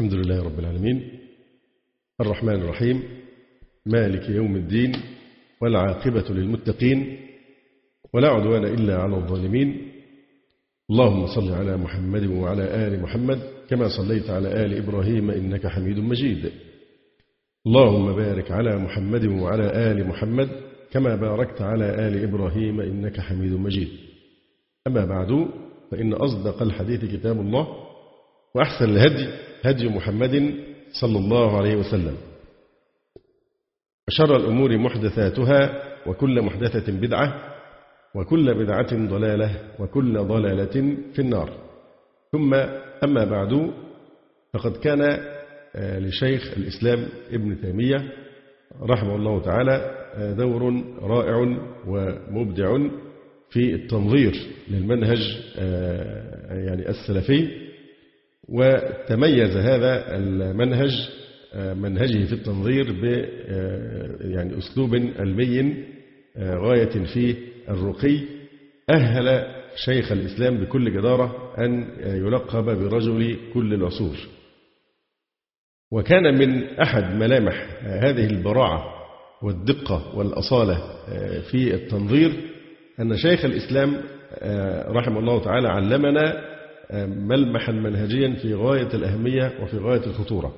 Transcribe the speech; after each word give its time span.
الحمد 0.00 0.14
لله 0.14 0.42
رب 0.42 0.58
العالمين. 0.58 1.10
الرحمن 2.20 2.54
الرحيم. 2.54 3.02
مالك 3.86 4.28
يوم 4.28 4.56
الدين 4.56 4.92
والعاقبة 5.62 6.24
للمتقين 6.30 7.18
ولا 8.14 8.28
عدوان 8.28 8.64
إلا 8.64 8.96
على 8.96 9.16
الظالمين. 9.16 9.92
اللهم 10.90 11.26
صل 11.26 11.52
على 11.52 11.76
محمد 11.76 12.26
وعلى 12.26 12.86
آل 12.86 13.02
محمد 13.02 13.38
كما 13.68 13.88
صليت 13.88 14.30
على 14.30 14.64
آل 14.64 14.76
إبراهيم 14.76 15.30
إنك 15.30 15.66
حميد 15.66 15.98
مجيد. 15.98 16.50
اللهم 17.66 18.16
بارك 18.16 18.50
على 18.50 18.78
محمد 18.78 19.24
وعلى 19.24 19.92
آل 19.92 20.08
محمد 20.08 20.48
كما 20.90 21.16
باركت 21.16 21.62
على 21.62 22.08
آل 22.08 22.22
إبراهيم 22.22 22.80
إنك 22.80 23.20
حميد 23.20 23.52
مجيد. 23.52 23.88
أما 24.86 25.04
بعد 25.04 25.48
فإن 25.90 26.12
أصدق 26.12 26.62
الحديث 26.62 27.04
كتاب 27.04 27.40
الله 27.40 27.68
وأحسن 28.54 28.84
الهدي 28.84 29.49
هدي 29.62 29.88
محمد 29.88 30.54
صلى 31.00 31.18
الله 31.18 31.56
عليه 31.56 31.76
وسلم. 31.76 32.16
وشر 34.08 34.36
الأمور 34.36 34.78
محدثاتها 34.78 35.82
وكل 36.06 36.42
محدثة 36.42 36.92
بدعة 36.92 37.34
وكل 38.14 38.54
بدعة 38.54 39.08
ضلالة 39.08 39.50
وكل 39.78 40.18
ضلالة 40.18 40.96
في 41.12 41.18
النار. 41.18 41.50
ثم 42.32 42.54
أما 43.04 43.24
بعد 43.24 43.70
فقد 44.54 44.76
كان 44.76 45.18
لشيخ 45.74 46.52
الإسلام 46.56 47.06
ابن 47.32 47.60
تيمية 47.60 48.12
رحمه 48.82 49.16
الله 49.16 49.42
تعالى 49.42 49.94
دور 50.38 50.84
رائع 51.02 51.36
ومبدع 51.86 52.78
في 53.50 53.74
التنظير 53.74 54.34
للمنهج 54.68 55.18
يعني 56.50 56.88
السلفي. 56.88 57.59
وتميز 58.50 59.56
هذا 59.56 60.16
المنهج 60.16 61.08
منهجه 61.54 62.24
في 62.24 62.32
التنظير 62.32 62.92
ب 62.92 63.04
يعني 64.20 64.58
أسلوب 64.58 64.94
علمي 65.18 65.84
غاية 66.38 67.04
في 67.14 67.36
الرقي. 67.68 68.20
أهل 68.90 69.46
شيخ 69.84 70.12
الإسلام 70.12 70.60
بكل 70.64 70.92
جدارة 70.92 71.54
أن 71.58 71.86
يلقب 72.00 72.64
برجل 72.64 73.36
كل 73.54 73.74
العصور. 73.74 74.16
وكان 75.92 76.38
من 76.38 76.64
أحد 76.64 77.14
ملامح 77.14 77.66
هذه 77.82 78.26
البراعة 78.26 78.84
والدقة 79.42 80.16
والأصالة 80.16 80.78
في 81.50 81.74
التنظير 81.74 82.32
أن 83.00 83.16
شيخ 83.16 83.44
الإسلام 83.44 84.02
رحمه 84.96 85.18
الله 85.18 85.44
تعالى 85.44 85.68
علمنا 85.68 86.49
ملمحا 86.94 87.72
منهجيا 87.72 88.34
في 88.42 88.54
غاية 88.54 88.88
الأهمية 88.94 89.52
وفي 89.62 89.78
غاية 89.78 90.06
الخطورة. 90.06 90.54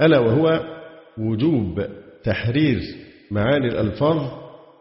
ألا 0.00 0.18
وهو 0.18 0.60
وجوب 1.18 1.86
تحرير 2.24 2.80
معاني 3.30 3.68
الألفاظ 3.68 4.30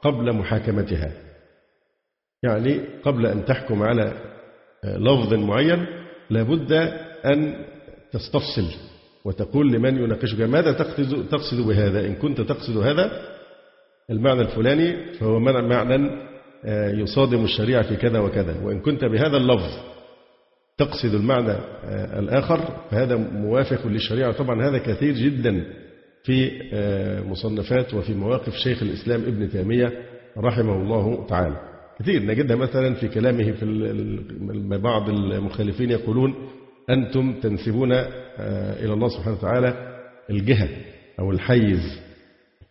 قبل 0.02 0.33
محاكمتها. 0.33 1.11
يعني 2.43 2.80
قبل 3.04 3.26
أن 3.26 3.45
تحكم 3.45 3.83
على 3.83 4.14
لفظ 4.86 5.33
معين 5.33 5.86
لابد 6.30 6.73
أن 7.26 7.66
تستفصل 8.11 8.66
وتقول 9.26 9.71
لمن 9.71 9.98
يناقشك 10.04 10.42
ماذا 10.42 10.71
تقصد, 10.71 11.30
تقصد 11.30 11.67
بهذا؟ 11.67 12.08
إن 12.08 12.16
كنت 12.16 12.42
تقصد 12.42 12.77
هذا 12.77 13.11
المعنى 14.10 14.42
الفلاني 14.42 15.14
فهو 15.14 15.39
معنى 15.39 16.10
يصادم 17.02 17.43
الشريعة 17.43 17.81
في 17.81 17.95
كذا 17.95 18.20
وكذا 18.20 18.64
وإن 18.64 18.80
كنت 18.80 19.05
بهذا 19.05 19.37
اللفظ 19.37 19.89
تقصد 20.80 21.14
المعنى 21.16 21.56
الآخر 22.20 22.60
فهذا 22.92 23.16
موافق 23.16 23.88
للشريعة. 23.88 24.32
طبعا 24.32 24.70
هذا 24.70 24.78
كثير 24.78 25.14
جدا 25.14 25.66
في 26.23 26.52
مصنفات 27.28 27.94
وفي 27.94 28.14
مواقف 28.14 28.54
شيخ 28.54 28.84
الإسلام 28.84 29.22
ابن 29.22 29.50
تيمية 29.50 29.94
رحمه 30.38 30.76
الله 30.82 31.26
تعالى. 31.28 31.56
كثير. 32.00 32.26
نجدها 32.26 32.56
مثلا 32.56 32.94
في 32.94 33.08
كلامه 33.08 33.52
في 33.52 33.66
بعض 34.84 35.10
المخالفين 35.10 35.92
يقولون 35.92 36.36
أنتم 36.90 37.34
تنسبون 37.42 37.92
إلى 38.82 38.94
الله 38.94 39.08
سبحانه 39.08 39.38
وتعالى 39.38 39.98
الجهة 40.30 40.70
أو 41.20 41.32
الحيز. 41.32 42.00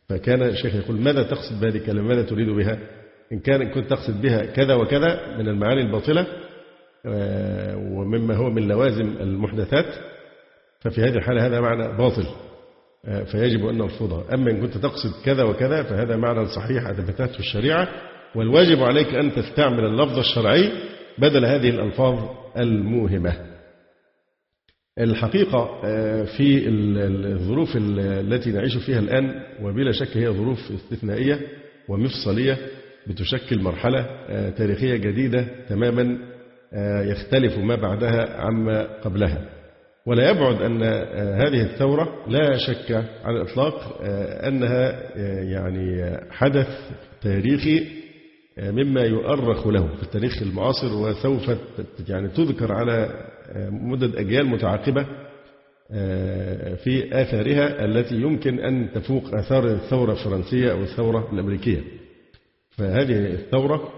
فكان 0.08 0.42
الشيخ 0.42 0.74
يقول 0.74 1.00
ماذا 1.00 1.22
تقصد 1.22 1.60
بهذه 1.60 1.76
الكلمة؟ 1.76 2.02
ماذا 2.02 2.22
تريد 2.22 2.48
بها؟ 2.48 2.78
إن 3.32 3.38
كان 3.38 3.70
كنت 3.70 3.90
تقصد 3.90 4.22
بها 4.22 4.44
كذا 4.44 4.74
وكذا 4.74 5.36
من 5.38 5.48
المعاني 5.48 5.80
الباطلة 5.80 6.26
ومما 7.76 8.34
هو 8.34 8.50
من 8.50 8.68
لوازم 8.68 9.16
المحدثات 9.20 9.94
ففي 10.80 11.00
هذه 11.00 11.14
الحالة 11.16 11.46
هذا 11.46 11.60
معنى 11.60 11.96
باطل 11.96 12.26
فيجب 13.26 13.66
أن 13.66 13.78
نرفضها 13.78 14.34
أما 14.34 14.50
إن 14.50 14.60
كنت 14.60 14.76
تقصد 14.78 15.24
كذا 15.24 15.42
وكذا 15.42 15.82
فهذا 15.82 16.16
معنى 16.16 16.46
صحيح 16.48 16.86
أثبتته 16.86 17.38
الشريعة 17.38 17.88
والواجب 18.34 18.82
عليك 18.82 19.14
أن 19.14 19.32
تستعمل 19.34 19.84
اللفظ 19.84 20.18
الشرعي 20.18 20.72
بدل 21.18 21.44
هذه 21.44 21.70
الألفاظ 21.70 22.18
الموهمة. 22.58 23.32
الحقيقة 25.00 25.80
في 26.24 26.68
الظروف 26.68 27.68
التي 27.76 28.52
نعيش 28.52 28.76
فيها 28.76 28.98
الآن 28.98 29.42
وبلا 29.62 29.92
شك 29.92 30.16
هي 30.16 30.28
ظروف 30.28 30.58
استثنائية 30.72 31.40
ومفصلية 31.88 32.58
بتشكل 33.06 33.60
مرحلة 33.60 34.06
تاريخية 34.50 34.96
جديدة 34.96 35.46
تماما 35.68 36.18
يختلف 37.02 37.58
ما 37.58 37.76
بعدها 37.76 38.40
عما 38.40 39.00
قبلها. 39.00 39.48
ولا 40.06 40.30
يبعد 40.30 40.62
أن 40.62 40.82
هذه 41.42 41.62
الثورة 41.62 42.24
لا 42.28 42.56
شك 42.56 43.04
على 43.24 43.36
الإطلاق 43.36 43.98
أنها 44.46 45.00
يعني 45.42 46.16
حدث 46.30 46.68
تاريخي 47.22 47.86
مما 48.58 49.00
يؤرخ 49.02 49.66
له 49.66 49.86
في 49.96 50.02
التاريخ 50.02 50.42
المعاصر 50.42 50.94
وسوف 50.94 51.50
يعني 52.08 52.28
تذكر 52.28 52.72
على 52.72 53.10
مدد 53.70 54.16
أجيال 54.16 54.46
متعاقبة 54.46 55.06
في 56.84 57.08
آثارها 57.12 57.84
التي 57.84 58.14
يمكن 58.14 58.60
أن 58.60 58.92
تفوق 58.94 59.34
آثار 59.34 59.66
الثورة 59.66 60.12
الفرنسية 60.12 60.72
أو 60.72 60.82
الثورة 60.82 61.28
الأمريكية. 61.32 61.80
فهذه 62.70 63.26
الثورة 63.34 63.92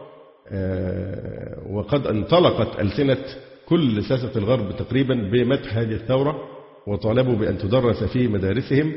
وقد 1.71 2.07
انطلقت 2.07 2.81
ألسنة 2.81 3.19
كل 3.67 4.05
ساسة 4.05 4.33
الغرب 4.37 4.77
تقريبا 4.77 5.15
بمدح 5.15 5.77
هذه 5.77 5.93
الثورة 5.93 6.49
وطالبوا 6.87 7.35
بأن 7.35 7.59
تدرس 7.59 8.05
في 8.05 8.29
مدارسهم 8.29 8.93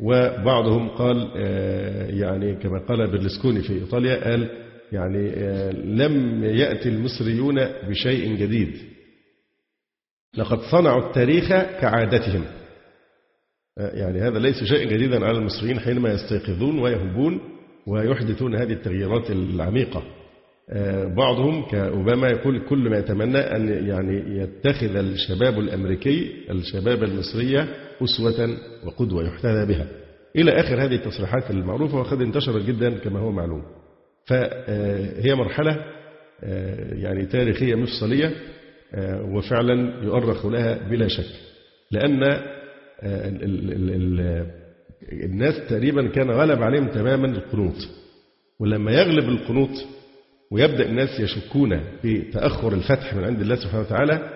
وبعضهم 0.00 0.88
قال 0.88 1.30
يعني 2.20 2.54
كما 2.54 2.78
قال 2.78 3.10
برلسكوني 3.10 3.62
في 3.62 3.72
إيطاليا 3.72 4.30
قال 4.30 4.50
يعني 4.92 5.32
لم 5.72 6.44
يأتي 6.44 6.88
المصريون 6.88 7.64
بشيء 7.64 8.36
جديد. 8.36 8.76
لقد 10.36 10.58
صنعوا 10.60 11.08
التاريخ 11.08 11.48
كعادتهم. 11.80 12.44
يعني 13.76 14.20
هذا 14.20 14.38
ليس 14.38 14.64
شيء 14.64 14.88
جديدا 14.88 15.26
على 15.26 15.38
المصريين 15.38 15.80
حينما 15.80 16.12
يستيقظون 16.12 16.78
ويهبون 16.78 17.40
ويحدثون 17.86 18.54
هذه 18.54 18.72
التغييرات 18.72 19.30
العميقة. 19.30 20.02
بعضهم 21.16 21.68
كأوباما 21.68 22.28
يقول 22.28 22.68
كل 22.68 22.90
ما 22.90 22.98
يتمنى 22.98 23.38
أن 23.38 23.68
يعني 23.88 24.38
يتخذ 24.38 24.96
الشباب 24.96 25.58
الأمريكي 25.58 26.32
الشباب 26.50 27.04
المصرية 27.04 27.68
أسوة 28.02 28.56
وقدوة 28.84 29.26
يحتذى 29.26 29.66
بها. 29.66 29.86
إلى 30.36 30.52
آخر 30.52 30.84
هذه 30.84 30.94
التصريحات 30.94 31.50
المعروفة 31.50 31.98
وقد 31.98 32.20
انتشرت 32.20 32.64
جدا 32.64 32.98
كما 32.98 33.18
هو 33.20 33.32
معلوم. 33.32 33.62
فهي 34.24 35.34
مرحلة 35.34 35.76
يعني 36.92 37.26
تاريخية 37.26 37.74
مفصلية 37.74 38.32
وفعلا 39.34 40.04
يؤرخ 40.04 40.46
لها 40.46 40.88
بلا 40.88 41.08
شك. 41.08 41.32
لأن 41.90 42.42
الناس 45.12 45.68
تقريبا 45.68 46.08
كان 46.08 46.30
غلب 46.30 46.62
عليهم 46.62 46.88
تماما 46.88 47.26
القنوط. 47.26 47.88
ولما 48.60 48.92
يغلب 48.92 49.28
القنوط 49.28 49.70
ويبدأ 50.50 50.88
الناس 50.88 51.20
يشكون 51.20 51.80
في 52.02 52.18
تأخر 52.20 52.72
الفتح 52.72 53.14
من 53.14 53.24
عند 53.24 53.40
الله 53.40 53.56
سبحانه 53.56 53.80
وتعالى 53.82 54.30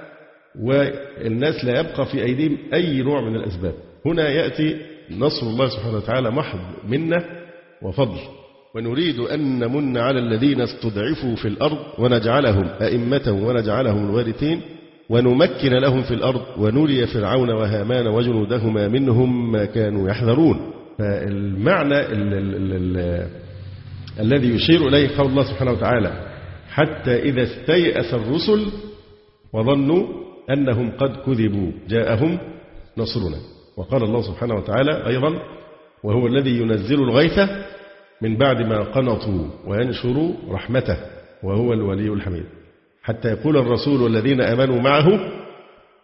والناس 0.62 1.64
لا 1.64 1.80
يبقى 1.80 2.06
في 2.06 2.22
أيديهم 2.22 2.58
أي 2.74 3.02
نوع 3.02 3.20
من 3.20 3.36
الأسباب. 3.36 3.74
هنا 4.06 4.28
يأتي 4.28 4.76
نصر 5.10 5.46
الله 5.46 5.68
سبحانه 5.68 5.96
وتعالى 5.96 6.30
محض 6.30 6.58
منة 6.88 7.24
وفضل. 7.82 8.18
ونريد 8.74 9.18
أن 9.18 9.58
نمن 9.58 9.96
على 9.96 10.18
الذين 10.18 10.60
استضعفوا 10.60 11.36
في 11.36 11.48
الأرض 11.48 11.78
ونجعلهم 11.98 12.68
أئمة 12.80 13.38
ونجعلهم 13.46 14.04
الوارثين 14.10 14.60
ونمكن 15.10 15.72
لهم 15.72 16.02
في 16.02 16.14
الأرض 16.14 16.42
ونري 16.58 17.06
فرعون 17.06 17.50
وهامان 17.50 18.06
وجنودهما 18.06 18.88
منهم 18.88 19.52
ما 19.52 19.64
كانوا 19.64 20.08
يحذرون. 20.10 20.72
فالمعنى 20.98 22.00
ال 22.00 22.34
ال 22.34 22.72
ال 22.72 23.26
الذي 24.20 24.54
يشير 24.54 24.88
إليه 24.88 25.16
قول 25.18 25.26
الله 25.26 25.42
سبحانه 25.42 25.72
وتعالى 25.72 26.12
حتى 26.70 27.22
إذا 27.22 27.42
استيأس 27.42 28.14
الرسل 28.14 28.66
وظنوا 29.52 30.06
أنهم 30.50 30.90
قد 30.90 31.16
كذبوا 31.16 31.72
جاءهم 31.88 32.38
نصرنا. 32.98 33.36
وقال 33.76 34.02
الله 34.02 34.22
سبحانه 34.22 34.54
وتعالى 34.54 35.06
أيضا 35.06 35.34
وهو 36.04 36.26
الذي 36.26 36.58
ينزل 36.58 37.02
الغيث 37.02 37.38
من 38.22 38.36
بعد 38.36 38.62
ما 38.62 38.80
قنطوا 38.80 39.46
وينشر 39.66 40.30
رحمته 40.48 40.96
وهو 41.42 41.72
الولي 41.72 42.08
الحميد. 42.12 42.44
حتى 43.02 43.28
يقول 43.28 43.56
الرسول 43.56 44.02
والذين 44.02 44.40
آمنوا 44.40 44.80
معه 44.80 45.08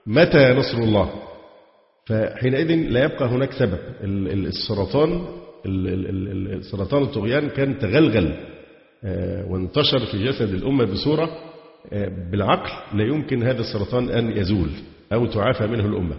متى 0.07 0.53
نصر 0.53 0.79
الله؟ 0.79 1.11
فحينئذ 2.07 2.75
لا 2.91 3.05
يبقى 3.05 3.29
هناك 3.29 3.53
سبب 3.53 3.79
السرطان 4.47 5.27
السرطان 5.67 7.03
الطغيان 7.03 7.49
كان 7.49 7.79
تغلغل 7.79 8.33
آه، 9.05 9.47
وانتشر 9.51 9.99
في 9.99 10.25
جسد 10.25 10.55
الأمة 10.55 10.85
بصورة 10.85 11.31
آه، 11.93 12.31
بالعقل 12.31 12.99
لا 12.99 13.05
يمكن 13.05 13.43
هذا 13.43 13.61
السرطان 13.61 14.11
أن 14.11 14.37
يزول 14.37 14.69
أو 15.13 15.27
تعافى 15.27 15.67
منه 15.67 15.87
الأمة. 15.87 16.17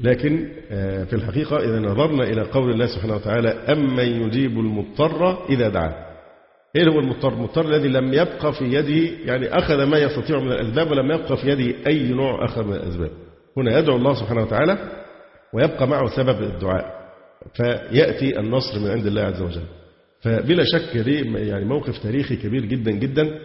لكن 0.00 0.48
آه، 0.70 1.04
في 1.04 1.12
الحقيقة 1.12 1.56
إذا 1.56 1.80
نظرنا 1.80 2.24
إلى 2.24 2.42
قول 2.42 2.70
الله 2.70 2.86
سبحانه 2.86 3.14
وتعالى 3.14 3.48
أمن 3.48 4.22
يجيب 4.22 4.58
المضطر 4.58 5.48
إذا 5.48 5.68
دعاه. 5.68 6.12
إيه 6.76 6.88
هو 6.88 6.98
المضطر؟ 6.98 7.32
المضطر 7.32 7.64
الذي 7.68 7.88
لم 7.88 8.12
يبقى 8.12 8.52
في 8.52 8.64
يده 8.64 9.16
يعني 9.24 9.58
أخذ 9.58 9.84
ما 9.84 9.98
يستطيع 9.98 10.40
من 10.40 10.52
الأسباب 10.52 10.90
ولم 10.90 11.10
يبقى 11.12 11.36
في 11.36 11.48
يده 11.48 11.86
أي 11.86 12.08
نوع 12.08 12.44
آخر 12.44 12.64
من 12.64 12.74
الأسباب. 12.74 13.10
هنا 13.56 13.78
يدعو 13.78 13.96
الله 13.96 14.14
سبحانه 14.14 14.42
وتعالى 14.42 14.78
ويبقى 15.54 15.88
معه 15.88 16.16
سبب 16.16 16.42
الدعاء. 16.42 17.01
فيأتي 17.54 18.38
النصر 18.40 18.78
من 18.80 18.90
عند 18.90 19.06
الله 19.06 19.22
عز 19.22 19.42
وجل. 19.42 19.62
فبلا 20.20 20.64
شك 20.64 20.96
دي 20.96 21.20
يعني 21.48 21.64
موقف 21.64 21.98
تاريخي 22.02 22.36
كبير 22.36 22.64
جدا 22.64 22.90
جدا 22.90 23.38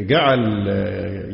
وجعل 0.00 0.66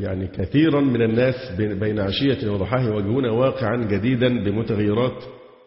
يعني 0.03 0.27
كثيرا 0.27 0.81
من 0.81 1.03
الناس 1.03 1.35
بين 1.59 2.01
عشية 2.01 2.51
وضحاها 2.51 2.89
يواجهون 2.89 3.27
واقعا 3.29 3.77
جديدا 3.87 4.45
بمتغيرات 4.45 5.25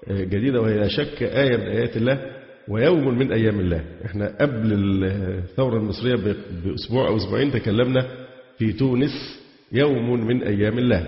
جديدة 0.10 0.62
وهي 0.62 0.78
لا 0.78 0.88
شك 0.88 1.24
آية 1.24 1.58
من 1.58 1.64
آيات 1.68 1.98
الله 1.98 2.22
ويوم 2.68 3.18
من 3.20 3.32
أيام 3.32 3.60
الله. 3.60 3.84
إحنا 4.06 4.38
قبل 4.42 4.74
الثورة 5.04 5.78
المصرية 5.78 6.16
بأسبوع 6.66 7.08
أو 7.08 7.18
أسبوعين 7.18 7.52
تكلمنا 7.52 8.06
في 8.58 8.74
تونس 8.74 9.40
يوم 9.72 10.28
من 10.28 10.44
أيام 10.44 10.78
الله. 10.80 11.08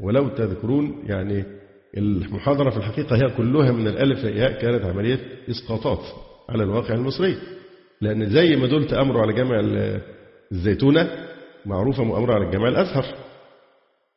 ولو 0.00 0.28
تذكرون 0.28 1.04
يعني 1.06 1.44
المحاضرة 1.96 2.70
في 2.70 2.76
الحقيقة 2.76 3.16
هي 3.16 3.30
كلها 3.36 3.72
من 3.72 3.86
الألف 3.88 4.24
للياء 4.24 4.52
كانت 4.52 4.84
عملية 4.84 5.18
إسقاطات 5.50 6.00
على 6.48 6.62
الواقع 6.62 6.94
المصري. 6.94 7.36
لأن 8.00 8.30
زي 8.30 8.56
ما 8.56 8.66
دول 8.66 8.86
تأمروا 8.86 9.22
على 9.22 9.32
جامع 9.32 9.60
الزيتونة 10.52 11.10
معروفة 11.66 12.04
مؤامرة 12.04 12.34
على 12.34 12.46
الجامع 12.46 12.68
الأزهر. 12.68 13.04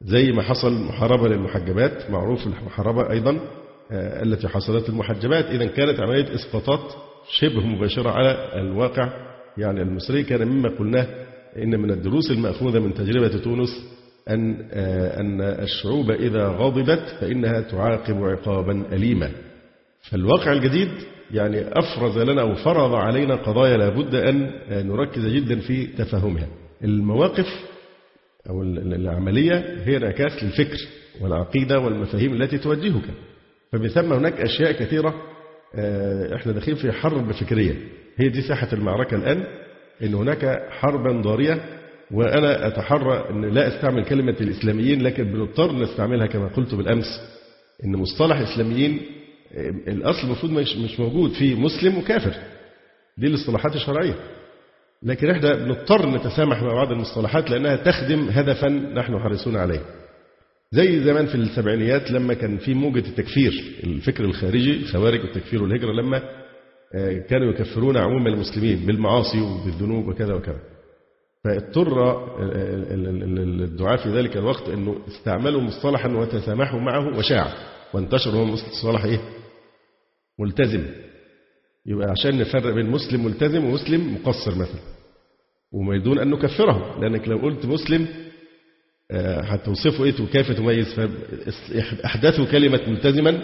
زي 0.02 0.32
ما 0.32 0.42
حصل 0.42 0.74
محاربة 0.74 1.28
للمحجبات 1.28 2.12
معروف 2.12 2.48
المحاربة 2.48 3.12
أيضا 3.12 3.40
آه، 3.92 4.24
التي 4.24 4.48
حصلت 4.48 4.90
للمحجبات. 4.90 5.46
إذا 5.46 5.66
كانت 5.66 6.00
عملية 6.00 6.36
إسقاطات 6.36 6.94
شبه 7.32 7.60
مباشرة 7.60 8.10
على 8.10 8.62
الواقع. 8.62 9.34
يعني 9.58 9.82
المصري 9.82 10.24
كان 10.24 10.48
مما 10.48 10.70
قلناه 10.70 11.08
إن 11.58 11.80
من 11.80 11.92
الدروس 11.92 12.32
المأخوذة 12.32 12.80
من 12.80 12.94
تجربة 12.94 13.38
تونس 13.38 13.93
أن 14.30 14.68
آه، 14.72 15.20
أن 15.20 15.42
الشعوب 15.42 16.12
إذا 16.12 16.48
غضبت 16.48 17.16
فإنها 17.22 17.62
تعاقب 17.62 18.24
عقابا 18.24 18.84
أليما. 18.92 19.32
فالواقع 20.10 20.52
الجديد 20.54 20.90
يعني 21.32 21.64
أفرز 21.80 22.18
لنا 22.18 22.42
أو 22.42 22.56
فرض 22.56 22.94
علينا 22.94 23.36
قضايا 23.36 23.78
لابد 23.78 24.16
أن 24.16 24.52
نركز 24.72 25.26
جدا 25.28 25.60
في 25.60 25.88
تفهمها 25.88 26.48
المواقف 26.84 27.48
أو 28.50 28.64
العملية 28.64 29.78
هي 29.86 29.98
انعكاس 29.98 30.44
للفكر 30.44 30.78
والعقيدة 31.22 31.80
والمفاهيم 31.80 32.34
التي 32.42 32.58
توجهك. 32.58 33.04
فمن 33.72 33.88
ثم 33.88 34.14
هناك 34.14 34.42
أشياء 34.42 34.72
كثيرة 34.72 35.14
آه، 35.76 36.36
إحنا 36.36 36.52
داخلين 36.52 36.78
في 36.78 36.92
حرب 36.92 37.32
فكرية. 37.32 37.76
هي 38.18 38.30
دي 38.30 38.42
ساحة 38.42 38.68
المعركة 38.74 39.16
الآن 39.16 39.44
إن 40.04 40.14
هناك 40.14 40.68
حربا 40.70 41.22
ضارية 41.22 41.73
وأنا 42.12 42.68
أتحرى 42.68 43.30
أن 43.30 43.46
لا 43.54 43.68
أستعمل 43.68 44.06
كلمة 44.06 44.36
الإسلاميين 44.42 45.02
لكن 45.02 45.24
بنضطر 45.24 45.76
نستعملها 45.76 46.28
كما 46.28 46.48
قلت 46.48 46.76
بالأمس 46.76 47.06
أن 47.86 47.96
مصطلح 47.96 48.38
إسلاميين 48.38 49.02
الأصل 49.88 50.28
المفروض 50.28 50.52
مش 50.52 50.76
مش 50.78 51.00
موجود 51.00 51.32
في 51.32 51.56
مسلم 51.56 51.98
وكافر 51.98 52.34
دي 53.18 53.28
الاصطلاحات 53.28 53.76
الشرعية. 53.76 54.16
لكن 55.04 55.30
إحنا 55.30 55.56
بنضطر 55.56 56.10
نتسامح 56.10 56.64
مع 56.64 56.74
بعض 56.74 56.92
المصطلحات 56.92 57.50
لأنها 57.50 57.76
تخدم 57.76 58.28
هدفا 58.30 58.70
نحن 58.70 59.20
حريصون 59.20 59.56
عليه. 59.58 59.82
زي 60.72 61.00
زمان 61.04 61.26
في 61.26 61.36
السبعينيات 61.36 62.12
لما 62.12 62.34
كان 62.34 62.58
في 62.58 62.74
موجة 62.74 63.00
التكفير 63.00 63.52
الفكر 63.84 64.26
الخارجي 64.26 64.72
الخوارج 64.78 65.20
والتكفير 65.20 65.64
والهجرة 65.64 65.92
لما 65.92 66.22
آه، 66.96 67.18
كانوا 67.30 67.52
يكفرون 67.54 67.98
عموم 67.98 68.28
المسلمين 68.28 68.86
بالمعاصي 68.86 69.42
وبالذنوب 69.42 70.08
وكذا 70.08 70.34
وكذا. 70.34 70.60
فاضطر 71.44 72.18
الدعاء 73.64 73.98
في 73.98 74.10
ذلك 74.10 74.38
الوقت 74.38 74.70
أنه 74.70 74.96
استعملوا 75.08 75.62
مصطلحا 75.62 76.10
وتسامحوا 76.10 76.80
معه 76.80 77.18
وشاع. 77.18 77.54
وانتشر 77.94 78.30
هو 78.30 78.46
مصطلح 78.46 79.04
إيه؟ 79.04 79.20
ملتزم. 80.40 80.86
يبقى 81.86 82.12
عشان 82.12 82.40
نفرق 82.40 82.74
بين 82.74 82.86
مسلم 82.90 83.26
ملتزم 83.26 83.66
ومسلم 83.66 84.14
مقصر 84.14 84.56
مثلا. 84.56 84.82
وما 85.72 85.96
يدون 85.96 86.20
أن 86.20 86.30
نكفره 86.30 87.00
لأنك 87.02 87.28
لو 87.28 87.38
قلت 87.38 87.66
مسلم 87.66 88.08
آه، 89.12 89.42
هتوصفه 89.42 90.04
إيه؟ 90.04 90.22
وكيف 90.22 90.52
تميز. 90.52 90.94
فأحدثوا 90.94 92.46
كلمة 92.46 92.82
ملتزما 92.88 93.44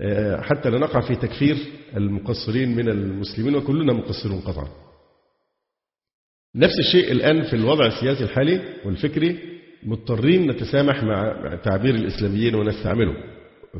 آه، 0.00 0.40
حتى 0.40 0.70
لا 0.70 0.78
نقع 0.78 1.00
في 1.00 1.16
تكفير 1.16 1.56
المقصرين 1.96 2.76
من 2.76 2.88
المسلمين 2.88 3.56
وكلنا 3.56 3.92
مقصرون 3.92 4.40
قطعا. 4.40 4.68
نفس 6.56 6.78
الشيء 6.78 7.12
الآن 7.12 7.42
في 7.42 7.56
الوضع 7.56 7.86
السياسي 7.86 8.24
الحالي 8.24 8.60
والفكري 8.84 9.38
مضطرين 9.82 10.50
نتسامح 10.50 11.04
مع 11.04 11.34
تعبير 11.64 11.94
الإسلاميين 11.94 12.54
ونستعمله 12.54 13.14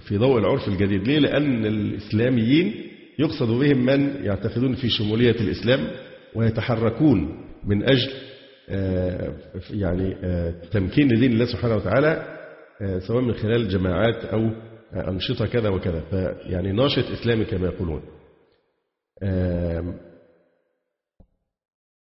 في 0.00 0.16
ضوء 0.18 0.38
العرف 0.38 0.68
الجديد. 0.68 1.08
ليه؟ 1.08 1.18
لأن 1.18 1.66
الإسلاميين 1.66 2.74
يقصد 3.18 3.48
بهم 3.48 3.86
من 3.86 4.24
يعتقدون 4.24 4.74
في 4.74 4.88
شمولية 4.88 5.40
الإسلام 5.40 5.88
ويتحركون 6.34 7.44
من 7.64 7.82
أجل 7.82 8.10
آه، 8.68 9.32
يعني 9.70 10.16
آه، 10.24 10.54
تمكين 10.72 11.08
دين 11.08 11.32
الله 11.32 11.44
سبحانه 11.44 11.76
وتعالى 11.76 12.38
آه، 12.82 12.98
سواء 12.98 13.22
من 13.22 13.34
خلال 13.34 13.68
جماعات 13.68 14.24
أو 14.24 14.50
أنشطة 15.08 15.46
كذا 15.46 15.68
وكذا. 15.68 16.00
فيعني 16.10 16.72
ناشط 16.72 17.10
إسلامي 17.10 17.44
كما 17.44 17.66
يقولون. 17.66 18.02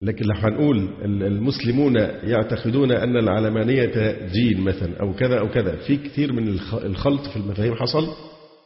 لكن 0.05 0.25
لو 0.25 0.33
هنقول 0.35 0.89
المسلمون 1.03 1.95
يعتقدون 2.23 2.91
أن 2.91 3.17
العلمانية 3.17 4.11
دين 4.33 4.61
مثلا 4.61 4.99
أو 5.01 5.13
كذا 5.13 5.39
أو 5.39 5.49
كذا 5.49 5.75
في 5.75 5.97
كثير 5.97 6.33
من 6.33 6.47
الخلط 6.83 7.27
في 7.27 7.37
المفاهيم 7.37 7.75
حصل. 7.75 8.07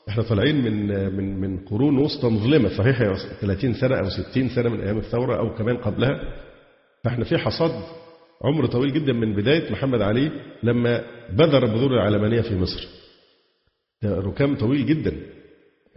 إحنا 0.10 0.24
طالعين 0.24 0.64
من 0.64 0.88
من 1.16 1.40
من 1.40 1.58
قرون 1.58 1.98
وسطى 1.98 2.30
مظلمة 2.30 2.70
صحيح 2.70 2.98
30 3.42 3.74
سنة 3.74 3.96
أو 3.96 4.10
60 4.10 4.50
سنة 4.50 4.70
من 4.70 4.82
أيام 4.82 4.98
الثورة 4.98 5.40
أو 5.40 5.56
كمان 5.56 5.78
قبلها. 5.78 6.22
فإحنا 7.04 7.24
في 7.26 7.38
حصاد 7.38 7.72
عمر 8.44 8.66
طويل 8.66 8.94
جدا 8.94 9.14
من 9.14 9.36
بداية 9.36 9.72
محمد 9.72 10.02
علي 10.02 10.32
لما 10.64 11.02
بذر 11.34 11.66
بذور 11.66 11.94
العلمانية 11.94 12.42
في 12.42 12.56
مصر. 12.56 12.88
ركام 14.06 14.56
طويل 14.56 14.86
جدا 14.86 15.14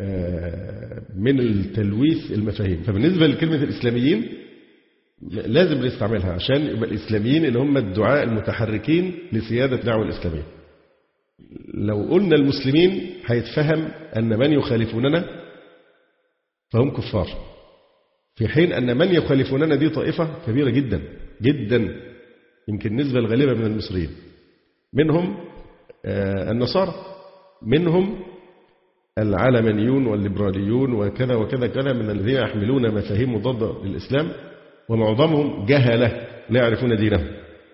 آه، 0.00 1.02
من 1.16 1.40
التلويث 1.40 2.32
المفاهيم. 2.32 2.82
فبالنسبة 2.82 3.26
لكلمة 3.26 3.62
الإسلاميين 3.62 4.41
لازم 5.30 5.86
نستعملها 5.86 6.32
عشان 6.32 6.66
يبقى 6.66 6.90
الإسلاميين 6.90 7.44
اللي 7.44 7.58
هم 7.58 7.76
الدعاء 7.76 8.22
المتحركين 8.22 9.14
لسيادة 9.32 9.76
الدعوة 9.76 10.02
الإسلامية. 10.04 10.42
لو 11.74 12.02
قلنا 12.10 12.36
المسلمين 12.36 13.10
هيتفهم 13.26 13.88
أن 14.16 14.38
من 14.38 14.52
يخالفوننا؟ 14.52 15.24
فهم 16.72 16.90
كفار. 16.90 17.28
في 18.36 18.48
حين 18.48 18.72
أن 18.72 18.96
من 18.98 19.14
يخالفوننا 19.14 19.74
دي 19.74 19.88
طائفة 19.88 20.28
كبيرة 20.46 20.70
جدا 20.70 21.02
جدا 21.42 21.88
يمكن 22.68 22.96
نسبة 22.96 23.18
الغالبة 23.18 23.54
من 23.54 23.66
المصريين. 23.66 24.10
منهم 24.94 25.36
النصارى. 26.50 26.94
منهم 27.62 28.20
العلمانيون 29.18 30.06
والليبراليون 30.06 30.92
وكذا 30.92 31.34
وكذا 31.34 31.66
كذا 31.66 31.92
من 31.92 32.10
الذين 32.10 32.34
يحملون 32.36 32.94
مفاهيم 32.94 33.34
مضادة 33.34 33.84
للإسلام. 33.84 34.32
ومعظمهم 34.88 35.66
جهلة 35.66 36.26
لا 36.50 36.60
يعرفون 36.60 36.96
دينهم 36.96 37.26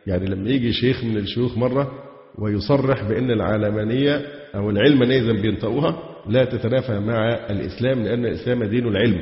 يعني 0.07 0.27
لما 0.27 0.51
يجي 0.51 0.73
شيخ 0.73 1.05
من 1.05 1.17
الشيوخ 1.17 1.59
مرة 1.59 1.93
ويصرح 2.39 3.03
بأن 3.03 3.31
العلمانية 3.31 4.27
أو 4.55 4.71
العلمانية 4.71 5.21
ما 5.23 5.33
بينطقوها 5.33 6.03
لا 6.27 6.45
تتنافى 6.45 6.99
مع 7.01 7.29
الإسلام 7.51 8.03
لأن 8.03 8.25
الإسلام 8.27 8.65
دين 8.65 8.89
العلم. 8.89 9.21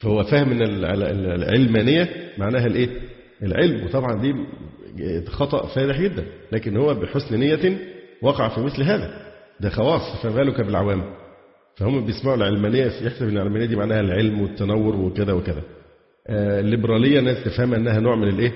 فهو 0.00 0.24
فاهم 0.24 0.52
أن 0.52 0.62
العلمانية 1.24 2.08
معناها 2.38 2.66
الإيه؟ 2.66 2.88
العلم. 3.42 3.84
وطبعا 3.84 4.20
دي 4.22 4.34
خطأ 5.26 5.66
فادح 5.66 6.00
جدا 6.00 6.24
لكن 6.52 6.76
هو 6.76 6.94
بحسن 6.94 7.38
نية 7.40 7.78
وقع 8.22 8.48
في 8.48 8.60
مثل 8.60 8.82
هذا. 8.82 9.32
ده 9.60 9.68
خواص 9.70 10.22
فما 10.22 10.34
بالك 10.34 10.60
بالعوام؟ 10.60 11.02
فهم 11.76 12.06
بيسمعوا 12.06 12.36
العلمانية 12.36 12.84
يحسب 12.84 13.22
أن 13.28 13.36
العلمانية 13.36 13.66
دي 13.66 13.76
معناها 13.76 14.00
العلم 14.00 14.42
والتنور 14.42 14.96
وكذا 14.96 15.32
وكذا. 15.32 15.62
آه، 16.26 16.60
الليبرالية 16.60 17.20
ناس 17.20 17.44
تفهم 17.44 17.74
أنها 17.74 18.00
نوع 18.00 18.16
من 18.16 18.28
الإيه؟ 18.28 18.52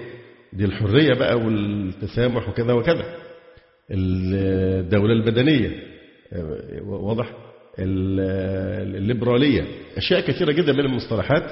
دي 0.53 0.65
الحرية 0.65 1.15
بقى 1.15 1.37
والتسامح 1.39 2.49
وكذا 2.49 2.73
وكذا. 2.73 3.05
الدولة 3.91 5.13
البدنية 5.13 5.71
آه، 6.33 6.59
واضح. 6.83 7.33
الليبرالية. 7.79 9.65
أشياء 9.97 10.21
كثيرة 10.21 10.53
جدا 10.53 10.73
من 10.73 10.81
المصطلحات 10.81 11.43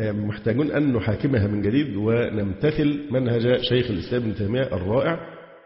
آه، 0.00 0.12
محتاجون 0.12 0.70
أن 0.70 0.92
نحاكمها 0.92 1.46
من 1.46 1.62
جديد 1.62 1.96
ونمتثل 1.96 3.00
منهج 3.10 3.56
شيخ 3.60 3.90
الإسلام 3.90 4.22
ابن 4.22 4.34
تيمية 4.34 4.62
الرائع 4.62 5.20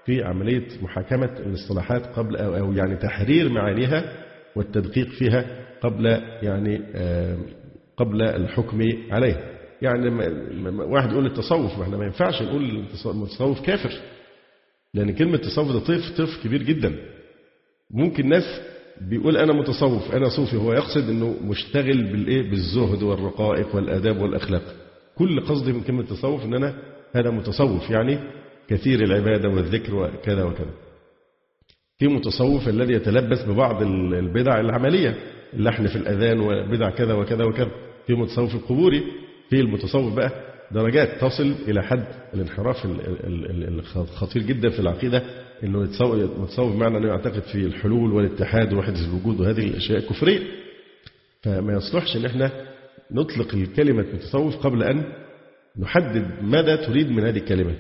في 0.07 0.23
عملية 0.23 0.66
محاكمة 0.83 1.38
الاصطلاحات 1.38 2.07
قبل 2.07 2.37
أو 2.37 2.73
يعني 2.73 2.97
تحرير 2.97 3.49
معانيها 3.49 4.12
والتدقيق 4.57 5.09
فيها 5.09 5.47
قبل 5.81 6.07
يعني 6.43 6.81
قبل 7.97 8.23
الحكم 8.23 8.83
عليها. 9.11 9.56
يعني 9.83 10.09
واحد 10.83 11.12
يقول 11.12 11.26
التصوف 11.26 11.78
ما 11.78 11.85
إحنا 11.85 11.97
ما 11.97 12.04
ينفعش 12.04 12.42
نقول 12.42 12.85
التصوف 13.06 13.61
كافر. 13.61 13.92
لأن 14.95 15.11
كلمة 15.14 15.37
تصوف 15.37 15.73
ده 15.73 15.78
طيف 15.78 16.16
طيف 16.16 16.45
كبير 16.45 16.62
جدا. 16.62 16.95
ممكن 17.90 18.28
ناس 18.28 18.61
بيقول 19.00 19.37
أنا 19.37 19.52
متصوف 19.52 20.14
أنا 20.14 20.28
صوفي 20.28 20.56
هو 20.56 20.73
يقصد 20.73 21.09
أنه 21.09 21.37
مشتغل 21.42 22.02
بالإيه؟ 22.12 22.50
بالزهد 22.50 23.02
والرقائق 23.02 23.76
والآداب 23.76 24.21
والأخلاق. 24.21 24.62
كل 25.18 25.40
قصدي 25.40 25.73
من 25.73 25.80
كلمة 25.80 26.02
تصوف 26.02 26.45
أن 26.45 26.54
أنا 26.54 26.75
هذا 27.12 27.30
متصوف 27.30 27.90
يعني 27.90 28.18
كثير 28.68 29.04
العبادة 29.04 29.49
والذكر 29.49 29.95
وكذا 29.95 30.45
وكذا. 30.45 30.71
في 31.99 32.06
متصوف 32.09 32.68
الذي 32.68 32.92
يتلبس 32.92 33.42
ببعض 33.42 33.83
البدع 33.83 34.61
العملية 34.61 35.14
اللحن 35.54 35.87
في 35.87 35.97
الأذان 35.97 36.40
وبدع 36.40 36.90
كذا 36.90 37.14
وكذا 37.14 37.45
وكذا. 37.45 37.71
في 38.06 38.14
متصوف 38.14 38.54
القبوري 38.54 39.02
في 39.50 39.61
المتصوف 39.61 40.15
بقى 40.15 40.31
درجات 40.71 41.21
تصل 41.21 41.55
إلى 41.69 41.83
حد 41.83 42.05
الانحراف 42.35 42.87
الخطير 43.97 44.43
جدا 44.43 44.71
في 44.71 44.79
العقيدة 44.79 45.23
أنه 45.65 45.81
متصوف 46.38 46.73
بمعنى 46.73 46.99
أنه 46.99 47.09
يعتقد 47.09 47.43
في 47.43 47.55
الحلول 47.55 48.12
والاتحاد 48.12 48.73
ووحدة 48.73 49.00
الوجود 49.00 49.41
وهذه 49.41 49.69
الأشياء 49.69 50.00
كفرية. 50.00 50.41
فما 51.43 51.73
يصلحش 51.73 52.17
أن 52.17 52.25
إحنا 52.25 52.50
نطلق 53.11 53.55
الكلمة 53.55 54.05
متصوف 54.15 54.57
قبل 54.57 54.83
أن 54.83 55.05
نحدد 55.79 56.26
ماذا 56.43 56.76
تريد 56.76 57.11
من 57.11 57.25
هذه 57.25 57.37
الكلمة. 57.38 57.75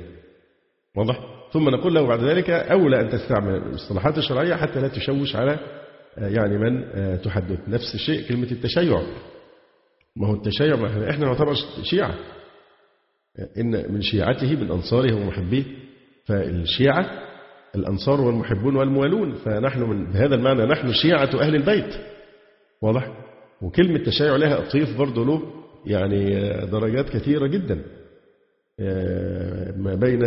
واضح؟ 0.96 1.20
ثم 1.52 1.68
نقول 1.68 1.94
له 1.94 2.06
بعد 2.06 2.20
ذلك 2.24 2.50
أولى 2.50 3.00
أن 3.00 3.08
تستعمل 3.10 3.54
المصطلحات 3.54 4.18
الشرعية 4.18 4.54
حتى 4.54 4.80
لا 4.80 4.88
تشوش 4.88 5.36
على 5.36 5.58
آه، 6.18 6.28
يعني 6.28 6.58
من 6.58 6.84
آه، 6.84 7.16
تحدث. 7.16 7.58
نفس 7.68 7.94
الشيء 7.94 8.28
كلمة 8.28 8.50
التشيع. 8.52 9.02
ما 10.16 10.26
هو 10.28 10.34
التشيع 10.34 10.76
ما 10.76 11.10
إحنا 11.10 11.26
نعتبر 11.26 11.54
شيعة. 11.82 12.14
إن 13.58 13.92
من 13.92 14.02
شيعته 14.02 14.56
من 14.56 14.70
أنصاره 14.70 15.14
ومحبيه 15.14 15.64
فالشيعة 16.24 17.10
الأنصار 17.74 18.20
والمحبون 18.20 18.76
والموالون. 18.76 19.34
فنحن 19.34 19.82
من 19.82 20.12
بهذا 20.12 20.34
المعنى 20.34 20.66
نحن 20.66 20.92
شيعة 20.92 21.30
أهل 21.40 21.54
البيت. 21.54 21.94
واضح؟ 22.82 23.10
وكلمة 23.62 23.98
تشيع 23.98 24.36
لها 24.36 24.58
أطيف 24.68 24.98
برضه 24.98 25.24
له 25.24 25.42
يعني 25.86 26.36
آه، 26.36 26.64
درجات 26.64 27.08
كثيرة 27.08 27.46
جدا. 27.46 27.82
ما 29.76 29.94
بين 29.94 30.20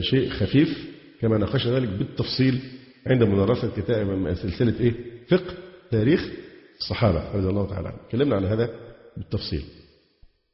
شيء 0.00 0.30
خفيف 0.30 0.88
كما 1.20 1.38
ناقشنا 1.38 1.74
ذلك 1.78 1.88
بالتفصيل 1.88 2.60
عند 3.06 3.22
مدرسة 3.22 3.70
كتاب 3.76 4.34
سلسلة 4.34 4.80
إيه؟ 4.80 4.94
فقه 5.28 5.54
تاريخ 5.90 6.30
الصحابة 6.80 7.32
رضي 7.34 7.48
الله 7.48 7.68
تعالى 7.68 7.88
عنهم. 7.88 8.00
تكلمنا 8.08 8.36
عن 8.36 8.44
هذا. 8.44 8.83
بالتفصيل. 9.16 9.62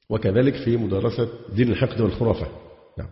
وكذلك 0.09 0.55
في 0.55 0.77
مدرسة 0.77 1.29
دين 1.55 1.71
الحقد 1.71 2.01
والخرافة. 2.01 2.47
نعم. 2.99 3.09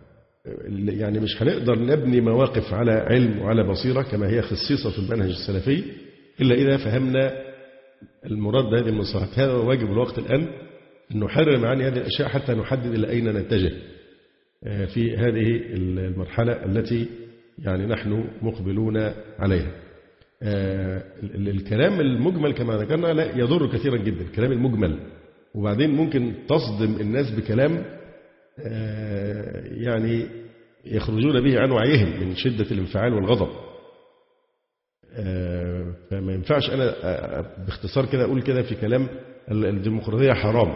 يعني 0.89 1.19
مش 1.19 1.41
هنقدر 1.41 1.79
نبني 1.79 2.21
مواقف 2.21 2.73
على 2.73 2.91
علم 2.91 3.41
وعلى 3.41 3.63
بصيرة 3.63 4.01
كما 4.01 4.29
هي 4.29 4.41
خصيصة 4.41 4.91
في 4.91 4.99
المنهج 4.99 5.29
السلفي 5.29 5.83
إلا 6.41 6.55
إذا 6.55 6.77
فهمنا 6.77 7.49
المراد 8.25 8.65
بهذه 8.65 8.89
المصطلحات 8.89 9.39
هذا 9.39 9.53
واجب 9.53 9.91
الوقت 9.91 10.17
الآن 10.19 10.47
أن 11.15 11.19
نحرر 11.19 11.57
معاني 11.57 11.87
هذه 11.87 11.97
الأشياء 11.97 12.27
حتى 12.27 12.53
نحدد 12.53 12.93
إلى 12.93 13.09
أين 13.09 13.29
نتجه 13.29 13.71
آه، 14.63 14.85
في 14.85 15.17
هذه 15.17 15.61
المرحلة 15.73 16.65
التي 16.65 17.07
يعني 17.59 17.85
نحن 17.85 18.29
مقبلون 18.41 19.11
عليها. 19.39 19.71
آه، 20.43 21.03
الكلام 21.23 21.99
المجمل 21.99 22.53
كما 22.53 22.77
ذكرنا 22.77 23.07
لا 23.07 23.37
يضر 23.37 23.67
كثيرا 23.67 23.97
جدا. 23.97 24.21
الكلام 24.21 24.51
المجمل 24.51 24.99
وبعدين 25.55 25.89
ممكن 25.89 26.33
تصدم 26.47 27.01
الناس 27.01 27.31
بكلام 27.31 27.85
آه، 28.59 29.63
يعني 29.67 30.25
يخرجون 30.85 31.41
به 31.41 31.59
عن 31.59 31.71
وعيهم 31.71 32.19
من 32.19 32.35
شدة 32.35 32.71
الانفعال 32.71 33.13
والغضب. 33.13 33.49
فما 36.09 36.33
ينفعش 36.33 36.69
أنا 36.69 36.91
باختصار 37.65 38.05
كده 38.05 38.23
أقول 38.23 38.41
كده 38.41 38.61
في 38.61 38.75
كلام 38.75 39.07
الديمقراطية 39.51 40.33
حرام. 40.33 40.75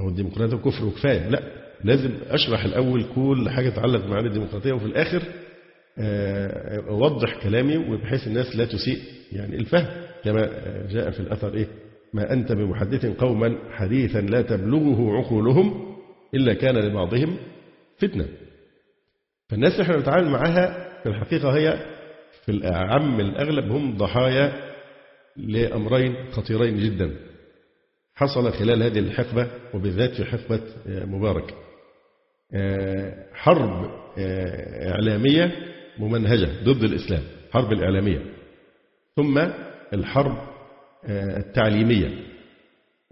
أو 0.00 0.08
الديمقراطية 0.08 0.56
كفر 0.56 0.84
وكفاية. 0.84 1.28
لا 1.28 1.42
لازم 1.84 2.10
أشرح 2.28 2.64
الأول 2.64 3.04
كل 3.14 3.50
حاجة 3.50 3.68
تتعلق 3.68 4.04
بمعاني 4.06 4.28
الديمقراطية 4.28 4.72
وفي 4.72 4.84
الآخر 4.84 5.22
آه، 5.98 6.88
أوضح 6.88 7.42
كلامي 7.42 7.76
وبحيث 7.76 8.26
الناس 8.26 8.56
لا 8.56 8.64
تسيء 8.64 8.98
يعني 9.32 9.56
الفهم 9.56 9.86
كما 10.24 10.40
جاء 10.90 11.10
في 11.10 11.20
الأثر 11.20 11.54
إيه؟ 11.54 11.66
ما 12.12 12.32
أنت 12.32 12.52
بمحدث 12.52 13.06
قوما 13.06 13.58
حديثا 13.70 14.18
لا 14.20 14.42
تبلغه 14.42 15.16
عقولهم 15.18 15.96
إلا 16.34 16.54
كان 16.54 16.76
لبعضهم 16.76 17.36
فتنة. 17.98 18.28
فالناس 19.48 19.72
اللي 19.72 19.82
إحنا 19.82 19.96
بنتعامل 19.96 20.28
معاها 20.30 20.88
في 21.02 21.08
الحقيقة 21.08 21.56
هي 21.56 21.78
في 22.44 22.52
الأعم 22.52 23.20
الأغلب 23.20 23.72
هم 23.72 23.96
ضحايا 23.96 24.52
لأمرين 25.36 26.14
خطيرين 26.32 26.76
جدا. 26.76 27.16
حصل 28.14 28.52
خلال 28.52 28.82
هذه 28.82 28.98
الحقبة 28.98 29.50
وبالذات 29.74 30.10
في 30.10 30.24
حقبة 30.24 30.60
مبارك. 30.86 31.54
آه، 32.54 33.14
حرب 33.32 33.90
آه، 34.18 34.90
إعلامية 34.90 35.52
ممنهجة 35.98 36.48
ضد 36.64 36.82
الإسلام 36.84 37.22
حرب 37.52 37.72
الإعلامية 37.72 38.20
ثم 39.16 39.38
الحرب 39.92 40.32
آه، 40.36 40.57
التعليمية 41.08 42.10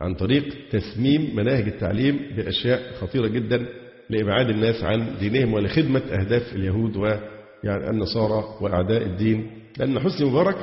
عن 0.00 0.14
طريق 0.14 0.44
تسميم 0.70 1.36
مناهج 1.36 1.68
التعليم 1.68 2.20
بأشياء 2.36 2.92
خطيرة 3.00 3.26
جدا 3.26 3.66
لإبعاد 4.10 4.48
الناس 4.50 4.84
عن 4.84 5.18
دينهم 5.18 5.54
ولخدمة 5.54 6.00
أهداف 6.00 6.52
اليهود 6.54 6.96
ويعني 6.96 7.90
النصارى 7.90 8.44
وأعداء 8.60 9.02
الدين 9.02 9.50
لأن 9.78 10.00
حسني 10.00 10.30
مبارك 10.30 10.56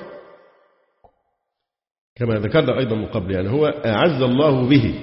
كما 2.16 2.34
ذكرنا 2.36 2.80
أيضا 2.80 2.96
من 2.96 3.06
قبل 3.06 3.32
يعني 3.36 3.50
هو 3.50 3.66
أعز 3.66 4.22
الله 4.22 4.70
به 4.70 4.96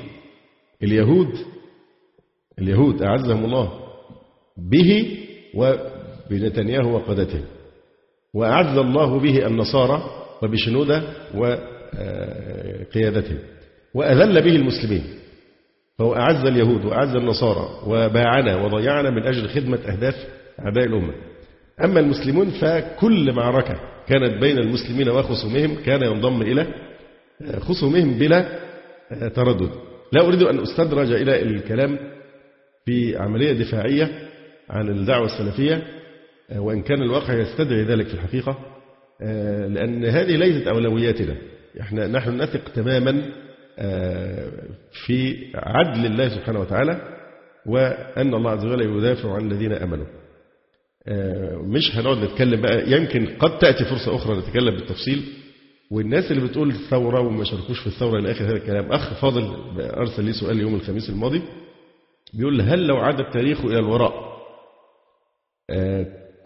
اليهود 0.82 1.32
اليهود 2.58 3.02
أعزهم 3.02 3.44
الله 3.44 3.80
به 4.56 5.18
وبنتنياهو 5.54 6.94
وقادته 6.94 7.44
وأعز 8.34 8.78
الله 8.78 9.18
به 9.20 9.46
النصارى 9.46 10.02
وبشنودة 10.42 11.02
وقيادته 11.94 13.38
وأذل 13.94 14.42
به 14.42 14.56
المسلمين 14.56 15.04
فهو 15.98 16.14
أعز 16.14 16.46
اليهود 16.46 16.84
وأعز 16.84 17.16
النصارى 17.16 17.68
وباعنا 17.86 18.56
وضيعنا 18.56 19.10
من 19.10 19.22
أجل 19.22 19.48
خدمة 19.48 19.78
أهداف 19.78 20.14
أعداء 20.60 20.84
الأمة. 20.84 21.14
أما 21.84 22.00
المسلمون 22.00 22.50
فكل 22.50 23.32
معركة 23.32 23.80
كانت 24.08 24.40
بين 24.40 24.58
المسلمين 24.58 25.08
وخصومهم 25.08 25.76
كان 25.84 26.02
ينضم 26.02 26.42
إلى 26.42 26.66
خصومهم 27.60 28.18
بلا 28.18 28.58
تردد. 29.34 29.70
لا 30.12 30.20
أريد 30.26 30.42
أن 30.42 30.58
أستدرج 30.60 31.12
إلى 31.12 31.42
الكلام 31.42 31.98
في 32.86 33.16
عملية 33.16 33.52
دفاعية 33.52 34.28
عن 34.70 34.88
الدعوة 34.88 35.26
السلفية 35.26 35.82
وإن 36.56 36.82
كان 36.82 37.02
الواقع 37.02 37.34
يستدعي 37.34 37.82
ذلك 37.82 38.06
في 38.06 38.14
الحقيقة 38.14 38.58
لأن 39.68 40.04
هذه 40.04 40.36
ليست 40.36 40.66
أولوياتنا. 40.68 41.36
إحنا 41.80 42.06
نحن 42.06 42.42
نثق 42.42 42.68
تماما 42.68 43.22
في 45.06 45.36
عدل 45.54 46.06
الله 46.06 46.28
سبحانه 46.28 46.60
وتعالى 46.60 47.16
وأن 47.66 48.34
الله 48.34 48.50
عز 48.50 48.64
وجل 48.64 48.80
يدافع 48.96 49.34
عن 49.34 49.50
الذين 49.52 49.72
أمنوا. 49.72 50.06
مش 51.62 51.96
هنقعد 51.96 52.18
نتكلم 52.18 52.60
بقى 52.60 52.92
يمكن 52.92 53.26
قد 53.38 53.58
تأتي 53.58 53.84
فرصة 53.84 54.16
أخرى 54.16 54.38
نتكلم 54.38 54.74
بالتفصيل. 54.74 55.22
والناس 55.90 56.30
اللي 56.32 56.48
بتقول 56.48 56.70
الثورة 56.70 57.20
وما 57.20 57.44
شاركوش 57.44 57.80
في 57.80 57.86
الثورة 57.86 58.18
إلى 58.18 58.30
آخر 58.30 58.44
هذا 58.44 58.56
الكلام 58.56 58.92
أخ 58.92 59.20
فاضل 59.20 59.54
أرسل 59.80 60.24
لي 60.24 60.32
سؤال 60.32 60.60
يوم 60.60 60.74
الخميس 60.74 61.10
الماضي. 61.10 61.42
بيقول 62.34 62.60
هل 62.60 62.86
لو 62.86 62.96
عاد 62.96 63.20
التاريخ 63.20 63.60
إلى 63.64 63.78
الوراء 63.78 64.30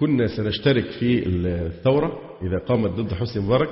كنا 0.00 0.36
سنشترك 0.36 0.84
في 0.84 1.26
الثورة 1.26 2.20
إذا 2.42 2.58
قامت 2.58 2.90
ضد 2.90 3.14
حسني 3.14 3.42
مبارك؟ 3.42 3.68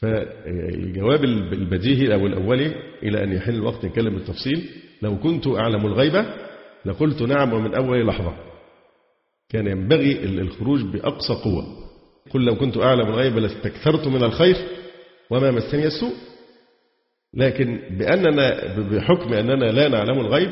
فالجواب 0.00 1.24
البديهي 1.24 2.14
أو 2.14 2.26
الأولي 2.26 2.72
إلى 3.02 3.24
أن 3.24 3.32
يحل 3.32 3.54
الوقت 3.54 3.84
نتكلم 3.84 4.14
بالتفصيل. 4.14 4.68
لو 5.02 5.18
كنت 5.18 5.46
أعلم 5.46 5.86
الغيبة 5.86 6.26
لقلت 6.84 7.22
نعم 7.22 7.52
ومن 7.52 7.74
أول 7.74 8.06
لحظة. 8.06 8.34
كان 9.48 9.66
ينبغي 9.66 10.24
الخروج 10.24 10.82
بأقصى 10.82 11.34
قوة. 11.34 11.64
قل 12.30 12.44
لو 12.44 12.56
كنت 12.56 12.76
أعلم 12.76 13.06
الغيب 13.06 13.38
لاستكثرت 13.38 14.06
من 14.06 14.24
الخير 14.24 14.56
وما 15.30 15.50
مسني 15.50 15.86
السوء. 15.86 16.14
لكن 17.34 17.80
بأننا 17.90 18.76
بحكم 18.78 19.34
أننا 19.34 19.64
لا 19.64 19.88
نعلم 19.88 20.20
الغيب 20.20 20.50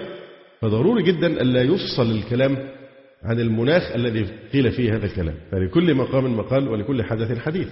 فضروري 0.61 1.03
جدا 1.03 1.27
ألا 1.27 1.63
يفصل 1.63 2.11
الكلام 2.11 2.69
عن 3.23 3.41
المناخ 3.41 3.93
الذي 3.93 4.27
قيل 4.53 4.73
فيه 4.73 4.97
هذا 4.97 5.07
الكلام. 5.07 5.35
فلكل 5.53 5.95
مقام 5.95 6.37
مقال 6.37 6.69
ولكل 6.69 7.03
حدث 7.03 7.39
حديث. 7.39 7.69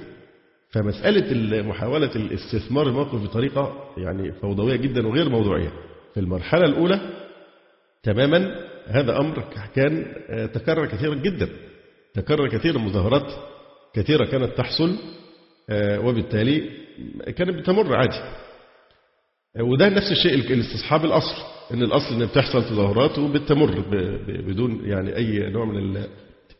فمسألة 0.75 1.62
محاولة 1.62 2.11
الاستثمار 2.16 2.87
الموقف 2.88 3.23
بطريقة 3.23 3.93
يعني 3.97 4.33
فوضوية 4.33 4.76
جدا 4.76 5.07
وغير 5.07 5.28
موضوعية. 5.28 5.73
في 6.14 6.21
المرحلة 6.21 6.64
الأولى 6.64 7.00
تماما 8.02 8.64
هذا 8.87 9.19
أمر 9.19 9.45
كان 9.75 10.07
تكرر 10.54 10.87
كثيرا 10.87 11.14
جدا. 11.14 11.49
تكرر 12.14 12.49
كثيرا 12.49 12.78
مظاهرات 12.78 13.33
كثيرة 13.95 14.25
كانت 14.25 14.57
تحصل 14.57 14.97
وبالتالي 15.81 16.71
كانت 17.37 17.50
بتمر 17.59 17.97
عادي. 17.97 18.21
وده 19.61 19.88
نفس 19.88 20.12
الشيء 20.12 20.35
الاستصحاب 20.35 21.04
الأصل 21.04 21.43
إن 21.73 21.83
الأصل 21.83 22.14
إن 22.14 22.26
بتحصل 22.26 22.64
تظاهرات 22.64 23.19
وبتمر 23.19 23.81
بدون 24.28 24.81
يعني 24.85 25.16
أي 25.16 25.50
نوع 25.50 25.64
من 25.64 26.04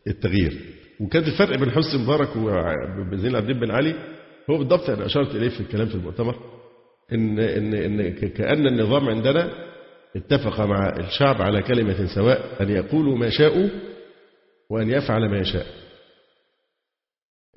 التغيير. 0.07 0.57
وكان 0.99 1.23
الفرق 1.23 1.57
بين 1.59 1.71
حسني 1.71 2.03
مبارك 2.03 2.29
وزين 2.35 3.31
العابدين 3.31 3.59
بن 3.59 3.71
علي 3.71 3.95
هو 4.49 4.57
بالضبط 4.57 4.89
أنا 4.89 5.05
أشرت 5.05 5.35
إليه 5.35 5.49
في 5.49 5.59
الكلام 5.61 5.87
في 5.87 5.95
المؤتمر 5.95 6.35
ان 7.13 7.39
ان 7.39 7.73
إن 7.73 8.11
كأن 8.11 8.67
النظام 8.67 9.09
عندنا 9.09 9.49
اتفق 10.15 10.61
مع 10.65 10.89
الشعب 10.99 11.41
على 11.41 11.61
كلمة 11.61 12.05
سواء 12.15 12.57
أن 12.61 12.69
يقولوا 12.69 13.17
ما 13.17 13.29
شاءوا 13.29 13.69
وأن 14.71 14.89
يفعل 14.89 15.29
ما 15.29 15.37
يشاء. 15.39 15.65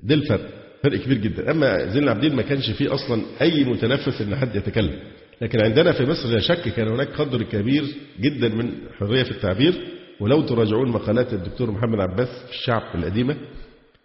ده 0.03 0.15
الفرق 0.15 0.49
فرق 0.83 0.99
كبير 0.99 1.17
جدا. 1.17 1.51
أما 1.51 1.85
زين 1.89 2.03
العابدين 2.03 2.35
ما 2.35 2.41
كانش 2.41 2.69
فيه 2.71 2.93
أصلا 2.93 3.21
أي 3.41 3.63
متنفس 3.63 4.21
إن 4.21 4.35
حد 4.35 4.55
يتكلم. 4.55 4.99
لكن 5.41 5.63
عندنا 5.65 5.91
في 5.91 6.03
مصر 6.05 6.29
لا 6.29 6.39
شك 6.39 6.69
كان 6.69 6.87
هناك 6.87 7.07
قدر 7.07 7.43
كبير 7.43 7.83
جدا 8.19 8.49
من 8.49 8.71
حرية 8.99 9.23
في 9.23 9.31
التعبير. 9.31 9.73
ولو 10.19 10.41
تراجعون 10.41 10.89
مقالات 10.89 11.33
الدكتور 11.33 11.71
محمد 11.71 11.99
عباس 11.99 12.27
في 12.27 12.51
الشعب 12.51 12.95
القديمة 12.95 13.35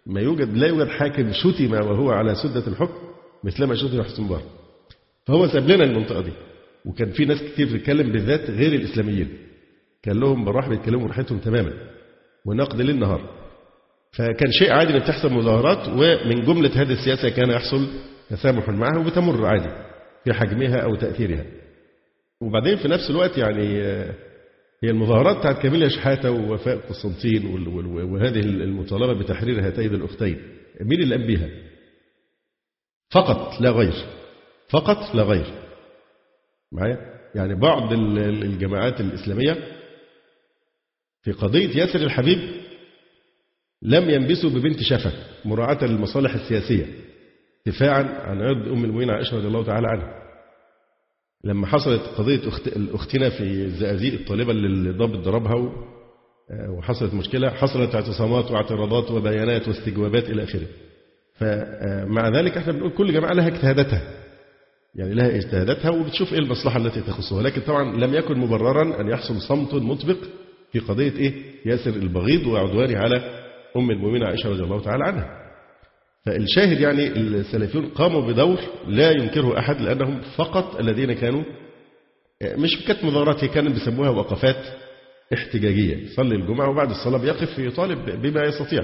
ما 0.05 0.21
يوجد 0.21 0.57
لا 0.57 0.67
يوجد 0.67 0.87
حاكم 0.87 1.31
شتم 1.31 1.71
وهو 1.73 2.11
على 2.11 2.35
سدة 2.35 2.67
الحكم 2.67 2.99
مثلما 3.43 3.75
شتم 3.75 4.03
حسن 4.03 4.23
مبارك. 4.23 4.43
فهو 5.27 5.47
ساب 5.47 5.69
لنا 5.69 5.83
المنطقة 5.83 6.21
دي. 6.21 6.31
وكان 6.85 7.11
في 7.11 7.25
ناس 7.25 7.43
كتير 7.43 7.67
بتتكلم 7.67 8.11
بالذات 8.11 8.49
غير 8.49 8.73
الإسلاميين. 8.73 9.37
كان 10.03 10.19
لهم 10.19 10.45
براح 10.45 10.69
بيتكلموا 10.69 11.05
براحتهم 11.05 11.37
تماما. 11.39 11.73
ونقد 12.45 12.81
ليل 12.81 12.99
نهار 12.99 13.21
فكان 14.11 14.51
شيء 14.51 14.71
عادي 14.71 14.93
ان 14.93 14.99
بتحصل 14.99 15.33
مظاهرات 15.33 15.87
ومن 15.87 16.45
جملة 16.45 16.81
هذه 16.81 16.91
السياسة 16.91 17.29
كان 17.29 17.49
يحصل 17.49 17.87
تسامح 18.29 18.69
معها 18.69 18.99
وبتمر 18.99 19.45
عادي 19.45 19.69
في 20.23 20.33
حجمها 20.33 20.77
أو 20.77 20.95
تأثيرها. 20.95 21.45
وبعدين 22.41 22.77
في 22.77 22.87
نفس 22.87 23.09
الوقت 23.09 23.37
يعني 23.37 23.81
هي 24.83 24.89
المظاهرات 24.89 25.37
بتاعت 25.37 25.61
كاميليا 25.61 25.89
شحاتة 25.89 26.31
ووفاء 26.31 26.77
قسطنطين 26.77 27.67
وهذه 27.87 28.39
المطالبة 28.39 29.13
بتحرير 29.13 29.67
هاتين 29.67 29.95
الأختين 29.95 30.37
مين 30.81 31.01
اللي 31.01 31.15
قام 31.15 31.27
بيها؟ 31.27 31.49
فقط 33.11 33.61
لا 33.61 33.69
غير 33.69 33.93
فقط 34.69 35.15
لا 35.15 35.23
غير 35.23 35.45
معايا؟ 36.71 37.15
يعني 37.35 37.55
بعض 37.55 37.93
الجماعات 37.93 39.01
الإسلامية 39.01 39.57
في 41.21 41.31
قضية 41.31 41.77
ياسر 41.77 41.99
الحبيب 41.99 42.39
لم 43.81 44.09
ينبسوا 44.09 44.49
ببنت 44.49 44.81
شفا 44.81 45.11
مراعاة 45.45 45.85
للمصالح 45.85 46.33
السياسية 46.33 46.85
دفاعا 47.65 48.03
عن 48.03 48.41
عرض 48.41 48.67
أم 48.67 48.83
المؤمنين 48.83 49.09
عائشة 49.09 49.37
رضي 49.37 49.47
الله 49.47 49.63
تعالى 49.65 49.87
عنها 49.87 50.24
لما 51.45 51.67
حصلت 51.67 52.01
قضية 52.17 52.47
أخت... 52.47 52.69
أختنا 52.93 53.29
في 53.29 53.43
الزقازيق 53.43 54.13
الطالبة 54.13 54.51
اللي 54.51 54.89
الضابط 54.89 55.17
ضربها 55.17 55.71
وحصلت 56.77 57.13
مشكلة 57.13 57.49
حصلت 57.49 57.95
اعتصامات 57.95 58.51
واعتراضات 58.51 59.11
وبيانات 59.11 59.67
واستجوابات 59.67 60.29
إلى 60.29 60.43
آخره. 60.43 60.67
فمع 61.35 62.29
ذلك 62.29 62.57
إحنا 62.57 62.73
بنقول 62.73 62.91
كل 62.91 63.13
جماعة 63.13 63.33
لها 63.33 63.47
اجتهاداتها. 63.47 64.01
يعني 64.95 65.13
لها 65.13 65.35
اجتهاداتها 65.35 65.89
وبتشوف 65.91 66.33
إيه 66.33 66.39
المصلحة 66.39 66.77
التي 66.77 67.01
تخصها. 67.01 67.41
لكن 67.43 67.61
طبعا 67.61 67.97
لم 67.97 68.13
يكن 68.13 68.37
مبررا 68.39 69.01
أن 69.01 69.07
يحصل 69.07 69.41
صمت 69.41 69.73
مطبق 69.73 70.17
في 70.71 70.79
قضية 70.79 71.11
إيه؟ 71.17 71.33
ياسر 71.65 71.89
البغيض 71.89 72.47
وعدوانه 72.47 72.97
على 72.97 73.15
أم 73.77 73.91
المؤمنين 73.91 74.23
عائشة 74.23 74.49
رضي 74.49 74.63
الله 74.63 74.81
تعالى 74.81 75.03
عنها. 75.03 75.44
فالشاهد 76.25 76.79
يعني 76.79 77.07
السلفيون 77.07 77.85
قاموا 77.85 78.21
بدور 78.21 78.59
لا 78.87 79.11
ينكره 79.11 79.59
أحد 79.59 79.81
لأنهم 79.81 80.21
فقط 80.21 80.79
الذين 80.79 81.13
كانوا 81.13 81.43
مش 82.43 82.85
كانت 82.87 83.03
مظاهرات 83.03 83.43
هي 83.43 83.47
كانوا 83.47 83.71
بيسموها 83.73 84.09
وقفات 84.09 84.65
احتجاجية 85.33 85.97
يصلي 85.97 86.35
الجمعة 86.35 86.69
وبعد 86.69 86.89
الصلاة 86.89 87.17
بيقف 87.17 87.59
يطالب 87.59 88.21
بما 88.21 88.43
يستطيع. 88.43 88.83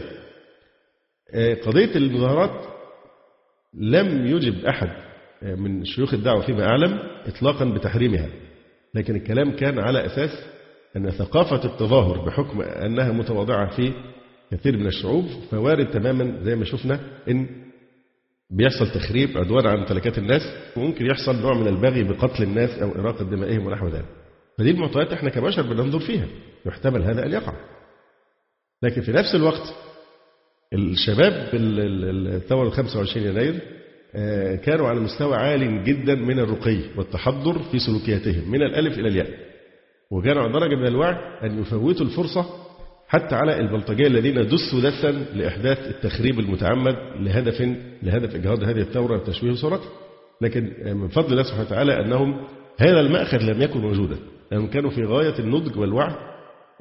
قضية 1.66 1.96
المظاهرات 1.96 2.66
لم 3.74 4.28
يجب 4.28 4.66
أحد 4.66 4.90
من 5.42 5.86
شيوخ 5.86 6.14
الدعوة 6.14 6.42
فيما 6.42 6.66
أعلم 6.66 7.00
إطلاقا 7.28 7.66
بتحريمها 7.66 8.30
لكن 8.96 9.16
الكلام 9.16 9.56
كان 9.56 9.80
على 9.80 10.06
أساس 10.06 10.30
أن 10.98 11.12
ثقافة 11.12 11.66
التظاهر 11.66 12.26
بحكم 12.26 12.62
أنها 12.62 13.12
متواضعة 13.12 13.76
في 13.76 13.94
كثير 14.52 14.78
من 14.78 14.88
الشعوب 14.88 15.26
فوارد 15.52 15.92
تماما 15.92 16.44
زي 16.44 16.56
ما 16.56 16.66
شفنا 16.66 17.00
إن 17.30 17.48
بيحصل 18.50 18.92
تخريب 18.92 19.38
عدوان 19.38 19.68
على 19.68 19.80
ممتلكات 19.80 20.18
الناس 20.18 20.42
وممكن 20.78 21.06
يحصل 21.06 21.42
نوع 21.42 21.54
من 21.54 21.68
البغي 21.68 22.04
بقتل 22.04 22.44
الناس 22.44 22.70
أو 22.80 22.92
إراقة 22.92 23.24
دمائهم 23.26 23.66
ونحو 23.66 23.88
ذلك. 23.88 24.06
فدي 24.58 24.72
المعطيات 24.72 25.14
إحنا 25.14 25.30
كبشر 25.30 25.62
بننظر 25.62 26.00
فيها 26.00 26.28
يحتمل 26.66 27.02
هذا 27.02 27.26
أن 27.26 27.32
يقع. 27.32 27.54
لكن 28.84 29.02
في 29.02 29.12
نفس 29.12 29.36
الوقت 29.36 29.74
الشباب 30.74 31.50
الثورة 31.54 32.70
25 32.70 33.28
يناير 33.28 33.60
كانوا 34.58 34.88
على 34.88 35.00
مستوى 35.00 35.36
عال 35.36 35.84
جدا 35.84 36.16
من 36.16 36.40
الرقي 36.40 36.78
والتحضر 36.98 37.60
في 37.60 37.80
سلوكياتهم 37.80 38.52
من 38.52 38.62
الألف 38.62 39.00
إلى 39.00 39.08
الياء. 39.08 39.30
وكانوا 40.12 40.44
على 40.44 40.54
درجة 40.54 40.76
من 40.76 40.88
الوعي 40.88 41.16
أن 41.44 41.62
يفوتوا 41.62 42.06
الفرصة 42.06 42.61
حتى 43.12 43.36
على 43.36 43.60
البلطجية 43.60 44.08
الذين 44.08 44.48
دسوا 44.48 44.82
دسا 44.82 45.12
لإحداث 45.12 45.78
التخريب 45.88 46.40
المتعمد 46.40 46.96
لهدف 47.20 47.62
لهدف 48.04 48.36
إجهاض 48.36 48.64
هذه 48.64 48.82
الثورة 48.82 49.16
وتشويه 49.16 49.54
صورتها 49.54 49.90
لكن 50.42 50.74
من 50.86 51.08
فضل 51.08 51.32
الله 51.32 51.44
سبحانه 51.44 51.66
وتعالى 51.66 52.00
أنهم 52.00 52.42
هذا 52.78 53.00
المأخذ 53.00 53.38
لم 53.38 53.62
يكن 53.62 53.80
موجودا. 53.80 54.18
لأنهم 54.52 54.68
كانوا 54.68 54.90
في 54.90 55.04
غاية 55.04 55.40
النضج 55.40 55.78
والوعي 55.78 56.16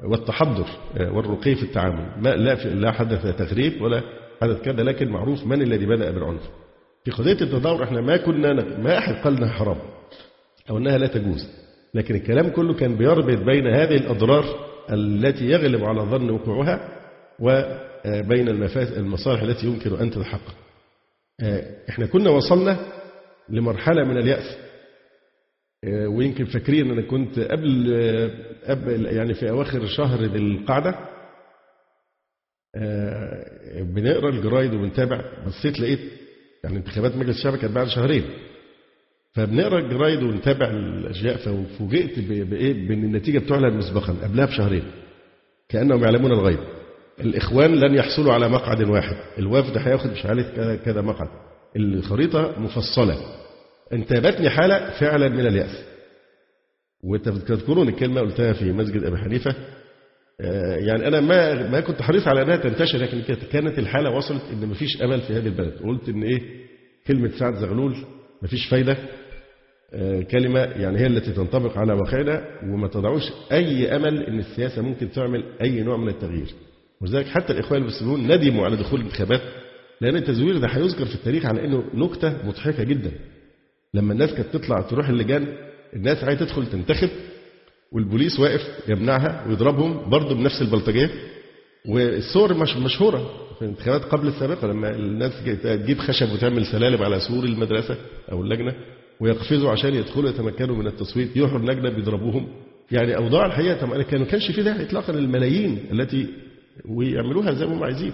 والتحضر 0.03 0.65
والرقي 0.99 1.55
في 1.55 1.63
التعامل. 1.63 2.11
ما 2.21 2.29
لا 2.35 2.53
لا 2.55 2.91
حدث 2.91 3.35
تخريب 3.37 3.81
ولا 3.81 4.01
حدث 4.41 4.61
كذا 4.61 4.83
لكن 4.83 5.09
معروف 5.09 5.45
من 5.45 5.61
الذي 5.61 5.85
بدأ 5.85 6.11
بالعنف. 6.11 6.41
في 7.05 7.11
قضية 7.11 7.37
التظاهر 7.41 7.83
إحنا 7.83 8.01
ما 8.01 8.17
كنا 8.17 8.53
ما 8.77 8.97
أحد 8.97 9.13
قال 9.13 9.37
إنها 9.37 9.49
حرام 9.49 9.77
أو 10.69 10.77
أنها 10.77 10.97
لا 10.97 11.07
تجوز. 11.07 11.49
لكن 11.93 12.15
الكلام 12.15 12.49
كله 12.49 12.73
كان 12.73 12.95
بيربط 12.95 13.37
بين 13.45 13.67
هذه 13.67 13.97
الأضرار 13.97 14.70
التي 14.91 15.45
يغلب 15.45 15.83
على 15.83 16.01
ظن 16.01 16.29
وقوعها 16.29 16.89
وبين 17.39 18.47
المصالح 18.97 19.41
التي 19.41 19.67
يمكن 19.67 19.95
أن 19.95 20.11
تتحقق 20.11 20.55
إحنا 21.89 22.05
كنا 22.05 22.29
وصلنا 22.29 22.79
لمرحلة 23.49 24.03
من 24.03 24.17
اليأس. 24.17 24.57
ويمكن 25.85 26.45
فاكرين 26.45 26.85
أن 26.85 26.91
أنا 26.91 27.07
كنت 27.07 27.39
قبل 27.39 27.93
قبل 28.65 29.05
يعني 29.05 29.33
في 29.33 29.49
أواخر 29.49 29.85
شهر 29.85 30.23
ذي 30.23 30.37
القعدة. 30.37 30.95
بنقرأ 33.81 34.29
الجرايد 34.29 34.73
وبنتابع. 34.73 35.21
بصيت 35.47 35.79
لقيت 35.79 35.99
يعني 36.63 36.77
انتخابات 36.77 37.15
مجلس 37.15 37.37
الشعب 37.37 37.55
كانت 37.55 37.73
بعد 37.73 37.87
شهرين. 37.87 38.23
فبنقرأ 39.33 39.79
الجرايد 39.79 40.23
ونتابع 40.23 40.69
الأشياء. 40.69 41.37
ففوجئت 41.37 42.19
بإيه؟ 42.19 42.87
بإن 42.87 43.03
النتيجة 43.03 43.39
بتعلن 43.39 43.77
مسبقا 43.77 44.13
قبلها 44.13 44.45
بشهرين 44.45 44.83
كأنهم 45.69 46.03
يعلمون 46.03 46.31
الغيب. 46.31 46.59
الإخوان 47.19 47.75
لن 47.75 47.95
يحصلوا 47.95 48.33
على 48.33 48.49
مقعد 48.49 48.81
واحد. 48.89 49.15
الوفد 49.39 49.77
هياخد 49.77 50.11
مش 50.11 50.25
عارف 50.25 50.45
كذا 50.85 51.01
مقعد. 51.01 51.27
الخريطة 51.75 52.59
مفصلة. 52.59 53.17
انتابتني 53.93 54.49
حالة 54.49 54.99
فعلا 54.99 55.29
من 55.29 55.47
اليأس. 55.47 55.85
وتذكرون 57.03 57.87
الكلمة 57.87 58.21
قلتها 58.21 58.53
في 58.53 58.71
مسجد 58.71 59.03
أبي 59.03 59.17
حنيفة. 59.17 59.55
آه، 60.41 60.75
يعني 60.75 61.07
أنا 61.07 61.21
ما 61.21 61.69
ما 61.69 61.79
كنت 61.79 62.01
حريص 62.01 62.27
على 62.27 62.41
أنها 62.41 62.55
تنتشر 62.55 62.97
لكن 62.97 63.21
كانت 63.51 63.79
الحالة 63.79 64.09
وصلت 64.09 64.41
إن 64.53 64.67
مفيش 64.67 65.01
أمل 65.03 65.21
في 65.21 65.33
هذه 65.33 65.47
البلد. 65.47 65.73
قلت 65.83 66.09
إن 66.09 66.23
إيه؟ 66.23 66.41
كلمة 67.07 67.31
سعد 67.39 67.53
زغلول 67.55 67.95
مفيش 68.43 68.67
فايدة. 68.67 68.97
كلمة 70.31 70.59
يعني 70.59 70.99
هي 70.99 71.07
التي 71.07 71.31
تنطبق 71.31 71.77
على 71.77 71.93
واقعنا 71.93 72.43
وما 72.63 72.87
تضعوش 72.87 73.23
أي 73.51 73.95
أمل 73.95 74.23
أن 74.23 74.39
السياسة 74.39 74.81
ممكن 74.81 75.11
تعمل 75.11 75.43
أي 75.61 75.81
نوع 75.83 75.97
من 75.97 76.07
التغيير. 76.09 76.47
ولذلك 77.01 77.25
حتى 77.27 77.53
الإخوان 77.53 77.81
المسلمون 77.81 78.27
ندموا 78.31 78.65
على 78.65 78.75
دخول 78.75 78.99
الانتخابات 78.99 79.41
لأن 80.01 80.15
التزوير 80.15 80.57
ده 80.57 80.67
هيذكر 80.67 81.05
في 81.05 81.15
التاريخ 81.15 81.45
على 81.45 81.65
أنه 81.65 81.83
نكتة 81.93 82.47
مضحكة 82.47 82.83
جدا. 82.83 83.11
لما 83.93 84.13
الناس 84.13 84.33
كانت 84.33 84.53
تطلع 84.53 84.81
تروح 84.81 85.09
اللجان 85.09 85.47
الناس 85.95 86.23
عايزة 86.23 86.45
تدخل 86.45 86.65
تنتخب 86.65 87.09
والبوليس 87.91 88.39
واقف 88.39 88.61
يمنعها 88.89 89.45
ويضربهم 89.47 90.09
برضه 90.09 90.35
بنفس 90.35 90.61
البلطجية. 90.61 91.09
والصور 91.87 92.53
مش 92.53 92.77
مشهورة 92.77 93.31
في 93.59 93.61
الانتخابات 93.61 94.01
قبل 94.03 94.27
السابقة 94.27 94.67
لما 94.67 94.89
الناس 94.95 95.31
تجيب 95.63 95.97
خشب 95.99 96.31
وتعمل 96.33 96.65
سلالم 96.65 97.03
على 97.03 97.19
سور 97.19 97.43
المدرسة 97.43 97.97
أو 98.31 98.41
اللجنة. 98.41 98.73
ويقفزوا 99.21 99.71
عشان 99.71 99.93
يدخلوا 99.93 100.29
يتمكنوا 100.29 100.75
من 100.75 100.87
التصويت 100.87 101.37
يروحوا 101.37 101.59
اللجنة 101.59 101.89
بيضربوهم. 101.89 102.47
يعني 102.91 103.17
أوضاع 103.17 103.45
الحقيقة 103.45 103.87
ما 103.87 104.03
كانش 104.03 104.51
في 104.51 104.63
داعي 104.63 104.83
إطلاقا 104.83 105.13
للملايين 105.13 105.79
التي 105.91 106.27
ويعملوها 106.85 107.53
زي 107.53 107.65
ما 107.65 107.73
هم 107.73 107.83
عايزين. 107.83 108.11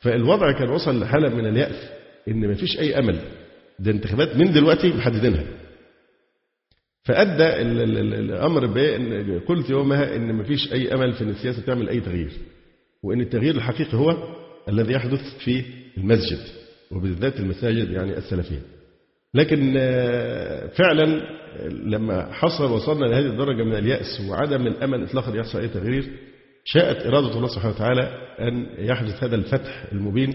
فالوضع 0.00 0.52
كان 0.52 0.70
وصل 0.70 1.00
لحالة 1.00 1.34
من 1.34 1.46
اليأس 1.46 1.90
إن 2.28 2.48
ما 2.48 2.54
فيش 2.54 2.78
أي 2.78 2.98
أمل. 2.98 3.18
ده 3.78 3.90
انتخابات 3.90 4.36
من 4.36 4.52
دلوقتي 4.52 4.88
محددينها. 4.88 5.44
فأدى 7.04 7.62
الأمر 7.62 8.66
بأن 8.66 9.40
قلت 9.40 9.70
يومها 9.70 10.16
إن 10.16 10.32
ما 10.32 10.42
فيش 10.42 10.72
أي 10.72 10.94
أمل 10.94 11.12
في 11.12 11.24
أن 11.24 11.28
السياسة 11.28 11.62
تعمل 11.62 11.88
أي 11.88 12.00
تغيير. 12.00 12.32
وأن 13.02 13.20
التغيير 13.20 13.56
الحقيقي 13.56 13.98
هو 13.98 14.16
الذي 14.68 14.92
يحدث 14.92 15.38
في 15.44 15.64
المسجد 15.98 16.40
وبالذات 16.90 17.40
المساجد 17.40 17.90
يعني 17.90 18.18
السلفية. 18.18 18.62
لكن 19.34 19.74
آه، 19.78 20.66
فعلا 20.66 21.22
لما 21.70 22.32
حصل 22.32 22.72
وصلنا 22.72 23.06
لهذه 23.06 23.26
الدرجة 23.26 23.62
من 23.62 23.74
اليأس 23.74 24.20
وعدم 24.28 24.66
الأمل 24.66 25.02
إطلاقا 25.02 25.36
يحصل 25.36 25.58
أي 25.60 25.68
تغيير 25.68 26.04
شاءت 26.64 27.06
إرادة 27.06 27.36
الله 27.36 27.48
سبحانه 27.48 27.74
وتعالى 27.74 28.02
أن 28.40 28.66
يحدث 28.78 29.24
هذا 29.24 29.36
الفتح 29.36 29.84
المبين 29.92 30.34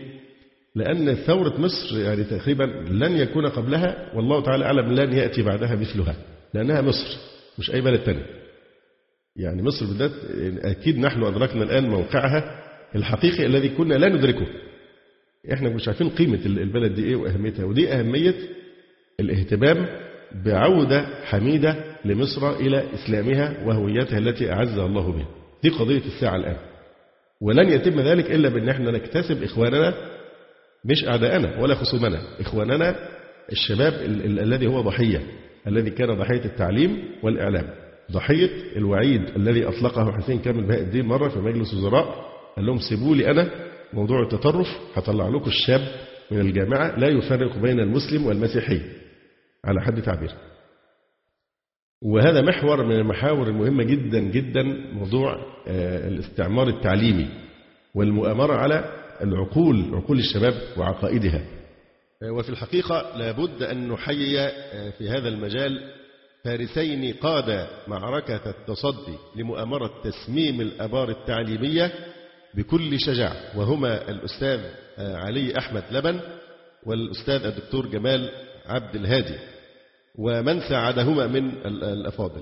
لأن 0.75 1.15
ثورة 1.15 1.61
مصر 1.61 1.99
يعني 1.99 2.23
تقريبا 2.23 2.63
لن 2.89 3.17
يكون 3.17 3.47
قبلها 3.47 4.11
والله 4.15 4.41
تعالى 4.43 4.65
أعلم 4.65 4.93
لن 4.93 5.13
يأتي 5.13 5.41
بعدها 5.41 5.75
مثلها 5.75 6.15
لأنها 6.53 6.81
مصر 6.81 7.17
مش 7.59 7.71
أي 7.71 7.81
بلد 7.81 7.99
تاني. 8.03 8.21
يعني 9.35 9.63
مصر 9.63 9.85
بالذات 9.85 10.11
أكيد 10.65 10.99
نحن 10.99 11.23
أدركنا 11.23 11.63
الآن 11.63 11.89
موقعها 11.89 12.63
الحقيقي 12.95 13.45
الذي 13.45 13.69
كنا 13.69 13.93
لا 13.95 14.09
ندركه. 14.09 14.47
إحنا 15.53 15.69
مش 15.69 15.87
عارفين 15.87 16.09
قيمة 16.09 16.39
البلد 16.45 16.95
دي 16.95 17.03
إيه 17.03 17.15
وأهميتها 17.15 17.65
ودي 17.65 17.89
أهمية 17.93 18.35
الاهتمام 19.19 19.85
بعودة 20.45 21.05
حميدة 21.25 21.75
لمصر 22.05 22.55
إلى 22.55 22.83
إسلامها 22.93 23.63
وهويتها 23.65 24.17
التي 24.17 24.51
أعزها 24.51 24.85
الله 24.85 25.11
بها. 25.11 25.27
دي 25.63 25.69
قضية 25.69 26.01
الساعة 26.05 26.35
الآن. 26.35 26.55
ولن 27.41 27.69
يتم 27.69 27.99
ذلك 27.99 28.31
إلا 28.31 28.49
بأن 28.49 28.69
إحنا 28.69 28.91
نكتسب 28.91 29.43
إخواننا 29.43 29.93
مش 30.85 31.07
أعداءنا 31.07 31.61
ولا 31.61 31.75
خصومنا 31.75 32.21
إخواننا 32.39 32.95
الشباب 33.51 33.93
ال 33.93 34.39
الذي 34.39 34.67
هو 34.67 34.81
ضحية 34.81 35.21
الذي 35.67 35.89
كان 35.89 36.13
ضحية 36.17 36.45
التعليم 36.45 37.03
والإعلام. 37.23 37.69
ضحية 38.11 38.49
الوعيد 38.75 39.21
الذي 39.35 39.65
أطلقه 39.67 40.11
حسين 40.11 40.39
كامل 40.39 40.63
بهاء 40.67 40.81
الدين 40.81 41.05
مرة 41.05 41.29
في 41.29 41.39
مجلس 41.39 41.73
وزراء 41.73 42.25
قال 42.55 42.65
لهم 42.65 42.77
سيبوا 42.77 43.15
لي 43.15 43.31
أنا 43.31 43.49
موضوع 43.93 44.21
التطرف 44.23 44.67
هطلع 44.95 45.27
لكم 45.27 45.49
الشاب 45.49 45.81
من 46.31 46.39
الجامعة 46.39 46.99
لا 46.99 47.07
يفرق 47.07 47.57
بين 47.57 47.79
المسلم 47.79 48.25
والمسيحي. 48.25 48.81
على 49.65 49.81
حد 49.81 50.01
تعبير. 50.01 50.31
وهذا 52.01 52.41
محور 52.41 52.85
من 52.85 52.95
المحاور 52.95 53.47
المهمة 53.47 53.83
جدا 53.83 54.19
جدا 54.19 54.63
موضوع 54.93 55.35
آه، 55.67 56.07
الاستعمار 56.07 56.67
التعليمي 56.67 57.29
والمؤامرة 57.95 58.53
على 58.53 58.93
العقول 59.21 59.95
عقول 59.95 60.19
الشباب 60.19 60.53
وعقائدها. 60.77 61.41
آه، 62.23 62.31
وفي 62.31 62.49
الحقيقة 62.49 63.17
لابد 63.17 63.63
أن 63.63 63.87
نحيي 63.87 64.39
آه، 64.39 64.89
في 64.89 65.09
هذا 65.09 65.29
المجال 65.29 65.93
فارسين 66.43 67.13
قادا 67.13 67.67
معركة 67.87 68.49
التصدي 68.49 69.17
لمؤامرة 69.35 69.91
تسميم 70.03 70.61
الأبار 70.61 71.09
التعليمية 71.09 71.91
بكل 72.53 72.99
شجاعة. 72.99 73.57
وهما 73.59 74.09
الأستاذ 74.09 74.59
علي 74.97 75.57
أحمد 75.57 75.83
لبن 75.91 76.19
والأستاذ 76.85 77.45
الدكتور 77.45 77.85
جمال 77.87 78.31
عبد 78.67 78.95
الهادي 78.95 79.35
ومن 80.15 80.61
ساعدهما 80.61 81.27
من 81.27 81.51
الأفاضل. 81.65 82.41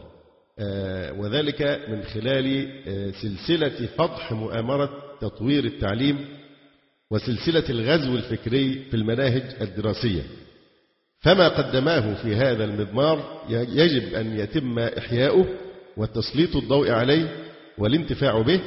آه، 0.59 1.13
وذلك 1.13 1.61
من 1.89 2.03
خلال 2.03 2.69
آه، 2.87 3.11
سلسلة 3.11 3.87
فضح 3.97 4.31
مؤامرة 4.31 4.89
تطوير 5.21 5.63
التعليم 5.63 6.25
وسلسلة 7.11 7.69
الغزو 7.69 8.15
الفكري 8.15 8.85
في 8.89 8.93
المناهج 8.93 9.43
الدراسية. 9.61 10.21
فما 11.21 11.47
قدماه 11.47 12.13
في 12.13 12.35
هذا 12.35 12.65
المضمار 12.65 13.45
يجب 13.49 14.13
أن 14.13 14.39
يتم 14.39 14.79
إحياؤه 14.79 15.45
وتسليط 15.97 16.55
الضوء 16.55 16.91
عليه 16.91 17.35
والانتفاع 17.77 18.41
به 18.41 18.61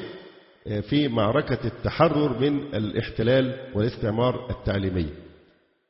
آه، 0.66 0.81
في 0.81 1.09
معركة 1.09 1.66
التحرر 1.66 2.38
من 2.38 2.75
الاحتلال 2.75 3.57
والاستعمار 3.75 4.51
التعليمي. 4.51 5.07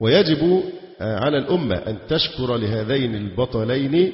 ويجب 0.01 0.63
على 1.01 1.39
الأمة 1.39 1.77
أن 1.77 1.99
تشكر 2.09 2.57
لهذين 2.57 3.15
البطلين 3.15 4.13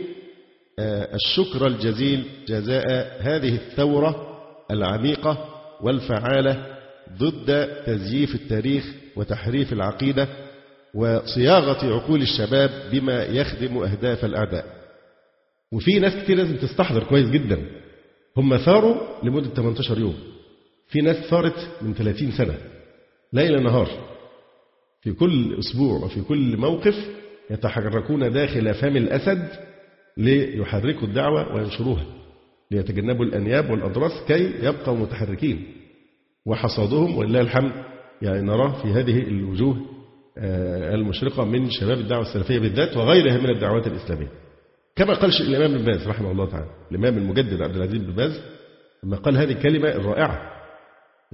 آه، 0.78 1.08
الشكر 1.14 1.66
الجزيل 1.66 2.24
جزاء 2.48 3.16
هذه 3.20 3.54
الثورة 3.54 4.38
العميقة 4.70 5.48
والفعالة 5.82 6.66
ضد 7.18 7.68
تزييف 7.86 8.34
التاريخ 8.34 8.84
وتحريف 9.16 9.72
العقيدة 9.72 10.28
وصياغة 10.94 11.94
عقول 11.94 12.22
الشباب 12.22 12.70
بما 12.92 13.24
يخدم 13.24 13.78
أهداف 13.78 14.24
الأعداء. 14.24 14.64
وفي 15.72 15.98
ناس 15.98 16.22
كتير 16.22 16.36
لازم 16.36 16.56
تستحضر 16.56 17.04
كويس 17.04 17.30
جدا. 17.30 17.58
هم 18.36 18.56
ثاروا 18.56 18.96
لمدة 19.22 19.48
18 19.54 19.98
يوم. 19.98 20.14
في 20.88 21.00
ناس 21.00 21.16
ثارت 21.16 21.68
من 21.82 21.94
30 21.94 22.32
سنة. 22.32 22.54
ليل 23.32 23.62
نهار. 23.62 24.13
في 25.04 25.12
كل 25.12 25.58
أسبوع 25.58 26.04
وفي 26.04 26.20
كل 26.20 26.56
موقف 26.56 26.94
يتحركون 27.50 28.32
داخل 28.32 28.74
فم 28.74 28.96
الأسد 28.96 29.48
ليحركوا 30.16 31.08
الدعوة 31.08 31.54
وينشروها 31.54 32.04
ليتجنبوا 32.70 33.24
الأنياب 33.24 33.70
والأضراس 33.70 34.12
كي 34.28 34.52
يبقوا 34.62 34.96
متحركين. 34.96 35.64
وحصادهم 36.46 37.16
ولله 37.16 37.40
الحمد 37.40 37.72
يعني 38.22 38.42
نراه 38.42 38.82
في 38.82 38.88
هذه 38.88 39.18
الوجوه 39.18 39.76
آه، 40.38 40.94
المشرقة 40.94 41.44
من 41.44 41.70
شباب 41.70 41.98
الدعوة 41.98 42.22
السلفية 42.22 42.58
بالذات 42.58 42.96
وغيرها 42.96 43.38
من 43.38 43.50
الدعوات 43.50 43.86
الإسلامية. 43.86 44.30
كما 44.96 45.14
قال 45.14 45.30
الإمام 45.40 45.74
ابن 45.74 45.84
باز 45.84 46.08
رحمه 46.08 46.30
الله 46.30 46.50
تعالى 46.50 46.70
الإمام 46.90 47.18
المجدد 47.18 47.62
عبد 47.62 47.76
العزيز 47.76 48.02
بن 48.02 48.12
باز 48.12 48.40
لما 49.04 49.16
قال 49.16 49.36
هذه 49.36 49.52
الكلمة 49.52 49.88
الرائعة 49.88 50.53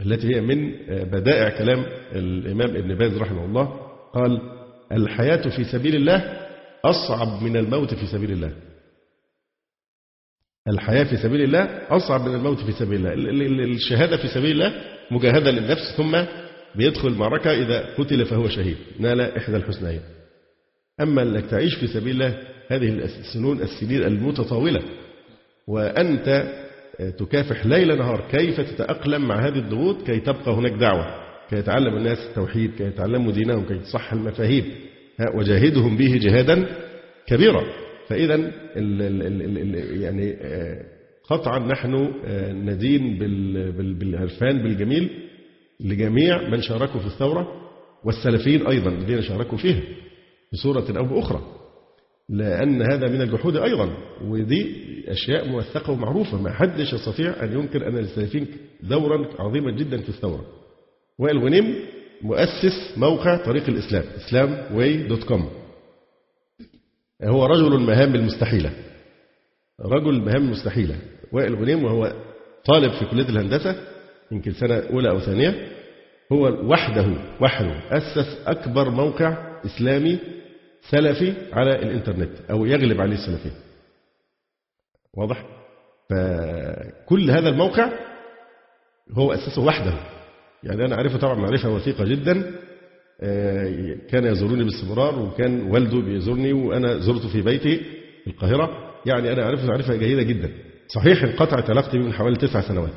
التي 0.07 0.37
هي 0.37 0.41
من 0.41 0.73
بدائع 0.89 1.59
كلام 1.59 1.87
الإمام 2.13 2.77
ابن 2.77 2.95
باز 2.95 3.17
رحمه 3.19 3.45
الله. 3.45 3.65
قال 4.15 4.41
الحياة 4.93 5.49
في 5.57 5.65
سبيل 5.65 5.95
الله 5.95 6.49
أصعب 6.85 7.43
من 7.43 7.57
الموت 7.57 7.95
في 7.95 8.07
سبيل 8.07 8.33
الله. 8.33 8.53
الحياة 10.69 11.05
في 11.05 11.17
سبيل 11.17 11.43
الله 11.43 11.65
أصعب 11.89 12.29
من 12.29 12.35
الموت 12.35 12.59
في 12.59 12.73
سبيل 12.73 13.07
الله. 13.07 13.65
الشهادة 13.65 14.17
في 14.17 14.29
سبيل 14.29 14.51
الله 14.51 14.83
مجاهدة 15.11 15.51
للنفس 15.51 15.97
ثم 15.97 16.23
بيدخل 16.75 17.09
المعركة 17.09 17.53
إذا 17.53 17.95
قتل 17.99 18.27
فهو 18.27 18.49
شهيد. 18.49 18.77
نال 18.99 19.21
إحدى 19.21 19.57
الحسنيين. 19.57 20.01
أما 21.01 21.23
أنك 21.23 21.47
تعيش 21.47 21.75
في 21.75 21.87
سبيل 21.87 22.13
الله 22.13 22.43
هذه 22.69 22.89
السنون 22.89 23.63
السنين 23.63 24.03
المتطاولة. 24.03 24.83
وأنت 25.69 26.53
تكافح 27.19 27.67
ليل 27.67 27.99
نهار 27.99 28.29
كيف 28.31 28.61
تتأقلم 28.61 29.29
مع 29.29 29.47
هذه 29.47 29.59
الضغوط 29.59 30.07
كي 30.07 30.21
تبقى 30.21 30.53
هناك 30.53 30.73
دعوة 30.73 31.07
كي 31.51 31.57
يتعلم 31.57 31.97
الناس 31.97 32.19
التوحيد 32.29 32.71
كي 32.79 32.85
يتعلموا 32.85 33.33
دينهم 33.33 33.65
كي 33.65 33.79
تصح 33.79 34.13
المفاهيم. 34.13 34.65
وجاهدهم 35.35 35.97
به 35.97 36.17
جهادا 36.17 36.67
كبيرا. 37.27 37.65
فإذا 38.09 38.53
يعني 40.01 40.37
آه، 40.41 40.85
قطعا 41.25 41.59
نحن 41.59 42.13
آه، 42.27 42.53
ندين 42.53 43.19
بالعرفان 43.99 44.63
بالجميل 44.63 45.11
لجميع 45.81 46.49
من 46.49 46.63
شاركوا 46.63 47.01
في 47.01 47.07
الثورة 47.07 47.49
والسلفيين 48.05 48.67
أيضا 48.67 48.91
الذين 48.91 49.23
شاركوا 49.23 49.59
فيها. 49.59 49.81
بصورة 50.53 50.99
أو 50.99 51.05
بأخرى. 51.05 51.60
لأن 52.31 52.83
هذا 52.93 53.09
من 53.09 53.23
الجحود 53.23 53.57
أيضا 53.57 53.97
ودي 54.25 54.77
أشياء 55.09 55.49
موثقة 55.49 55.91
ومعروفة. 55.93 56.43
ما 56.43 56.53
حدش 56.53 56.93
يستطيع 56.93 57.43
أن 57.43 57.53
ينكر 57.53 57.89
أن 57.89 57.97
للسلفيين 57.97 58.47
دورا 58.83 59.29
عظيما 59.39 59.71
جدا 59.71 59.97
في 59.97 60.09
الثورة. 60.09 60.47
وائل 61.19 61.75
مؤسس 62.23 62.95
موقع 62.97 63.37
طريق 63.37 63.69
الإسلام 63.69 64.05
Islamway 64.17 64.97
دوت 64.97 65.25
كوم. 65.25 65.51
هو 67.23 67.47
رجل 67.47 67.75
المهام 67.75 68.15
المستحيلة 68.15 68.73
رجل 69.81 70.09
المهام 70.09 70.45
المستحيلة. 70.45 70.97
وائل 71.33 71.55
غنيم 71.55 71.85
وهو 71.85 72.13
طالب 72.65 72.93
في 72.93 73.05
كلية 73.05 73.29
الهندسة 73.29 73.77
يمكن 74.33 74.53
سنة 74.53 74.75
أولى 74.75 75.11
أو 75.11 75.21
ثانية 75.21 75.69
هو 76.33 76.71
وحده 76.71 77.07
وحده 77.41 77.77
أسس 77.91 78.39
أكبر 78.47 78.91
موقع 78.91 79.61
إسلامي 79.65 80.19
سلفي 80.91 81.35
على 81.53 81.71
الإنترنت 81.71 82.31
أو 82.51 82.65
يغلب 82.65 83.01
عليه 83.01 83.15
السلفي 83.15 83.51
واضح؟ 85.15 85.45
فكل 86.11 87.31
هذا 87.31 87.49
الموقع 87.49 87.93
هو 89.13 89.33
أسسه 89.33 89.63
وحده. 89.63 89.95
يعني 90.63 90.85
أنا 90.85 90.95
أعرفه 90.95 91.19
طبعا 91.19 91.35
معرفة 91.35 91.75
وثيقة 91.75 92.05
جدا. 92.05 92.53
كان 94.09 94.25
يزورني 94.25 94.65
باستمرار 94.65 95.19
وكان 95.19 95.63
والده 95.63 96.01
بيزورني 96.01 96.53
وأنا 96.53 96.99
زرته 96.99 97.29
في 97.29 97.43
بيتي 97.43 97.77
في 98.25 98.31
القاهرة. 98.31 98.95
يعني 99.07 99.33
أنا 99.33 99.43
أعرفه 99.43 99.67
معرفة 99.67 99.97
جيدة 99.97 100.23
جدا. 100.23 100.51
صحيح 100.89 101.23
انقطعت 101.23 101.71
علاقتي 101.71 101.99
من 101.99 102.13
حوالي 102.13 102.37
تسع 102.37 102.61
سنوات. 102.61 102.95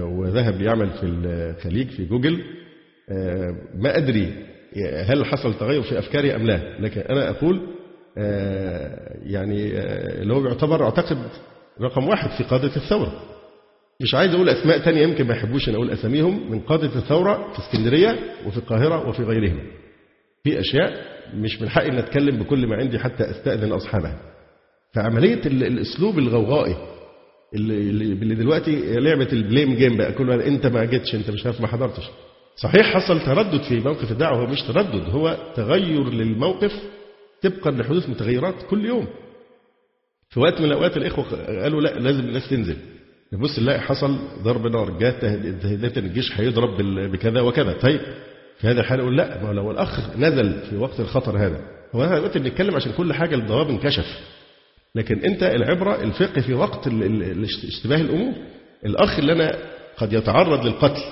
وذهب 0.00 0.60
يعمل 0.60 0.90
في 0.90 1.06
الخليج 1.06 1.88
في 1.88 2.04
جوجل. 2.04 2.44
ما 3.74 3.96
أدري 3.96 4.46
هل 5.04 5.24
حصل 5.24 5.54
تغير 5.54 5.82
في 5.82 5.98
أفكاري 5.98 6.36
أم 6.36 6.46
لا؟ 6.46 6.80
لكن 6.80 7.00
أنا 7.00 7.30
أقول 7.30 7.60
يعني 9.26 9.70
اللي 10.22 10.34
هو 10.34 10.40
بيعتبر 10.40 10.84
أعتقد 10.84 11.18
رقم 11.82 12.08
واحد 12.08 12.30
في 12.30 12.44
قادة 12.44 12.76
الثورة. 12.76 13.12
مش 14.02 14.14
عايز 14.14 14.34
أقول 14.34 14.48
أسماء 14.48 14.78
تانية 14.78 15.02
يمكن 15.02 15.26
ما 15.26 15.34
يحبوش 15.34 15.68
أن 15.68 15.74
أقول 15.74 15.90
أساميهم 15.90 16.50
من 16.52 16.60
قادة 16.60 16.96
الثورة 16.96 17.52
في 17.52 17.58
اسكندرية 17.58 18.18
وفي 18.46 18.56
القاهرة 18.56 19.08
وفي 19.08 19.22
غيرهم. 19.22 19.60
في 20.44 20.60
أشياء 20.60 20.92
مش 21.34 21.62
من 21.62 21.68
حقي 21.68 21.88
أن 21.88 21.98
أتكلم 21.98 22.38
بكل 22.42 22.66
ما 22.66 22.76
عندي 22.76 22.98
حتى 22.98 23.30
أستأذن 23.30 23.72
أصحابها. 23.72 24.16
فعملية 24.94 25.40
الأسلوب 25.46 26.18
الغوغائي 26.18 26.76
اللي, 27.54 27.74
اللي 28.12 28.34
دلوقتي 28.34 28.94
لعبة 29.00 29.28
البليم 29.32 29.74
جيم 29.74 29.96
بقى 29.96 30.12
كل 30.12 30.30
أنت 30.42 30.66
ما 30.66 30.84
جيتش 30.84 31.14
أنت 31.14 31.30
مش 31.30 31.46
عارف 31.46 31.60
ما 31.60 31.66
حضرتش. 31.66 32.10
صحيح 32.62 32.94
حصل 32.94 33.20
تردد 33.20 33.62
في 33.62 33.80
موقف 33.80 34.12
الدعوة 34.12 34.38
هو 34.38 34.46
مش 34.46 34.62
تردد 34.62 35.08
هو 35.08 35.36
تغير 35.56 36.10
للموقف 36.10 36.72
طبقا 37.42 37.70
لحدوث 37.70 38.08
متغيرات 38.08 38.54
كل 38.70 38.84
يوم. 38.84 39.06
في 40.28 40.40
وقت 40.40 40.60
من 40.60 40.66
الأوقات 40.66 40.96
الإخوة 40.96 41.24
قالوا 41.62 41.80
لا 41.80 41.98
لازم 41.98 42.20
الناس 42.20 42.48
تنزل. 42.48 42.76
نبص 43.32 43.58
نلاقي 43.58 43.80
حصل 43.80 44.18
ضرب 44.42 44.66
نار 44.66 44.90
جات 44.98 45.20
تهديدات 45.20 45.98
الجيش 45.98 46.40
هيضرب 46.40 46.82
بكذا 47.12 47.40
وكذا. 47.40 47.72
طيب 47.72 48.00
في 48.58 48.66
هذا 48.66 48.80
الحال 48.80 48.98
يقول 49.00 49.16
لا 49.16 49.44
ما 49.44 49.52
لو 49.52 49.70
الأخ 49.70 50.16
نزل 50.16 50.60
في 50.70 50.76
وقت 50.76 51.00
الخطر 51.00 51.36
هذا 51.38 51.60
هو 51.94 52.04
إحنا 52.04 52.18
دلوقتي 52.18 52.38
بنتكلم 52.38 52.74
عشان 52.74 52.92
كل 52.92 53.12
حاجة 53.12 53.34
الضواب 53.34 53.68
انكشف. 53.68 54.20
لكن 54.94 55.18
أنت 55.18 55.42
العبرة 55.42 56.02
الفقه 56.02 56.40
في 56.40 56.54
وقت 56.54 56.86
اشتباه 57.68 58.00
الأمور 58.00 58.34
الأخ 58.86 59.18
اللي 59.18 59.32
أنا 59.32 59.58
قد 59.96 60.12
يتعرض 60.12 60.66
للقتل 60.66 61.02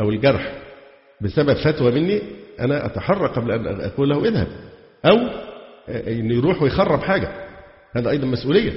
أو 0.00 0.10
الجرح 0.10 0.62
بسبب 1.20 1.54
فتوى 1.54 1.90
مني 1.90 2.22
أنا 2.60 2.86
أتحرى 2.86 3.28
قبل 3.28 3.50
أن 3.52 3.80
أقول 3.80 4.08
له 4.08 4.24
اذهب 4.28 4.48
أو 5.04 5.16
أنه 5.88 6.34
يروح 6.34 6.62
ويخرب 6.62 7.00
حاجة. 7.00 7.28
هذا 7.96 8.10
أيضا 8.10 8.26
مسؤولية. 8.26 8.72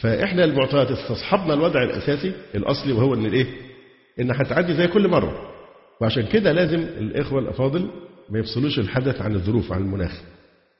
فإحنا 0.00 0.44
المعطيات 0.44 0.90
استصحبنا 0.90 1.54
الوضع 1.54 1.82
الأساسي 1.82 2.32
الأصلي 2.54 2.92
وهو 2.92 3.14
أن 3.14 3.26
الإيه؟ 3.26 3.46
إن 4.20 4.30
هتعدي 4.30 4.74
زي 4.74 4.86
كل 4.86 5.08
مرة. 5.08 5.50
وعشان 6.00 6.26
كده 6.26 6.52
لازم 6.52 6.78
الإخوة 6.78 7.38
الأفاضل 7.40 7.90
ما 8.30 8.38
يفصلوش 8.38 8.78
الحدث 8.78 9.22
عن 9.22 9.34
الظروف 9.34 9.72
عن 9.72 9.80
المناخ. 9.80 10.20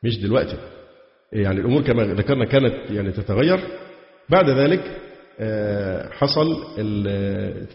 مش 0.02 0.18
دلوقتي. 0.18 0.56
يعني 1.32 1.60
الأمور 1.60 1.82
كما 1.82 2.02
ذكرنا 2.04 2.44
كانت 2.44 2.74
يعني 2.90 3.12
تتغير. 3.12 3.60
بعد 4.28 4.50
ذلك 4.50 4.98
حصل 6.10 6.46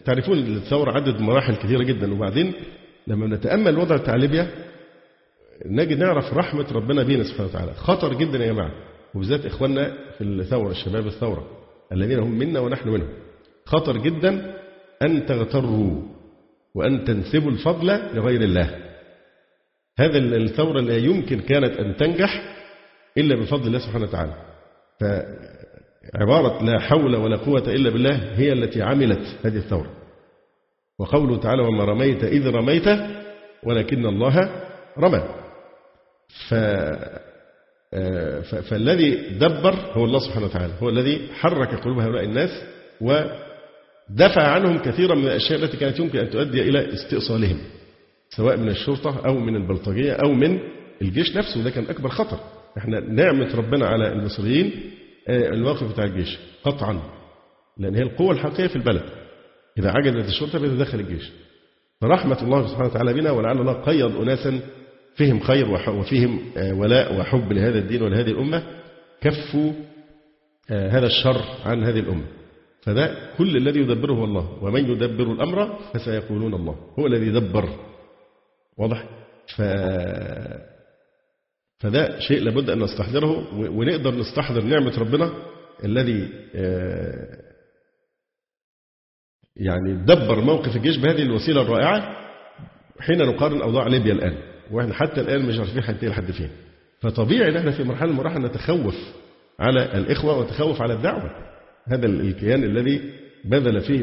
تعرفون 0.05 0.37
الثورة 0.37 0.91
عدت 0.91 1.21
مراحل 1.21 1.55
كثيرة 1.55 1.83
جدا 1.83 2.13
وبعدين 2.13 2.53
لما 3.07 3.27
نتأمل 3.27 3.67
الوضع 3.67 3.95
بتاع 3.95 4.15
ليبيا 4.15 4.47
نجد 5.65 5.97
نعرف 5.97 6.33
رحمة 6.33 6.65
ربنا 6.71 7.03
بينا 7.03 7.23
سبحانه 7.23 7.49
وتعالى. 7.49 7.73
خطر 7.73 8.13
جدا 8.13 8.37
يا 8.37 8.53
جماعة 8.53 8.71
وبالذات 9.15 9.45
إخواننا 9.45 9.93
في 10.17 10.23
الثورة 10.23 10.71
الشباب 10.71 11.07
الثورة 11.07 11.47
الذين 11.91 12.19
هم 12.19 12.39
منا 12.39 12.59
ونحن 12.59 12.89
منهم. 12.89 13.09
خطر 13.65 13.97
جدا 13.97 14.55
أن 15.01 15.25
تغتروا 15.25 16.01
وأن 16.75 17.05
تنسبوا 17.05 17.51
الفضل 17.51 17.87
لغير 18.13 18.41
الله. 18.41 18.69
هذا 19.99 20.17
الثورة 20.17 20.81
لا 20.81 20.97
يمكن 20.97 21.39
كانت 21.39 21.77
أن 21.77 21.95
تنجح 21.95 22.55
إلا 23.17 23.35
بفضل 23.35 23.67
الله 23.67 23.79
سبحانه 23.79 24.05
وتعالى. 24.05 24.33
فعبارة 26.13 26.63
لا 26.63 26.79
حول 26.79 27.15
ولا 27.15 27.37
قوة 27.37 27.63
إلا 27.67 27.89
بالله 27.89 28.31
هي 28.35 28.53
التي 28.53 28.81
عملت 28.81 29.35
هذه 29.45 29.57
الثورة. 29.57 29.89
وقوله 30.99 31.37
تعالى 31.37 31.61
وما 31.61 31.85
رميت 31.85 32.23
إذ 32.23 32.47
رميت 32.49 32.87
ولكن 33.63 34.05
الله 34.05 34.49
رمى. 34.99 35.23
ف 36.49 36.53
فالذي 38.69 39.15
دبر 39.39 39.75
هو 39.93 40.05
الله 40.05 40.19
سبحانه 40.19 40.45
وتعالى 40.45 40.73
هو 40.81 40.89
الذي 40.89 41.21
حرك 41.33 41.75
قلوب 41.75 41.99
هؤلاء 41.99 42.23
الناس 42.23 42.49
ودفع 43.01 44.47
عنهم 44.47 44.77
كثيرا 44.77 45.15
من 45.15 45.23
الأشياء 45.25 45.63
التي 45.63 45.77
كانت 45.77 45.99
يمكن 45.99 46.19
أن 46.19 46.29
تؤدي 46.29 46.61
إلى 46.61 46.93
استئصالهم 46.93 47.57
سواء 48.29 48.57
من 48.57 48.69
الشرطة 48.69 49.25
أو 49.25 49.39
من 49.39 49.55
البلطجية 49.55 50.13
أو 50.13 50.31
من 50.33 50.59
الجيش 51.01 51.37
نفسه 51.37 51.63
ده 51.63 51.69
كان 51.69 51.83
أكبر 51.89 52.09
خطر. 52.09 52.39
إحنا 52.77 52.99
نعمة 52.99 53.55
ربنا 53.55 53.87
على 53.87 54.07
المصريين 54.07 54.71
آه، 55.27 55.49
الموقف 55.49 55.91
بتاع 55.91 56.03
الجيش. 56.03 56.39
قطعا. 56.63 56.99
لأن 57.77 57.95
هي 57.95 58.01
القوة 58.01 58.31
الحقيقية 58.31 58.67
في 58.67 58.75
البلد. 58.75 59.03
إذا 59.77 59.91
عجزت 59.91 60.29
الشرطة 60.29 60.59
بيتدخل 60.59 60.99
الجيش. 60.99 61.31
فرحمة 62.01 62.43
الله 62.43 62.67
سبحانه 62.67 62.87
وتعالى 62.87 63.13
بنا 63.13 63.31
ولعل 63.31 63.61
الله 63.61 63.73
قيض 63.73 64.21
أناسا 64.21 64.59
فيهم 65.15 65.39
خير 65.39 65.71
وفيهم 65.89 66.39
آه، 66.57 66.73
ولاء 66.73 67.19
وحب 67.19 67.53
لهذا 67.53 67.79
الدين 67.79 68.01
ولهذه 68.01 68.31
الأمة. 68.31 68.63
كفوا 69.21 69.71
آه، 70.71 70.89
هذا 70.89 71.05
الشر 71.05 71.41
عن 71.65 71.83
هذه 71.83 71.99
الأمة. 71.99 72.25
فده 72.81 73.15
كل 73.37 73.57
الذي 73.57 73.79
يدبره 73.79 74.13
هو 74.13 74.23
الله. 74.23 74.57
ومن 74.61 74.91
يدبر 74.91 75.31
الأمر 75.31 75.79
فسيقولون 75.93 76.53
الله. 76.53 76.75
هو 76.99 77.07
الذي 77.07 77.31
دبر. 77.31 77.69
واضح؟ 78.77 79.03
ف 79.55 79.61
فده 81.83 82.19
شيء 82.19 82.41
لابد 82.43 82.69
أن 82.69 82.79
نستحضره 82.79 83.53
ونقدر 83.53 84.15
نستحضر 84.15 84.63
نعمة 84.63 84.99
ربنا 84.99 85.33
الذي 85.83 86.29
آه، 86.55 87.37
يعني 89.55 89.93
دبر 90.05 90.41
موقف 90.41 90.75
الجيش 90.75 90.97
بهذه 90.97 91.21
الوسيلة 91.21 91.61
الرائعة 91.61 92.15
حين 92.99 93.17
نقارن 93.17 93.61
أوضاع 93.61 93.87
ليبيا 93.87 94.13
الآن. 94.13 94.37
وإحنا 94.71 94.93
حتى 94.93 95.21
الآن 95.21 95.45
مش 95.45 95.59
عارفين 95.59 95.83
هننتهي 95.83 96.09
لحد 96.09 96.31
فين. 96.31 96.49
فطبيعي 97.01 97.49
إن 97.49 97.55
إحنا 97.57 97.71
في 97.71 97.83
مرحلة 97.83 98.05
من 98.07 98.11
المراحل 98.13 98.39
نتخوف 98.41 98.95
على 99.59 99.97
الإخوة 99.97 100.37
ونتخوف 100.37 100.81
على 100.81 100.93
الدعوة. 100.93 101.31
هذا 101.87 102.05
الكيان 102.05 102.63
الذي 102.63 103.01
بذل 103.45 103.81
فيه 103.81 104.01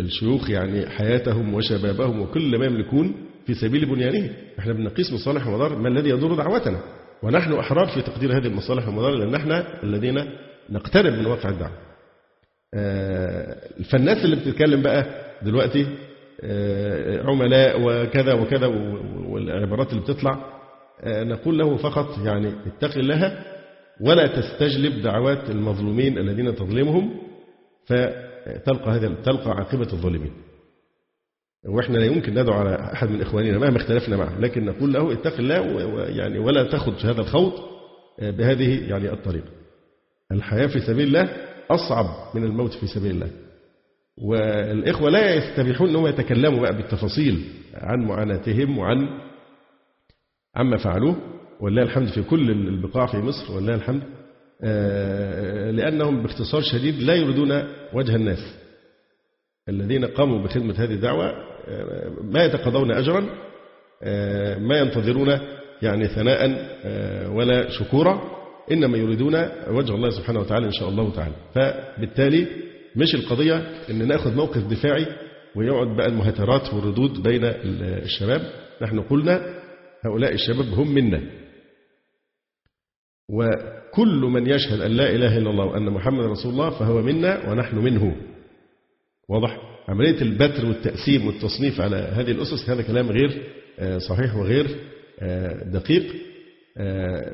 الشيوخ 0.00 0.50
يعني 0.50 0.86
حياتهم 0.90 1.54
وشبابهم 1.54 2.20
وكل 2.20 2.58
ما 2.58 2.66
يملكون 2.66 3.14
في 3.46 3.54
سبيل 3.54 3.86
بنيانه 3.86 4.30
إحنا 4.58 4.72
بنقيس 4.72 5.12
مصالح 5.12 5.46
ومضار 5.46 5.78
ما 5.78 5.88
الذي 5.88 6.08
يضر 6.08 6.34
دعوتنا. 6.34 6.80
ونحن 7.22 7.52
أحرار 7.52 7.86
في 7.86 8.02
تقدير 8.02 8.36
هذه 8.36 8.46
المصالح 8.46 8.86
والمضار 8.86 9.10
لأن 9.10 9.34
إحنا 9.34 9.82
الذين 9.82 10.24
نقترب 10.70 11.12
من 11.12 11.26
واقع 11.26 11.48
الدعوه 11.48 11.72
آه، 12.74 13.56
فالناس 13.90 14.24
اللي 14.24 14.36
بتتكلم 14.36 14.82
بقى 14.82 15.04
دلوقتي 15.42 15.86
آه، 16.40 17.22
عملاء 17.22 17.80
وكذا 17.80 18.32
وكذا 18.32 18.66
والعبارات 19.26 19.90
اللي 19.90 20.00
بتطلع 20.02 20.44
آه، 21.00 21.24
نقول 21.24 21.58
له 21.58 21.76
فقط 21.76 22.18
يعني 22.24 22.52
اتق 22.66 22.98
الله 22.98 23.38
ولا 24.00 24.26
تستجلب 24.26 25.02
دعوات 25.02 25.50
المظلومين 25.50 26.18
الذين 26.18 26.54
تظلمهم 26.54 27.10
فتلقى 27.86 28.90
هذا 28.90 29.14
تلقى 29.24 29.50
عاقبة 29.50 29.92
الظالمين. 29.92 30.32
وإحنا 31.68 31.98
لا 31.98 32.06
يمكن 32.06 32.32
ندعو 32.34 32.54
على 32.58 32.74
أحد 32.92 33.10
من 33.10 33.20
إخواننا 33.22 33.58
مهما 33.58 33.76
اختلفنا 33.76 34.16
معه 34.16 34.40
لكن 34.40 34.64
نقول 34.64 34.92
له 34.92 35.12
اتق 35.12 35.34
الله 35.38 35.60
ويعني 35.76 36.38
ولا 36.38 36.62
تخض 36.62 37.06
هذا 37.06 37.20
الخوض 37.20 37.52
بهذه 38.18 38.88
يعني 38.90 39.12
الطريقة. 39.12 39.48
الحياة 40.32 40.66
في 40.66 40.80
سبيل 40.80 41.06
الله 41.06 41.28
أصعب 41.70 42.36
من 42.36 42.44
الموت 42.44 42.72
في 42.74 42.86
سبيل 42.86 43.10
الله. 43.10 43.30
والإخوة 44.18 45.10
لا 45.10 45.34
يستبيحون 45.34 45.88
إنهم 45.88 46.06
يتكلموا 46.06 46.60
بقى 46.60 46.76
بالتفاصيل 46.76 47.44
عن 47.74 48.00
معاناتهم 48.04 48.78
وعن 48.78 49.08
عما 50.56 50.76
فعلوه 50.76 51.16
ولله 51.60 51.82
الحمد 51.82 52.08
في 52.08 52.22
كل 52.22 52.50
البقاع 52.50 53.06
في 53.06 53.16
مصر 53.16 53.52
ولله 53.52 53.74
الحمد 53.74 54.02
لأنهم 55.76 56.22
باختصار 56.22 56.60
شديد 56.60 56.98
لا 57.02 57.14
يريدون 57.14 57.62
وجه 57.92 58.16
الناس 58.16 58.54
الذين 59.68 60.04
قاموا 60.04 60.42
بخدمة 60.44 60.74
هذه 60.74 60.92
الدعوة 60.94 61.51
ما 62.22 62.44
يتقاضون 62.44 62.92
أجرا 62.92 63.20
ما 64.58 64.78
ينتظرون 64.78 65.38
يعني 65.82 66.08
ثناء 66.08 66.50
ولا 67.32 67.70
شكورا 67.70 68.20
إنما 68.72 68.98
يريدون 68.98 69.34
وجه 69.68 69.94
الله 69.94 70.10
سبحانه 70.10 70.40
وتعالى 70.40 70.66
إن 70.66 70.72
شاء 70.72 70.88
الله 70.88 71.12
تعالى. 71.14 71.34
فبالتالي 71.54 72.46
مش 72.96 73.14
القضية 73.14 73.56
إن 73.90 74.08
نأخذ 74.08 74.36
موقف 74.36 74.62
دفاعي 74.66 75.06
ويقعد 75.56 75.96
بقى 75.96 76.06
المهاترات 76.06 76.74
والردود 76.74 77.22
بين 77.22 77.44
الشباب. 77.44 78.40
نحن 78.82 79.00
قلنا 79.00 79.54
هؤلاء 80.04 80.32
الشباب 80.32 80.66
هم 80.66 80.94
منا. 80.94 81.20
وكل 83.30 84.20
من 84.20 84.46
يشهد 84.46 84.80
أن 84.80 84.90
لا 84.90 85.10
إله 85.10 85.38
إلا 85.38 85.50
الله 85.50 85.64
وأن 85.64 85.90
محمد 85.90 86.24
رسول 86.24 86.52
الله 86.52 86.70
فهو 86.70 87.02
منا 87.02 87.50
ونحن 87.50 87.76
منه. 87.78 88.16
واضح؟ 89.28 89.58
عملية 89.88 90.22
البتر 90.22 90.66
والتقسيم 90.66 91.26
والتصنيف 91.26 91.80
على 91.80 91.96
هذه 91.96 92.30
الأسس 92.30 92.70
هذا 92.70 92.82
كلام 92.82 93.10
غير 93.10 93.42
صحيح 93.98 94.36
وغير 94.36 94.66
دقيق. 95.72 96.02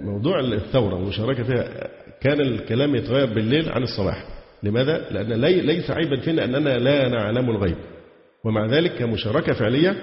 موضوع 0.01 0.41
الثورة 0.41 0.95
والمشاركة 0.95 1.43
فيها 1.43 1.89
كان 2.21 2.41
الكلام 2.41 2.95
يتغير 2.95 3.27
بالليل 3.27 3.69
عن 3.69 3.83
الصباح. 3.83 4.25
لماذا؟ 4.63 5.07
لأن 5.11 5.33
ليس 5.45 5.91
عيبا 5.91 6.21
فينا 6.21 6.45
أننا 6.45 6.79
لا 6.79 7.09
نعلم 7.09 7.51
الغيب. 7.51 7.77
ومع 8.45 8.67
ذلك 8.67 8.93
كمشاركة 8.93 9.53
فعلية 9.53 9.97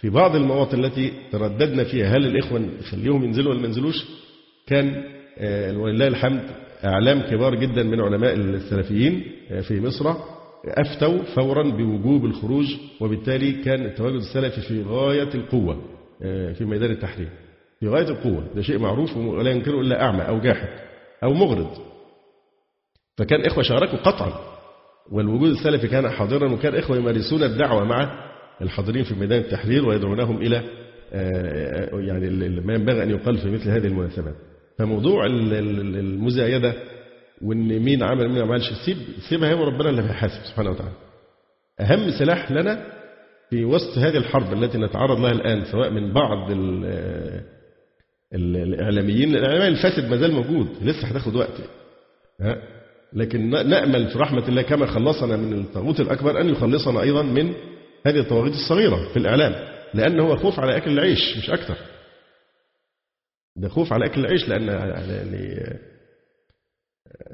في 0.00 0.10
بعض 0.10 0.36
المواطن 0.36 0.84
التي 0.84 1.12
ترددنا 1.32 1.84
فيها 1.84 2.16
هل 2.16 2.26
الإخوة 2.26 2.58
نخليهم 2.80 3.24
ينزلوا 3.24 3.50
ولا 3.50 3.60
ما 3.60 3.66
ينزلوش؟ 3.66 4.04
كان 4.66 5.04
ولله 5.76 6.06
الحمد 6.06 6.42
أعلام 6.84 7.20
كبار 7.20 7.54
جدا 7.54 7.82
من 7.82 8.00
علماء 8.00 8.34
السلفيين 8.34 9.24
في 9.62 9.80
مصر. 9.80 10.14
أفتوا 10.64 11.22
فورا 11.22 11.62
بوجوب 11.62 12.24
الخروج 12.24 12.66
وبالتالي 13.00 13.52
كان 13.52 13.86
التواجد 13.86 14.14
السلفي 14.16 14.60
في 14.60 14.82
غاية 14.82 15.34
القوة 15.34 15.82
في 16.54 16.64
ميدان 16.64 16.90
التحرير. 16.90 17.28
في 17.80 17.88
غاية 17.88 18.08
القوة 18.08 18.44
ده 18.54 18.62
شيء 18.62 18.78
معروف 18.78 19.16
ولا 19.16 19.50
ينكره 19.50 19.80
إلا 19.80 20.02
أعمى 20.02 20.22
أو 20.22 20.40
جاحد 20.40 20.68
أو 21.24 21.32
مغرض. 21.34 21.70
فكان 23.18 23.40
إخوة 23.46 23.62
شاركوا 23.62 23.98
قطعا 23.98 24.32
والوجود 25.12 25.50
السلفي 25.50 25.88
كان 25.88 26.10
حاضرا 26.10 26.52
وكان 26.52 26.74
إخوة 26.74 26.96
يمارسون 26.96 27.42
الدعوة 27.42 27.84
مع 27.84 28.28
الحاضرين 28.60 29.04
في 29.04 29.14
ميدان 29.14 29.38
التحرير 29.38 29.88
ويدعونهم 29.88 30.36
إلى 30.42 30.62
يعني 32.08 32.48
ما 32.60 32.74
ينبغي 32.74 33.02
أن 33.02 33.10
يقال 33.10 33.38
في 33.38 33.50
مثل 33.50 33.70
هذه 33.70 33.86
المناسبات. 33.86 34.34
فموضوع 34.78 35.26
المزايدة 35.26 36.74
وإن 37.42 37.78
مين 37.78 38.02
عمل 38.02 38.28
مين 38.28 38.38
ما 38.38 38.42
عملش 38.52 38.72
سيب 38.86 38.96
سيبها 39.28 39.52
هو 39.54 39.64
ربنا 39.64 39.90
اللي 39.90 40.02
هيحاسب 40.02 40.44
سبحانه 40.44 40.70
وتعالى. 40.70 40.92
أهم 41.80 42.10
سلاح 42.18 42.52
لنا 42.52 42.86
في 43.50 43.64
وسط 43.64 43.98
هذه 43.98 44.16
الحرب 44.16 44.52
التي 44.52 44.78
نتعرض 44.78 45.20
لها 45.20 45.32
الآن 45.32 45.64
سواء 45.64 45.90
من 45.90 46.12
بعض 46.12 46.50
الإعلاميين 48.34 49.36
الإعلامي 49.36 49.68
الفاسد 49.68 50.10
ما 50.10 50.16
زال 50.16 50.32
موجود 50.32 50.68
لسه 50.82 51.06
هتاخد 51.08 51.36
وقت. 51.36 51.60
ها؟ 52.40 52.56
لكن 53.12 53.50
نأمل 53.50 54.08
في 54.08 54.18
رحمة 54.18 54.48
الله 54.48 54.62
كما 54.62 54.86
خلصنا 54.86 55.36
من 55.36 55.60
الطاغوت 55.60 56.00
الأكبر 56.00 56.40
أن 56.40 56.48
يخلصنا 56.48 57.00
أيضا 57.02 57.22
من 57.22 57.52
هذه 58.06 58.18
الطواغيت 58.20 58.54
الصغيرة 58.54 59.08
في 59.12 59.16
الإعلام 59.18 59.54
لأن 59.94 60.20
هو 60.20 60.36
خوف 60.36 60.60
على 60.60 60.76
أكل 60.76 60.90
العيش 60.90 61.36
مش 61.38 61.50
أكثر 61.50 61.76
ده 63.56 63.68
خوف 63.68 63.92
على 63.92 64.04
أكل 64.06 64.20
العيش 64.20 64.48
لأن 64.48 64.68
يعني 64.68 65.78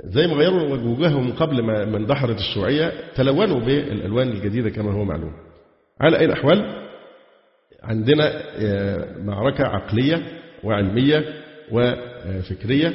زي 0.05 0.27
ما 0.27 0.35
غيروا 0.35 0.62
وجوههم 0.62 1.33
قبل 1.33 1.62
ما 1.62 1.97
اندحرت 1.97 2.37
الشيوعية 2.38 2.93
تلونوا 3.14 3.61
بالألوان 3.61 4.29
الجديدة 4.29 4.71
كما 4.71 4.93
هو 4.93 5.05
معلوم. 5.05 5.33
على 6.01 6.19
أي 6.19 6.25
الأحوال 6.25 6.88
عندنا 7.83 8.43
معركة 9.25 9.64
عقلية 9.64 10.23
وعلمية 10.64 11.25
وفكرية. 11.73 12.95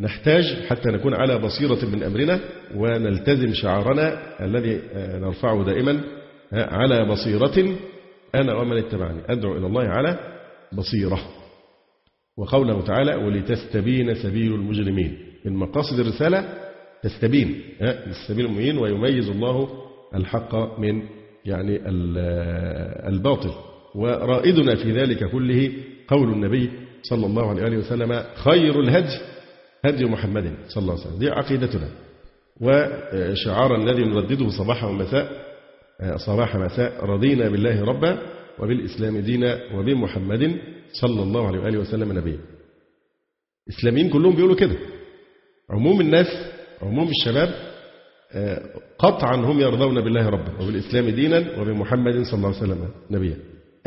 نحتاج 0.00 0.44
حتى 0.68 0.88
نكون 0.88 1.14
على 1.14 1.38
بصيرة 1.38 1.84
من 1.84 2.02
أمرنا 2.02 2.40
ونلتزم 2.76 3.54
شعارنا 3.54 4.18
الذي 4.44 4.80
نرفعه 4.96 5.64
دائما 5.64 6.00
على 6.52 7.04
بصيرة 7.04 7.76
أنا 8.34 8.54
ومن 8.54 8.76
اتبعني. 8.76 9.20
أدعو 9.28 9.56
إلى 9.56 9.66
الله 9.66 9.82
على 9.82 10.18
بصيرة. 10.72 11.20
وقوله 12.38 12.82
تعالى 12.82 13.14
ولتستبين 13.14 14.14
سبيل 14.14 14.54
المجرمين. 14.54 15.18
من 15.44 15.56
مقاصد 15.56 16.00
الرسالة 16.00 16.48
تستبين 17.02 17.62
السبيل 17.82 18.46
المبين 18.46 18.78
ويميز 18.78 19.28
الله 19.28 19.68
الحق 20.14 20.80
من 20.80 21.02
يعني 21.44 21.80
الباطل. 23.08 23.50
ورائدنا 23.94 24.74
في 24.74 24.92
ذلك 24.92 25.30
كله 25.30 25.72
قول 26.08 26.32
النبي 26.32 26.70
صلى 27.02 27.26
الله 27.26 27.50
عليه 27.50 27.76
وسلم 27.76 28.24
خير 28.34 28.80
الهدي 28.80 29.18
هدي 29.84 30.04
محمد 30.04 30.54
صلى 30.68 30.82
الله 30.82 30.92
عليه 30.92 31.02
وسلم. 31.06 31.18
دي 31.18 31.30
عقيدتنا. 31.30 31.88
وشعار 32.60 33.76
الذي 33.82 34.04
نردده 34.04 34.48
صباحا 34.48 34.86
ومساء 34.86 35.44
صباح 36.16 36.56
مساء 36.56 37.04
رضينا 37.04 37.48
بالله 37.48 37.84
ربا 37.84 38.18
وبالإسلام 38.58 39.18
دينا 39.18 39.60
وبمحمد 39.74 40.56
صلى 41.00 41.22
الله 41.22 41.46
عليه 41.46 41.58
وآله 41.58 41.78
وسلم 41.78 42.12
نبيا. 42.12 42.38
الإسلاميين 43.68 44.10
كلهم 44.10 44.34
بيقولوا 44.36 44.56
كده. 44.56 44.76
عموم 45.70 46.00
الناس 46.00 46.26
عموم 46.82 47.08
الشباب 47.08 47.54
قطعا 48.98 49.36
هم 49.36 49.60
يرضون 49.60 50.00
بالله 50.00 50.28
ربا 50.28 50.62
وبالإسلام 50.62 51.08
دينا 51.08 51.60
وبمحمد 51.60 52.22
صلى 52.22 52.34
الله 52.34 52.48
عليه 52.48 52.58
وسلم 52.58 52.88
نبيا. 53.10 53.36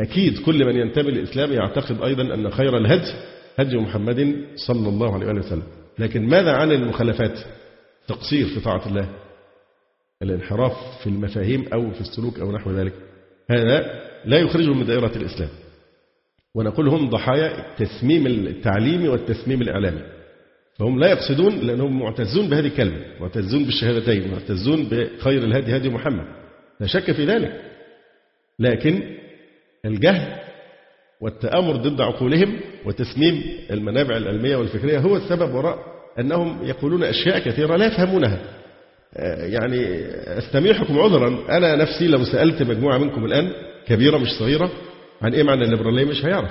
أكيد 0.00 0.38
كل 0.38 0.64
من 0.64 0.76
ينتمي 0.76 1.10
للإسلام 1.10 1.52
يعتقد 1.52 2.02
أيضا 2.02 2.34
أن 2.34 2.50
خير 2.50 2.76
الهدي 2.76 3.12
هدي 3.58 3.76
محمد 3.76 4.44
صلى 4.56 4.88
الله 4.88 5.14
عليه 5.14 5.26
وسلم. 5.26 5.62
لكن 5.98 6.26
ماذا 6.28 6.52
عن 6.52 6.72
المخالفات؟ 6.72 7.38
تقصير 8.08 8.46
في 8.46 8.60
طاعة 8.60 8.88
الله 8.88 9.08
الانحراف 10.22 10.72
في 11.02 11.06
المفاهيم 11.06 11.64
أو 11.72 11.90
في 11.90 12.00
السلوك 12.00 12.40
أو 12.40 12.52
نحو 12.52 12.70
ذلك. 12.70 12.92
هذا 13.50 14.00
لا 14.24 14.38
يخرجهم 14.38 14.78
من 14.78 14.86
دائرة 14.86 15.12
الإسلام. 15.16 15.50
ونقول 16.54 16.88
هم 16.88 17.10
ضحايا 17.10 17.70
التسميم 17.70 18.26
التعليمي 18.26 19.08
والتسميم 19.08 19.62
الإعلامي. 19.62 20.02
فهم 20.78 20.98
لا 21.00 21.10
يقصدون 21.10 21.58
لأنهم 21.58 21.98
معتزون 21.98 22.48
بهذه 22.48 22.66
الكلمة 22.66 22.96
معتزون 23.20 23.64
بالشهادتين 23.64 24.30
معتزون 24.30 24.84
بخير 24.84 25.44
الهدي 25.44 25.76
هدي 25.76 25.88
محمد. 25.88 26.24
لا 26.80 26.86
شك 26.86 27.12
في 27.12 27.24
ذلك. 27.24 27.60
لكن 28.58 29.02
الجهل 29.84 30.38
والتآمر 31.20 31.76
ضد 31.76 32.00
عقولهم 32.00 32.60
وتسميم 32.84 33.42
المنابع 33.70 34.16
العلمية 34.16 34.56
والفكرية 34.56 34.98
هو 34.98 35.16
السبب 35.16 35.54
وراء 35.54 35.78
أنهم 36.18 36.64
يقولون 36.64 37.04
أشياء 37.04 37.38
كثيرة 37.38 37.76
لا 37.76 37.86
يفهمونها. 37.86 38.38
يعني 39.38 39.86
أستميحكم 40.38 40.98
عذرا. 40.98 41.56
أنا 41.56 41.76
نفسي 41.76 42.06
لو 42.06 42.24
سألت 42.24 42.62
مجموعة 42.62 42.98
منكم 42.98 43.24
الآن 43.24 43.52
كبيرة 43.86 44.18
مش 44.18 44.28
صغيرة 44.38 44.70
عن 45.22 45.34
إيه 45.34 45.42
معنى 45.42 45.64
الليبرالية 45.64 46.04
مش 46.04 46.24
هيعرف. 46.24 46.50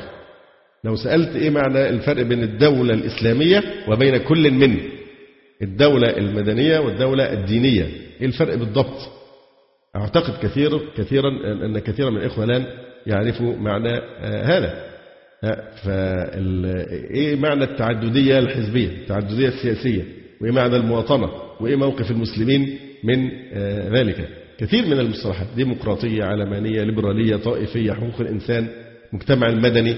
لو 0.84 0.96
سألت 0.96 1.36
إيه 1.36 1.50
معنى 1.50 1.90
الفرق 1.90 2.22
بين 2.22 2.44
الدولة 2.44 2.94
الإسلامية 2.94 3.64
وبين 3.88 4.18
كل 4.18 4.52
من؟ 4.52 4.78
الدولة 5.62 6.18
المدنية 6.18 6.80
والدولة 6.80 7.34
الدينية. 7.34 7.84
إيه 8.22 8.26
الفرق 8.26 8.56
بالضبط؟ 8.56 9.10
أعتقد 9.96 10.46
كثير 10.46 10.80
كثيرا 10.98 11.30
أن 11.66 11.80
كثيرا 11.80 12.10
من 12.10 12.18
الإخوة 12.18 12.44
الآن 12.44 12.66
يعرفوا 13.08 13.56
معنى 13.56 14.00
هذا. 14.22 14.88
فإيه 15.84 17.36
معنى 17.36 17.64
التعددية 17.64 18.40
الحزبية؟ 18.40 18.88
التعددية 18.88 19.48
السياسية. 19.48 20.04
وإيه 20.42 20.52
معنى 20.52 20.76
المواطنة؟ 20.76 21.30
وإيه 21.60 21.76
موقف 21.76 22.12
المسلمين 22.12 22.80
من 23.04 23.30
ذلك؟ 23.96 24.28
كثير 24.58 24.86
من 24.86 25.00
المصطلحات. 25.00 25.48
ديمقراطية 25.56 26.24
علمانية 26.24 26.84
ليبرالية 26.84 27.36
طائفية 27.36 27.92
حقوق 27.94 28.22
الإنسان 28.22 28.68
مجتمع 29.14 29.48
المدني. 29.48 29.96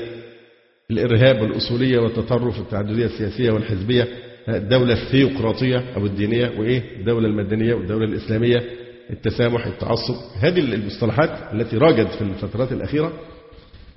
الإرهاب 0.91 1.41
والأصولية 1.41 1.99
والتطرف 1.99 2.59
التعددية 2.59 3.05
السياسية 3.05 3.51
والحزبية 3.51 4.07
الدولة 4.49 4.93
الثيوقراطية 4.93 5.83
أو 5.95 6.05
الدينية 6.05 6.51
وإيه؟ 6.59 6.83
الدولة 6.99 7.27
المدنية 7.27 7.73
والدولة 7.73 8.05
الإسلامية 8.05 8.63
التسامح 9.09 9.65
التعصب 9.65 10.15
هذه 10.39 10.59
المصطلحات 10.59 11.53
التي 11.53 11.77
راجت 11.77 12.07
في 12.07 12.21
الفترات 12.21 12.71
الأخيرة. 12.71 13.13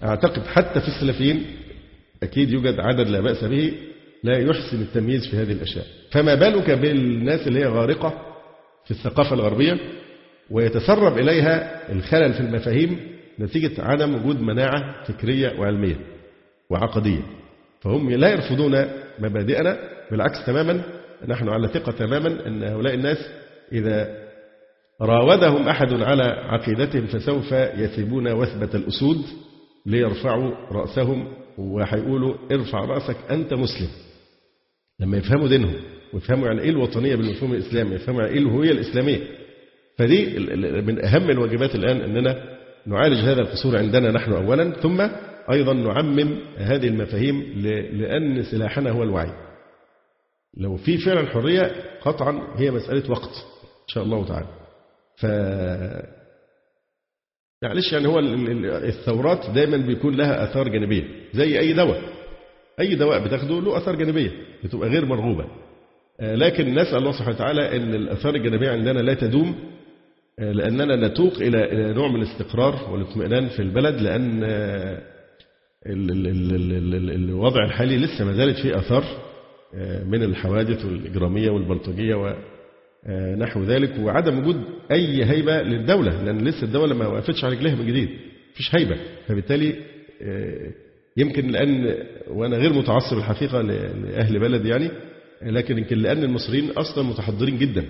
أعتقد 0.04 0.46
حتى 0.46 0.80
في 0.80 0.88
السلفيين 0.88 1.42
أكيد 2.22 2.50
يوجد 2.50 2.80
عدد 2.80 3.08
لا 3.08 3.20
بأس 3.20 3.44
به 3.44 3.72
لا 4.24 4.38
يحسن 4.38 4.80
التمييز 4.82 5.26
في 5.26 5.36
هذه 5.36 5.52
الأشياء. 5.52 5.86
فما 6.10 6.34
بالك 6.34 6.70
بالناس 6.70 7.46
اللي 7.46 7.60
هي 7.60 7.66
غارقة 7.66 8.14
في 8.84 8.90
الثقافة 8.90 9.34
الغربية 9.34 9.78
ويتسرب 10.50 11.18
إليها 11.18 11.80
الخلل 11.92 12.32
في 12.34 12.40
المفاهيم 12.40 12.96
نتيجة 13.40 13.82
عدم 13.82 14.14
وجود 14.14 14.40
مناعة 14.40 15.04
فكرية 15.04 15.60
وعلمية؟ 15.60 15.96
وعقدية. 16.72 17.22
فهم 17.80 18.10
لا 18.10 18.28
يرفضون 18.28 18.84
مبادئنا 19.18 19.78
بالعكس 20.10 20.46
تماما 20.46 20.82
نحن 21.28 21.48
على 21.48 21.68
ثقة 21.68 21.92
تماما 21.92 22.46
أن 22.46 22.62
هؤلاء 22.62 22.94
الناس 22.94 23.18
إذا 23.72 24.22
راودهم 25.00 25.68
أحد 25.68 25.92
على 25.92 26.22
عقيدتهم 26.22 27.06
فسوف 27.06 27.52
يثبون 27.52 28.32
وثبة 28.32 28.70
الأسود 28.74 29.24
ليرفعوا 29.86 30.54
رأسهم 30.72 31.28
وهيقولوا 31.58 32.34
ارفع 32.52 32.78
رأسك 32.78 33.16
أنت 33.30 33.54
مسلم. 33.54 33.88
لما 35.00 35.16
يفهموا 35.16 35.48
دينهم 35.48 35.74
ويفهموا 36.14 36.46
يعني 36.46 36.60
إيه 36.60 36.70
الوطنية 36.70 37.16
بالمفهوم 37.16 37.52
الإسلامي 37.52 37.94
يفهموا 37.94 38.22
يعني 38.22 38.34
إيه 38.34 38.40
الهوية 38.42 38.70
الإسلامية. 38.70 39.20
فدي 39.98 40.38
من 40.82 41.04
أهم 41.04 41.30
الواجبات 41.30 41.74
الآن 41.74 41.96
أننا 42.00 42.42
نعالج 42.86 43.16
هذا 43.16 43.40
القصور 43.40 43.78
عندنا 43.78 44.10
نحن 44.10 44.32
أولا 44.32 44.70
ثم 44.70 45.08
أيضا 45.50 45.72
نعمم 45.72 46.38
هذه 46.56 46.88
المفاهيم 46.88 47.42
لأن 47.92 48.42
سلاحنا 48.42 48.90
هو 48.90 49.02
الوعي. 49.02 49.32
لو 50.56 50.76
في 50.76 50.98
فعلا 50.98 51.26
حرية 51.26 51.72
قطعا 52.00 52.54
هي 52.56 52.70
مسألة 52.70 53.10
وقت 53.10 53.30
إن 53.82 53.88
شاء 53.88 54.04
الله 54.04 54.26
تعالى. 54.26 54.46
ف 55.16 55.26
معلش 57.62 57.92
يعني 57.92 58.08
هو 58.08 58.18
الثورات 58.18 59.50
دايما 59.50 59.76
بيكون 59.76 60.14
لها 60.16 60.44
آثار 60.44 60.68
جانبية 60.68 61.04
زي 61.32 61.58
أي 61.58 61.72
دواء. 61.72 62.02
أي 62.80 62.94
دواء 62.94 63.24
بتاخده 63.24 63.60
له 63.60 63.76
آثار 63.76 63.96
جانبية 63.96 64.30
بتبقى 64.64 64.88
غير 64.88 65.04
مرغوبة. 65.04 65.44
آه، 66.20 66.34
لكن 66.34 66.74
نسأل 66.74 66.96
الله 66.96 67.12
سبحانه 67.12 67.36
وتعالى 67.36 67.76
أن 67.76 67.94
الآثار 67.94 68.34
الجانبية 68.34 68.70
عندنا 68.70 68.98
لا 69.00 69.14
تدوم 69.14 69.54
آه، 70.38 70.52
لأننا 70.52 70.96
نتوق 71.08 71.32
إلى 71.36 71.92
نوع 71.94 72.08
من 72.08 72.22
الاستقرار 72.22 72.90
والإطمئنان 72.92 73.48
في 73.48 73.62
البلد 73.62 74.00
لأن 74.00 74.40
آه، 74.44 75.11
الوضع 75.86 77.64
الحالي 77.64 77.96
لسه 77.96 78.24
ما 78.24 78.32
زالت 78.32 78.58
فيه 78.58 78.78
آثار 78.78 79.04
من 80.06 80.22
الحوادث 80.22 80.84
الإجرامية 80.84 81.50
والبلطجية 81.50 82.14
ونحو 82.14 83.62
ذلك 83.62 83.98
وعدم 83.98 84.38
وجود 84.38 84.64
أي 84.92 85.24
هيبة 85.24 85.62
للدولة 85.62 86.22
لأن 86.22 86.38
لسه 86.38 86.62
الدولة 86.62 86.94
ما 86.94 87.06
وقفتش 87.06 87.44
على 87.44 87.54
رجليها 87.54 87.74
من 87.74 87.86
جديد 87.86 88.08
مفيش 88.52 88.74
هيبة. 88.74 88.96
فبالتالي 89.26 89.74
يمكن 91.16 91.46
لأن 91.46 91.96
وأنا 92.28 92.56
غير 92.56 92.72
متعصب 92.72 93.18
الحقيقة 93.18 93.60
لأهل 93.62 94.38
بلد 94.38 94.66
يعني 94.66 94.90
لكن 95.42 95.78
يمكن 95.78 95.98
لأن 95.98 96.22
المصريين 96.24 96.70
أصلا 96.70 97.04
متحضرين 97.04 97.58
جدا 97.58 97.84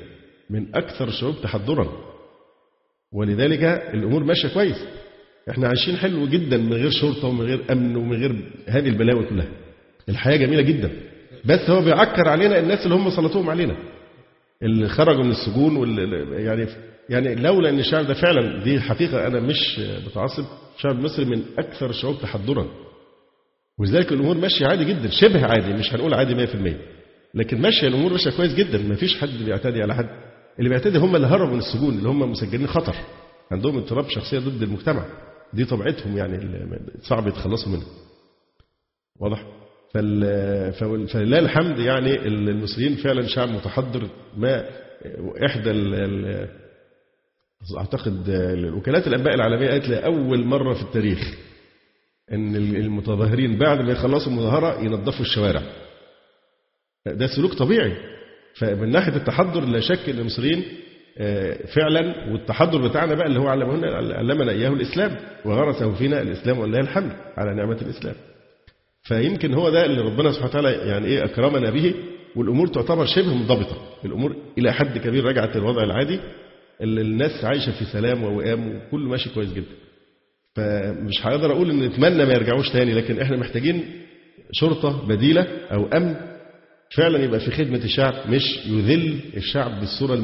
من 0.51 0.75
أكثر 0.75 1.09
الشعوب 1.09 1.35
تحضرا. 1.43 1.93
ولذلك 3.13 3.63
الأمور 3.95 4.25
ماشية 4.25 4.49
كويس. 4.49 4.77
إحنا 5.51 5.69
عايشين 5.69 5.97
حلو 5.97 6.27
جدا 6.27 6.57
من 6.57 6.73
غير 6.73 6.91
شرطة 6.91 7.29
ومن 7.29 7.41
غير 7.41 7.61
أمن 7.73 7.97
ومن 7.97 8.17
غير 8.21 8.37
هذه 8.69 8.89
البلاوي 8.89 9.25
كلها. 9.25 9.49
الحياة 10.09 10.37
جميلة 10.37 10.63
جدا. 10.63 10.91
بس 11.45 11.71
هو 11.71 11.81
بيعكر 11.83 12.29
علينا 12.29 12.59
الناس 12.59 12.85
اللي 12.85 12.95
هم 12.95 13.11
سلطوهم 13.11 13.51
علينا. 13.51 13.77
اللي 14.63 14.89
خرجوا 14.89 15.25
من 15.25 15.31
السجون 15.31 15.77
واللي 15.77 16.45
يعني 16.45 16.67
يعني 17.11 17.35
لولا 17.35 17.69
إن 17.71 17.79
الشعب 17.79 18.07
ده 18.07 18.15
فعلا 18.15 18.65
دي 18.65 18.81
حقيقة 18.81 19.27
أنا 19.27 19.41
مش 19.41 19.81
متعصب. 20.07 20.45
الشعب 20.77 20.99
المصري 20.99 21.25
من 21.25 21.43
أكثر 21.59 21.91
الشعوب 21.91 22.17
تحضرا. 22.23 22.67
ولذلك 23.79 24.13
الأمور 24.13 24.37
ماشية 24.37 24.67
عادي 24.67 24.85
جدا 24.85 25.09
شبه 25.11 25.47
عادي 25.47 25.73
مش 25.73 25.95
هنقول 25.95 26.15
عادي 26.15 26.35
100% 26.47 26.51
لكن 27.35 27.61
ماشية 27.61 27.89
الأمور 27.89 28.13
ماشية 28.13 28.31
كويس 28.31 28.55
جدا. 28.55 28.79
ما 28.79 28.95
فيش 28.95 29.19
حد 29.19 29.29
بيعتدي 29.45 29.83
على 29.83 29.95
حد. 29.95 30.09
اللي 30.59 30.69
بيعتدي 30.71 30.99
هم 30.99 31.17
اللي 31.17 31.27
هربوا 31.27 31.53
من 31.53 31.59
السجون 31.59 31.95
اللي 31.99 32.09
هم 32.09 32.31
مسجلين 32.31 32.67
خطر. 32.67 32.95
عندهم 33.53 33.77
اضطراب 33.79 34.09
شخصية 34.09 34.39
ضد 34.39 34.63
المجتمع. 34.63 35.05
دي 35.55 35.65
طبيعتهم 35.65 36.17
يعني 36.17 36.39
صعب 37.03 37.27
يتخلصوا 37.29 37.73
منها. 37.73 37.87
واضح؟ 39.21 39.47
فلله 41.13 41.39
الحمد 41.39 41.79
يعني 41.79 42.27
المصريين 42.27 42.97
فعلا 42.97 43.27
شعب 43.27 43.49
متحضر 43.49 44.09
ما 44.37 44.69
إحدى 45.47 45.71
ال 45.71 46.49
أعتقد 47.79 48.31
وكالات 48.77 49.07
الأنباء 49.07 49.35
العالمية 49.35 49.69
قالت 49.71 49.89
لأول 49.89 50.45
مرة 50.45 50.75
في 50.75 50.83
التاريخ 50.83 51.35
إن 52.33 52.57
المتظاهرين 52.57 53.59
بعد 53.59 53.81
ما 53.81 53.93
يخلصوا 53.93 54.33
المظاهرة 54.33 54.81
ينظفوا 54.81 55.21
الشوارع. 55.25 55.63
ده 57.07 57.27
سلوك 57.27 57.55
طبيعي. 57.55 57.97
فمن 58.55 58.91
ناحية 58.91 59.17
التحضر 59.17 59.65
لا 59.65 59.81
شك 59.81 60.09
إن 60.09 60.19
المصريين 60.19 60.65
فعلا 61.75 62.33
والتحضر 62.33 62.89
بتاعنا 62.89 63.15
بقى 63.15 63.27
اللي 63.27 63.39
هو 63.41 63.49
علمنا 63.49 63.97
علمنا 64.17 64.53
إياه 64.53 64.69
الإسلام 64.69 65.17
وغرسه 65.45 65.95
فينا 65.95 66.23
الإسلام 66.23 66.59
ولله 66.59 66.81
الحمد 66.81 67.13
على 67.37 67.55
نعمة 67.55 67.77
الإسلام. 67.83 68.15
فيمكن 69.03 69.55
هو 69.55 69.71
ده 69.71 69.87
اللي 69.87 70.01
ربنا 70.01 70.33
سبحانه 70.33 70.49
وتعالى 70.51 70.71
يعني 70.73 71.07
إيه 71.07 71.25
أكرمنا 71.25 71.71
به 71.71 71.95
والأمور 72.37 72.67
تعتبر 72.67 73.07
شبه 73.07 73.35
منضبطة، 73.35 73.77
الأمور 74.05 74.37
إلى 74.59 74.73
حد 74.73 74.99
كبير 74.99 75.25
رجعت 75.25 75.57
للوضع 75.57 75.83
العادي 75.83 76.21
اللي 76.81 77.01
الناس 77.01 77.45
عايشة 77.45 77.73
في 77.79 77.85
سلام 77.85 78.25
ووئام 78.25 78.77
وكله 78.77 79.09
ماشي 79.09 79.31
كويس 79.35 79.53
جدا. 79.53 79.75
فمش 80.57 81.27
هقدر 81.27 81.53
أقول 81.53 81.71
إن 81.71 81.81
نتمنى 81.81 82.25
ما 82.25 82.33
يرجعوش 82.33 82.71
تاني 82.71 82.95
لكن 82.95 83.21
إحنا 83.21 83.37
محتاجين 83.37 83.85
شرطة 84.53 85.07
بديلة 85.09 85.47
أو 85.73 85.87
أمن 85.87 86.15
فعلا 86.97 87.19
يبقى 87.25 87.41
في 87.41 87.51
خدمة 87.51 87.85
الشعب 87.85 88.31
مش 88.31 88.67
يذل 88.67 89.21
الشعب 89.37 89.81
بالصورة 89.81 90.15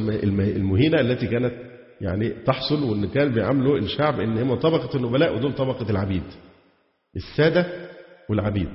المهينة 0.56 1.00
التي 1.00 1.26
كانت 1.26 1.52
يعني 2.00 2.28
تحصل 2.46 2.82
وإن 2.82 3.08
كان 3.08 3.32
بيعاملوا 3.32 3.78
الشعب 3.78 4.20
إن 4.20 4.38
هم 4.38 4.54
طبقة 4.54 4.96
النبلاء 4.96 5.36
ودول 5.36 5.52
طبقة 5.54 5.90
العبيد 5.90 6.22
السادة 7.16 7.66
والعبيد. 8.30 8.68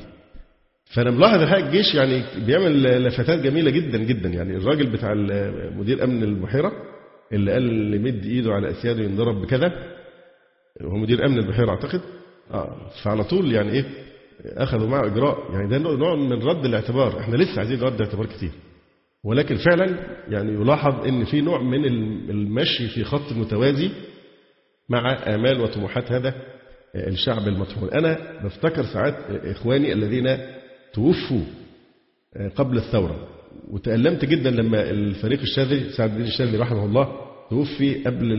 فأنا 0.96 1.12
ملاحظ 1.12 1.42
الحقيقة 1.42 1.68
الجيش 1.68 1.96
يعني 1.96 2.24
بيعمل 2.46 2.84
لفتات 3.04 3.40
جميلة 3.40 3.72
جدا 3.72 3.98
جدا. 3.98 4.30
يعني 4.30 4.58
الراجل 4.58 4.90
بتاع 4.92 5.14
مدير 5.78 6.04
أمن 6.04 6.24
البحيرة 6.24 6.72
اللي 7.34 7.52
قال 7.52 7.64
اللي 7.70 7.98
يمد 7.98 8.26
إيده 8.26 8.54
على 8.54 8.70
أسياده 8.70 9.04
ينضرب 9.04 9.42
بكذا 9.42 9.72
هو 10.82 10.98
مدير 10.98 11.26
أمن 11.26 11.38
البحيرة 11.38 11.70
أعتقد؟ 11.70 12.02
آه. 12.52 12.78
فعلى 13.04 13.24
طول 13.24 13.52
يعني 13.52 13.72
إيه 13.72 13.86
أخذوا 14.46 14.88
معه 14.88 15.06
إجراء. 15.06 15.52
يعني 15.52 15.70
ده 15.70 15.78
نوع 15.78 16.16
من 16.16 16.44
رد 16.44 16.66
الاعتبار. 16.66 17.20
إحنا 17.20 17.36
لسه 17.36 17.60
عايزين 17.60 17.82
رد 17.82 18.02
اعتبار 18.02 18.26
كتير. 18.26 18.52
ولكن 19.24 19.56
فعلا 19.56 19.98
يعني 20.28 20.54
يلاحظ 20.54 21.08
إن 21.08 21.26
في 21.26 21.42
نوع 21.42 21.62
من 21.62 21.86
المشي 22.30 22.88
في 22.88 23.04
خط 23.04 23.32
متوازي 23.34 23.90
مع 24.90 25.14
آمال 25.36 25.62
وطموحات 25.62 26.12
هذا 26.12 26.34
الشعب 26.96 27.48
المطحون. 27.48 27.90
أنا 27.90 28.42
بفتكر 28.44 28.84
ساعات 28.84 29.16
إخواني 29.30 29.94
الذين 29.94 30.38
توفوا 30.94 31.42
قبل 32.56 32.78
الثورة 32.78 33.28
وتألمت 33.70 34.26
جدا 34.26 34.52
لما 34.52 34.90
الفريق 34.90 35.40
الشاذلي 35.40 35.90
سعد 35.90 36.10
الدين 36.10 36.26
الشاذلي 36.26 36.58
رحمه 36.58 36.86
الله 36.86 37.12
توفي 37.50 38.04
قبل 38.04 38.32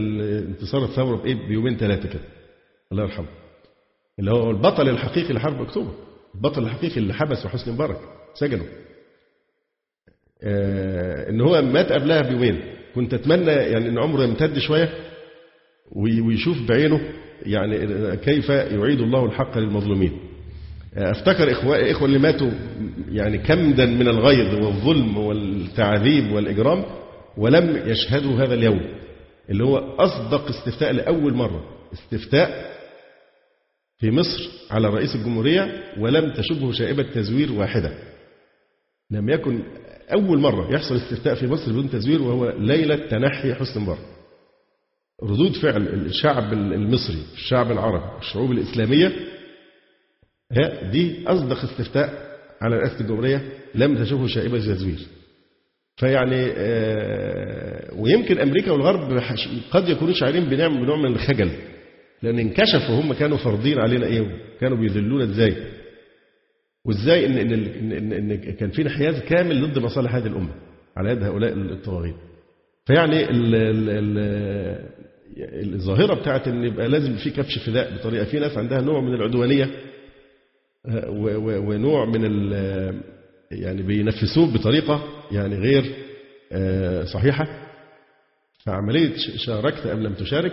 انتصار 0.48 0.84
الثورة 0.84 1.16
بإيه؟ 1.16 1.48
بيومين 1.48 1.76
ثلاثة 1.76 2.08
كده. 2.08 2.22
الله 2.92 3.02
يرحمه. 3.02 3.43
اللي 4.18 4.30
هو 4.30 4.50
البطل 4.50 4.88
الحقيقي 4.88 5.34
لحرب 5.34 5.62
أكتوبر. 5.62 5.90
البطل 6.34 6.62
الحقيقي 6.62 6.96
اللي 6.96 7.14
حبسه 7.14 7.48
حسني 7.48 7.74
مبارك. 7.74 7.98
سجنه. 8.34 8.64
آه 10.42 11.30
إن 11.30 11.40
هو 11.40 11.62
مات 11.62 11.92
قبلها 11.92 12.20
بيومين. 12.20 12.60
كنت 12.94 13.14
أتمنى 13.14 13.50
يعني 13.50 13.88
إن 13.88 13.98
عمره 13.98 14.24
يمتد 14.24 14.58
شوية 14.58 14.94
ويشوف 15.92 16.68
بعينه. 16.68 17.00
يعني 17.42 17.76
كيف 18.16 18.48
يعيد 18.48 19.00
الله 19.00 19.24
الحق 19.24 19.58
للمظلومين. 19.58 20.18
آه، 20.96 21.10
أفتكر 21.10 21.52
اخوة 21.52 21.90
إخوة 21.90 22.08
اللي 22.08 22.18
ماتوا 22.18 22.50
يعني 23.08 23.38
كمدا 23.38 23.86
من 23.86 24.08
الغيظ 24.08 24.64
والظلم 24.64 25.18
والتعذيب 25.18 26.32
والإجرام 26.32 26.84
ولم 27.36 27.82
يشهدوا 27.86 28.32
هذا 28.32 28.54
اليوم. 28.54 28.80
اللي 29.50 29.64
هو 29.64 29.78
أصدق 29.78 30.48
استفتاء 30.48 30.92
لأول 30.92 31.34
مرة. 31.34 31.64
استفتاء 31.92 32.73
في 33.98 34.10
مصر 34.10 34.48
على 34.70 34.88
رئيس 34.88 35.14
الجمهورية 35.14 35.92
ولم 35.98 36.32
تشبه 36.32 36.72
شائبة 36.72 37.02
تزوير 37.02 37.52
واحدة. 37.52 37.98
لم 39.10 39.28
يكن 39.28 39.62
أول 40.12 40.38
مرة 40.38 40.74
يحصل 40.74 40.96
استفتاء 40.96 41.34
في 41.34 41.46
مصر 41.46 41.70
بدون 41.72 41.90
تزوير 41.90 42.22
وهو 42.22 42.50
ليلة 42.58 42.96
تنحي 42.96 43.54
حسن 43.54 43.80
مبارك. 43.80 43.98
ردود 45.22 45.52
فعل 45.52 45.82
الشعب 45.88 46.52
المصري 46.52 47.22
الشعب 47.34 47.72
العربي 47.72 48.18
الشعوب 48.18 48.52
الإسلامية 48.52 49.12
دي 50.92 51.24
أصدق 51.26 51.64
استفتاء 51.64 52.38
على 52.62 52.76
رئاسة 52.76 53.00
الجمهورية 53.00 53.52
لم 53.74 54.04
تشبه 54.04 54.26
شائبة 54.26 54.58
تزوير. 54.58 54.98
فيعني 55.96 56.46
آه، 56.56 57.94
ويمكن 57.94 58.38
أمريكا 58.38 58.72
والغرب 58.72 59.22
قد 59.70 59.88
يكونوا 59.88 60.14
شاعرين 60.14 60.44
بنوع 60.44 60.96
من 60.96 61.12
الخجل. 61.12 61.50
لأن 62.22 62.38
انكشفوا 62.38 63.00
هم 63.00 63.12
كانوا 63.12 63.36
فرضين 63.36 63.78
علينا 63.78 64.06
إيه؟ 64.06 64.20
وكانوا 64.56 64.78
بيذلونا 64.78 65.24
إزاي؟ 65.24 65.54
وإزاي 66.84 67.26
إن, 67.26 67.38
إن, 67.38 67.52
إن, 67.92 68.12
إن, 68.12 68.36
كان 68.36 68.70
في 68.70 68.82
انحياز 68.82 69.20
كامل 69.20 69.70
ضد 69.70 69.78
مصالح 69.78 70.14
هذه 70.14 70.26
الأمة 70.26 70.54
على 70.96 71.10
يد 71.10 71.22
هؤلاء 71.22 71.52
الطواغيت 71.52 72.14
فيعني 72.86 73.30
ال 73.30 73.54
ال 73.54 73.88
ال 73.88 75.74
الظاهرة 75.74 76.14
بتاعت 76.14 76.48
إن 76.48 76.64
يبقى 76.64 76.88
لازم 76.88 77.16
في 77.16 77.30
كبش 77.30 77.58
فداء 77.58 77.94
بطريقة 77.94 78.24
في 78.24 78.38
ناس 78.38 78.58
عندها 78.58 78.80
نوع 78.80 79.00
من 79.00 79.14
العدوانية 79.14 79.70
ونوع 81.38 82.04
من 82.04 82.52
يعني 83.50 83.82
بينفسوه 83.82 84.54
بطريقة 84.54 85.04
يعني 85.32 85.56
غير 85.56 85.84
آه، 86.52 87.04
صحيحة. 87.04 87.46
فعملية 88.64 89.16
شاركت 89.36 89.86
أم 89.86 90.02
لم 90.02 90.14
تشارك 90.14 90.52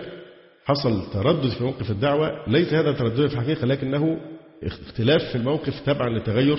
حصل 0.64 1.10
تردد 1.12 1.48
في 1.48 1.64
موقف 1.64 1.90
الدعوة. 1.90 2.48
ليس 2.48 2.72
هذا 2.74 2.92
تردد 2.92 3.26
في 3.26 3.34
الحقيقة 3.34 3.66
لكنه 3.66 4.20
اختلاف 4.62 5.22
في 5.22 5.34
الموقف 5.34 5.80
تبعا 5.86 6.18
لتغير 6.18 6.58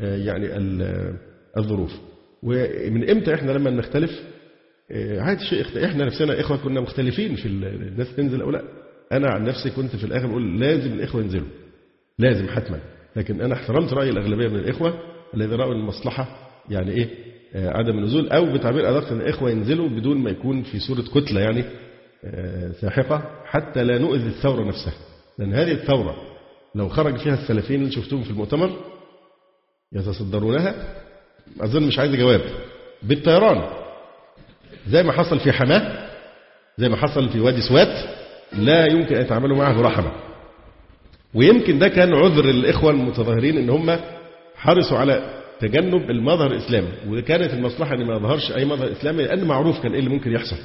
آه، 0.00 0.16
يعني 0.16 0.48
الظروف. 1.58 1.92
ومن 2.42 3.10
إمتى 3.10 3.34
إحنا 3.34 3.52
لما 3.52 3.70
نختلف؟ 3.70 4.10
آه، 4.90 5.20
عادي 5.20 5.44
شيء 5.44 5.84
إحنا 5.84 6.04
نفسنا 6.04 6.40
إخوة 6.40 6.56
كنا 6.56 6.80
مختلفين 6.80 7.36
في 7.36 7.46
الناس 7.48 8.16
تنزل 8.16 8.42
أو 8.42 8.50
لا. 8.50 8.62
أنا 9.12 9.28
عن 9.28 9.44
نفسي 9.44 9.70
كنت 9.70 9.96
في 9.96 10.04
الآخر 10.04 10.26
بقول 10.26 10.60
لازم 10.60 10.92
الإخوة 10.92 11.22
ينزلوا. 11.22 11.48
لازم 12.18 12.48
حتما. 12.48 12.80
لكن 13.16 13.40
أنا 13.40 13.54
احترمت 13.54 13.92
رأي 13.92 14.10
الأغلبية 14.10 14.48
من 14.48 14.58
الإخوة 14.58 14.94
الذي 15.34 15.54
رأوا 15.54 15.74
المصلحة 15.74 16.48
يعني 16.70 16.92
إيه 16.92 17.08
آه، 17.54 17.68
عدم 17.68 17.98
النزول 17.98 18.28
أو 18.28 18.52
بتعبير 18.52 18.90
أدق 18.90 19.12
إن 19.12 19.20
الإخوة 19.20 19.50
ينزلوا 19.50 19.88
بدون 19.88 20.18
ما 20.18 20.30
يكون 20.30 20.62
في 20.62 20.78
صورة 20.78 21.02
كتلة 21.14 21.40
يعني 21.40 21.64
ساحقة 22.80 23.22
حتى 23.46 23.84
لا 23.84 23.98
نؤذي 23.98 24.26
الثورة 24.28 24.64
نفسها. 24.64 24.92
لأن 25.38 25.54
هذه 25.54 25.72
الثورة 25.72 26.16
لو 26.74 26.88
خرج 26.88 27.16
فيها 27.16 27.34
السلفيين 27.34 27.80
اللي 27.80 27.92
شفتوهم 27.92 28.22
في 28.22 28.30
المؤتمر 28.30 28.70
يتصدرونها. 29.92 30.74
أظن 31.60 31.82
مش 31.82 31.98
عايز 31.98 32.14
جواب. 32.14 32.40
بالطيران. 33.02 33.64
زي 34.88 35.02
ما 35.02 35.12
حصل 35.12 35.40
في 35.40 35.52
حماة 35.52 36.08
زي 36.78 36.88
ما 36.88 36.96
حصل 36.96 37.28
في 37.28 37.40
وادي 37.40 37.60
سوات 37.60 38.08
لا 38.52 38.86
يمكن 38.86 39.14
أن 39.14 39.20
يتعاملوا 39.20 39.56
معه 39.56 39.80
رحمة. 39.80 40.12
ويمكن 41.34 41.78
ده 41.78 41.88
كان 41.88 42.14
عذر 42.14 42.44
الإخوة 42.44 42.90
المتظاهرين 42.90 43.56
إن 43.58 43.70
هم 43.70 43.96
حرصوا 44.56 44.98
على 44.98 45.42
تجنب 45.60 46.10
المظهر 46.10 46.50
الإسلامي. 46.52 46.88
وكانت 47.08 47.52
المصلحة 47.54 47.94
أن 47.94 48.06
ما 48.06 48.16
يظهرش 48.16 48.52
أي 48.52 48.64
مظهر 48.64 48.92
إسلامي 48.92 49.22
لأن 49.22 49.44
معروف 49.44 49.82
كان 49.82 49.92
إيه 49.92 49.98
اللي 49.98 50.10
ممكن 50.10 50.32
يحصل. 50.32 50.56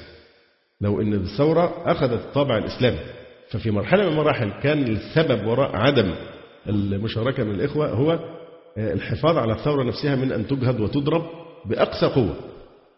لو 0.82 1.02
أن 1.02 1.14
الثورة 1.14 1.84
أخذت 1.86 2.22
الطابع 2.22 2.58
الإسلامي 2.58 3.00
ففي 3.52 3.72
مرحلة 3.72 4.04
من 4.04 4.12
المراحل 4.12 4.52
كان 4.64 4.84
السبب 4.84 5.48
وراء 5.48 5.76
عدم 5.76 6.14
المشاركة 6.70 7.44
من 7.44 7.56
الإخوة 7.56 7.90
هو 7.90 8.20
الحفاظ 8.78 9.38
على 9.38 9.54
الثورة 9.54 9.84
نفسها 9.84 10.16
من 10.16 10.32
أن 10.32 10.48
تجهد 10.48 10.80
وتضرب 10.80 11.26
بأقصى 11.66 12.06
قوة. 12.06 12.36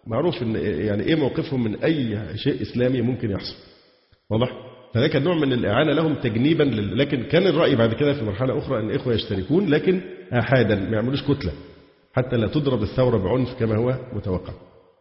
معروف 0.08 0.42
إن 0.42 0.56
يعني 0.86 1.04
إيه 1.04 1.16
موقفهم 1.16 1.64
من 1.64 1.76
أي 1.76 2.20
شيء 2.38 2.62
إسلامي 2.62 3.02
ممكن 3.02 3.32
يحصل. 3.32 3.56
واضح؟ 4.30 4.50
كان 4.94 5.24
نوع 5.24 5.36
من 5.36 5.54
الإعانة 5.54 5.94
لهم 5.94 6.16
تجنيبا 6.16 6.64
لكن 6.96 7.24
كان 7.24 7.48
الرأي 7.48 7.76
بعد 7.76 7.94
كده 7.94 8.14
في 8.14 8.26
مرحلة 8.26 8.58
أخرى 8.58 8.80
أن 8.80 8.90
الإخوة 8.90 9.14
يشتركون 9.14 9.70
لكن 9.70 10.02
آحادا 10.34 10.76
ما 10.76 10.96
يعملوش 10.96 11.24
كتلة. 11.24 11.52
حتى 12.14 12.38
لا 12.38 12.48
تضرب 12.48 12.82
الثورة 12.82 13.18
بعنف 13.18 13.54
كما 13.60 13.76
هو 13.76 13.96
متوقع. 14.14 14.54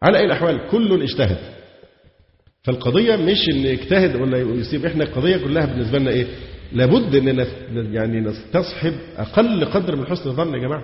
على 0.02 0.18
أي 0.18 0.24
الأحوال 0.24 0.60
كل 0.70 1.02
اجتهد. 1.02 1.38
فالقضية 2.64 3.16
مش 3.16 3.48
إن 3.48 3.66
اجتهد 3.66 4.16
ولا 4.16 4.38
يسيب 4.38 4.86
إحنا 4.86 5.04
القضية 5.04 5.36
كلها 5.36 5.66
بالنسبة 5.66 5.98
لنا 5.98 6.10
إيه؟ 6.10 6.26
لابد 6.72 7.14
إن 7.14 7.46
يعني 7.94 8.20
نستصحب 8.20 8.92
أقل 9.16 9.64
قدر 9.64 9.96
من 9.96 10.06
حسن 10.06 10.30
الظن 10.30 10.54
يا 10.54 10.58
جماعة. 10.58 10.82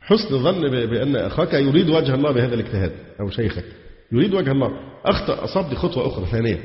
حسن 0.00 0.34
الظن 0.34 0.60
بأن 0.70 1.16
أخاك 1.16 1.54
يريد 1.54 1.88
وجه 1.88 2.14
الله 2.14 2.32
بهذا 2.32 2.54
الاجتهاد 2.54 2.92
أو 3.20 3.30
شيخك. 3.30 3.64
يريد 4.12 4.34
وجه 4.34 4.52
الله. 4.52 4.70
أخطأ 5.04 5.44
أصاب 5.44 5.68
دي 5.68 5.74
خطوة 5.76 6.06
أخرى 6.06 6.26
ثانية. 6.26 6.58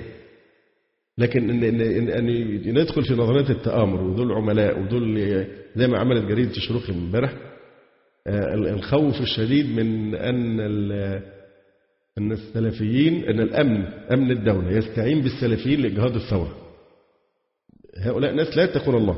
لكن 1.18 1.50
ان 1.50 1.64
ان 1.64 2.10
ان 2.10 2.80
ندخل 2.80 3.04
في 3.04 3.14
نظريه 3.14 3.50
التآمر 3.50 4.04
ودول 4.04 4.32
عملاء 4.32 4.80
ودول 4.80 5.46
زي 5.76 5.88
ما 5.88 6.00
عملت 6.00 6.26
جريده 6.26 6.52
الشروق 6.52 6.84
امبارح. 6.90 7.34
آه، 8.28 8.54
الخوف 8.54 9.22
الشديد 9.22 9.76
من 9.76 10.16
أن 10.16 10.60
أن 12.18 12.32
السلفيين 12.32 13.24
أن 13.30 13.40
الأمن 13.40 13.86
أمن 14.12 14.32
الدولة 14.32 14.72
يستعين 14.72 15.22
بالسلفيين 15.22 15.82
لإجهاض 15.82 16.16
الثورة. 16.16 16.58
هؤلاء 17.98 18.34
ناس 18.34 18.58
لا 18.58 18.64
يتقون 18.64 18.96
الله 18.96 19.18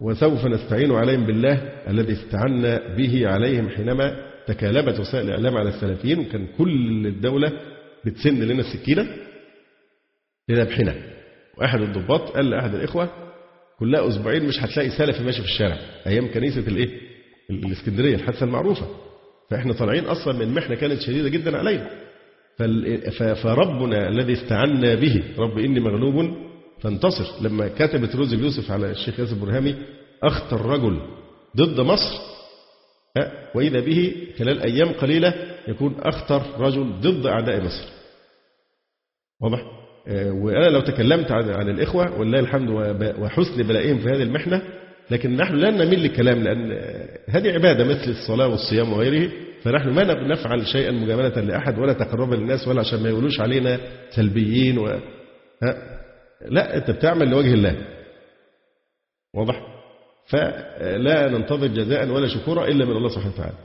وسوف 0.00 0.46
نستعين 0.46 0.92
عليهم 0.92 1.26
بالله 1.26 1.54
الذي 1.88 2.12
استعنا 2.12 2.96
به 2.96 3.28
عليهم 3.28 3.68
حينما 3.68 4.16
تكالبت 4.46 5.00
وسائل 5.00 5.26
الإعلام 5.26 5.56
على 5.56 5.68
السلفيين 5.68 6.18
وكان 6.18 6.46
كل 6.58 7.06
الدولة 7.06 7.52
بتسن 8.04 8.42
لنا 8.42 8.60
السكينة 8.60 9.06
لنبحنا 10.48 10.94
واحد 11.58 11.80
الضباط 11.80 12.20
قال 12.30 12.50
لأحد 12.50 12.74
الإخوة 12.74 13.10
كلها 13.78 14.08
أسبوعين 14.08 14.44
مش 14.46 14.58
هتلاقي 14.62 14.90
سلفي 14.90 15.22
ماشي 15.22 15.42
في 15.42 15.48
الشارع 15.48 15.76
أيام 16.06 16.32
كنيسة 16.32 16.60
الإيه؟ 16.68 16.88
الإسكندرية 17.50 18.14
الحادثة 18.14 18.44
المعروفة 18.44 18.86
فإحنا 19.50 19.72
طالعين 19.72 20.04
أصلا 20.04 20.38
من 20.38 20.54
محنة 20.54 20.74
كانت 20.76 21.00
شديدة 21.00 21.28
جدا 21.28 21.56
علينا 21.56 21.90
فربنا 23.42 24.08
الذي 24.08 24.32
استعنا 24.32 24.94
به 24.94 25.22
رب 25.38 25.58
إني 25.58 25.80
مغلوب 25.80 26.36
فانتصر 26.80 27.42
لما 27.42 27.68
كتبت 27.68 28.16
روزي 28.16 28.36
يوسف 28.36 28.70
على 28.70 28.90
الشيخ 28.90 29.20
ياسر 29.20 29.34
برهامي 29.34 29.76
أخطر 30.22 30.66
رجل 30.66 31.00
ضد 31.56 31.80
مصر 31.80 32.20
وإذا 33.54 33.80
به 33.80 34.12
خلال 34.38 34.62
أيام 34.62 34.92
قليلة 34.92 35.34
يكون 35.68 35.94
أخطر 36.00 36.42
رجل 36.60 37.00
ضد 37.00 37.26
أعداء 37.26 37.64
مصر 37.64 37.88
واضح؟ 39.40 39.62
آه، 40.08 40.32
وأنا 40.32 40.70
لو 40.70 40.80
تكلمت 40.80 41.30
عن 41.30 41.68
الإخوة 41.68 42.20
ولله 42.20 42.40
الحمد 42.40 42.70
وحسن 43.18 43.62
بلائهم 43.62 43.98
في 43.98 44.08
هذه 44.08 44.22
المحنة 44.22 44.62
لكن 45.10 45.36
نحن 45.36 45.54
لا 45.54 45.70
نميل 45.70 46.00
للكلام 46.00 46.42
لأن 46.42 46.72
هذه 47.28 47.52
عبادة 47.52 47.84
مثل 47.84 48.10
الصلاة 48.10 48.48
والصيام 48.48 48.92
وغيره 48.92 49.30
فنحن 49.62 49.88
ما 49.88 50.04
نفعل 50.28 50.66
شيئا 50.66 50.90
مجاملة 50.90 51.40
لأحد 51.40 51.78
ولا 51.78 51.92
تقربا 51.92 52.34
للناس 52.34 52.68
ولا 52.68 52.80
عشان 52.80 53.02
ما 53.02 53.08
يقولوش 53.08 53.40
علينا 53.40 53.78
سلبيين 54.10 54.78
و... 54.78 54.86
ها؟ 55.62 55.98
لا 56.48 56.76
أنت 56.76 56.90
بتعمل 56.90 57.30
لوجه 57.30 57.54
الله 57.54 57.76
واضح 59.34 59.60
فلا 60.26 61.28
ننتظر 61.28 61.66
جزاء 61.66 62.08
ولا 62.08 62.28
شكورا 62.28 62.66
إلا 62.68 62.84
من 62.84 62.96
الله 62.96 63.08
سبحانه 63.08 63.34
وتعالى 63.34 63.56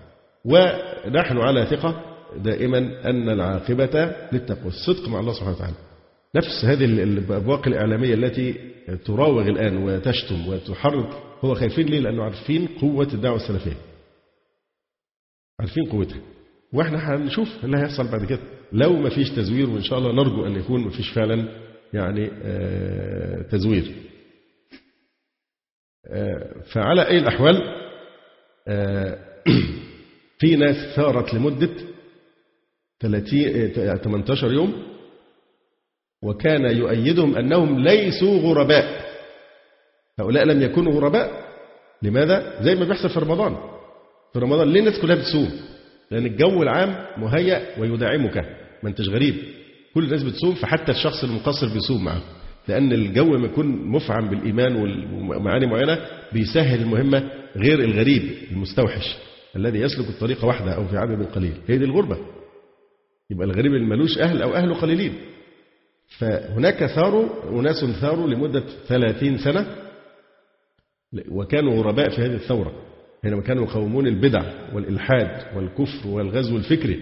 ونحن 0.46 1.38
على 1.38 1.66
ثقة 1.66 2.02
دائما 2.38 2.78
أن 3.10 3.30
العاقبة 3.30 4.16
للتقوى 4.32 4.68
الصدق 4.68 5.10
مع 5.10 5.20
الله 5.20 5.34
سبحانه 5.34 5.56
وتعالى 5.56 5.76
نفس 6.36 6.66
هذه 6.66 6.86
الأبواق 6.86 7.68
الإعلامية 7.68 8.14
التي 8.14 8.56
تراوغ 9.06 9.41
الآن 9.41 9.78
وتشتم 9.78 10.48
وتحرض 10.48 11.06
هو 11.41 11.56
خايفين 11.56 11.86
ليه؟ 11.88 12.00
لأنه 12.00 12.24
عارفين 12.24 12.68
قوة 12.82 13.08
الدعوة 13.14 13.36
السلفية. 13.36 13.78
عارفين 15.64 15.86
قوتها. 15.86 16.22
وإحنا 16.74 17.16
هنشوف 17.16 17.47
اللي 17.64 17.78
هيحصل 17.78 18.11
بعد 18.11 18.26
كده. 18.26 18.39
لو 18.72 18.93
ما 18.93 19.09
فيش 19.09 19.30
تزوير 19.30 19.70
وإن 19.70 19.84
شاء 19.84 19.99
الله 19.99 20.11
نرجو 20.11 20.45
أن 20.45 20.55
يكون 20.55 20.84
ما 20.84 20.89
فيش 20.89 21.09
فعلا 21.09 21.47
يعني 21.93 22.32
آه، 22.43 23.41
تزوير. 23.41 23.91
آه، 26.11 26.53
فعلى 26.74 27.07
أي 27.07 27.18
الأحوال 27.18 27.61
آه، 28.68 29.20
في 30.39 30.55
ناس 30.55 30.95
ثارت 30.95 31.34
لمدة 31.34 31.70
30 32.99 33.97
18 33.97 34.53
يوم 34.53 34.84
وكان 36.24 36.78
يؤيدهم 36.78 37.36
أنهم 37.36 37.80
ليسوا 37.80 38.39
غرباء. 38.39 39.03
هؤلاء 40.20 40.45
لم 40.45 40.61
يكونوا 40.61 40.93
غرباء. 40.93 41.43
لماذا؟ 42.01 42.64
زي 42.64 42.76
ما 42.76 42.86
بيحصل 42.86 43.09
في 43.09 43.20
رمضان. 43.20 43.73
في 44.34 44.40
رمضان 44.40 44.68
ليه 44.74 44.80
الناس 44.80 45.00
كلها 45.00 45.16
بتصوم؟ 45.16 45.52
لأن 46.12 46.26
الجو 46.26 46.64
العام 46.64 47.22
مهيأ 47.22 47.80
ويدعمك. 47.80 48.38
ما 48.84 48.90
أنتش 48.90 49.10
غريب. 49.10 49.36
كل 49.94 50.04
الناس 50.04 50.24
بتصوم 50.24 50.56
فحتى 50.56 50.92
الشخص 50.92 51.24
المقصر 51.24 51.74
بيصوم 51.74 52.04
معه. 52.04 52.22
لأن 52.68 52.94
الجو 52.94 53.38
ما 53.38 53.46
يكون 53.46 53.68
مفعم 53.68 54.30
بالإيمان 54.30 54.76
ومعاني 55.14 55.66
معينة 55.66 56.00
بيسهل 56.34 56.82
المهمة 56.82 57.30
غير 57.56 57.80
الغريب 57.80 58.24
المستوحش. 58.52 59.18
الذي 59.56 59.80
يسلك 59.80 60.10
الطريق 60.10 60.46
وحده 60.46 60.72
أو 60.76 60.88
في 60.88 60.98
عدد 60.98 61.26
قليل. 61.26 61.54
هي 61.68 61.78
دي 61.78 61.86
الغربة. 61.86 62.18
يبقى 63.30 63.46
الغريب 63.48 63.74
اللي 63.74 64.20
أهل 64.20 64.42
أو 64.42 64.54
أهله 64.56 64.76
قليلين. 64.76 65.14
فهناك 66.18 66.86
ثاروا 66.86 67.60
أناس 67.60 67.86
ثاروا 67.86 68.28
لمدة 68.28 68.64
ثلاثين 68.88 69.38
سنة 69.38 69.66
وكانوا 71.32 71.74
غرباء 71.74 72.10
في 72.10 72.22
هذه 72.22 72.36
الثورة. 72.36 72.93
حينما 73.24 73.42
كانوا 73.42 73.64
يقاومون 73.64 74.08
البدع 74.08 74.44
والإلحاد 74.74 75.58
والكفر 75.58 76.08
والغزو 76.08 76.58
الفكري 76.58 77.00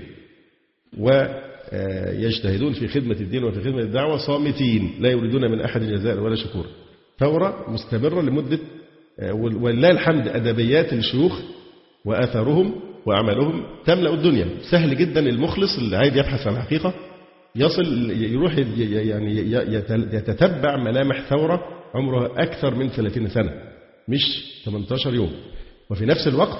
ويجتهدون 1.00 2.74
في 2.74 2.88
خدمة 2.88 3.16
الدين 3.16 3.44
وفي 3.44 3.62
خدمة 3.62 3.80
الدعوة 3.80 4.18
صامتين 4.18 4.92
لا 5.00 5.10
يريدون 5.10 5.52
من 5.52 5.62
أحد 5.62 5.82
جزاء 5.82 6.20
ولا 6.20 6.36
شكور. 6.36 6.66
ثورة 7.20 7.66
مستمرة 7.72 8.22
لمدة 8.22 8.60
ولله 9.34 9.90
الحمد 9.92 10.28
أدبيات 10.28 10.94
الشيوخ 10.94 11.40
وآثارهم 12.06 12.76
وأعمالهم 13.06 13.64
تملأ 13.86 14.14
الدنيا. 14.14 14.48
سهل 14.72 14.98
جدا 14.98 15.20
المخلص 15.20 15.78
اللي 15.78 15.98
عايز 15.98 16.18
يبحث 16.18 16.48
عن 16.48 16.54
الحقيقة 16.56 16.94
يصل 17.56 18.12
يروح 18.12 18.58
يعني 18.78 19.52
يتتبع 20.14 20.78
ملامح 20.78 21.30
ثورة 21.30 21.62
عمرها 21.96 22.44
أكثر 22.44 22.76
من 22.76 22.90
30 22.90 23.28
سنة 23.28 23.52
مش 24.08 24.44
18 24.66 25.14
يوم. 25.14 25.32
وفي 25.92 26.06
نفس 26.06 26.28
الوقت 26.28 26.58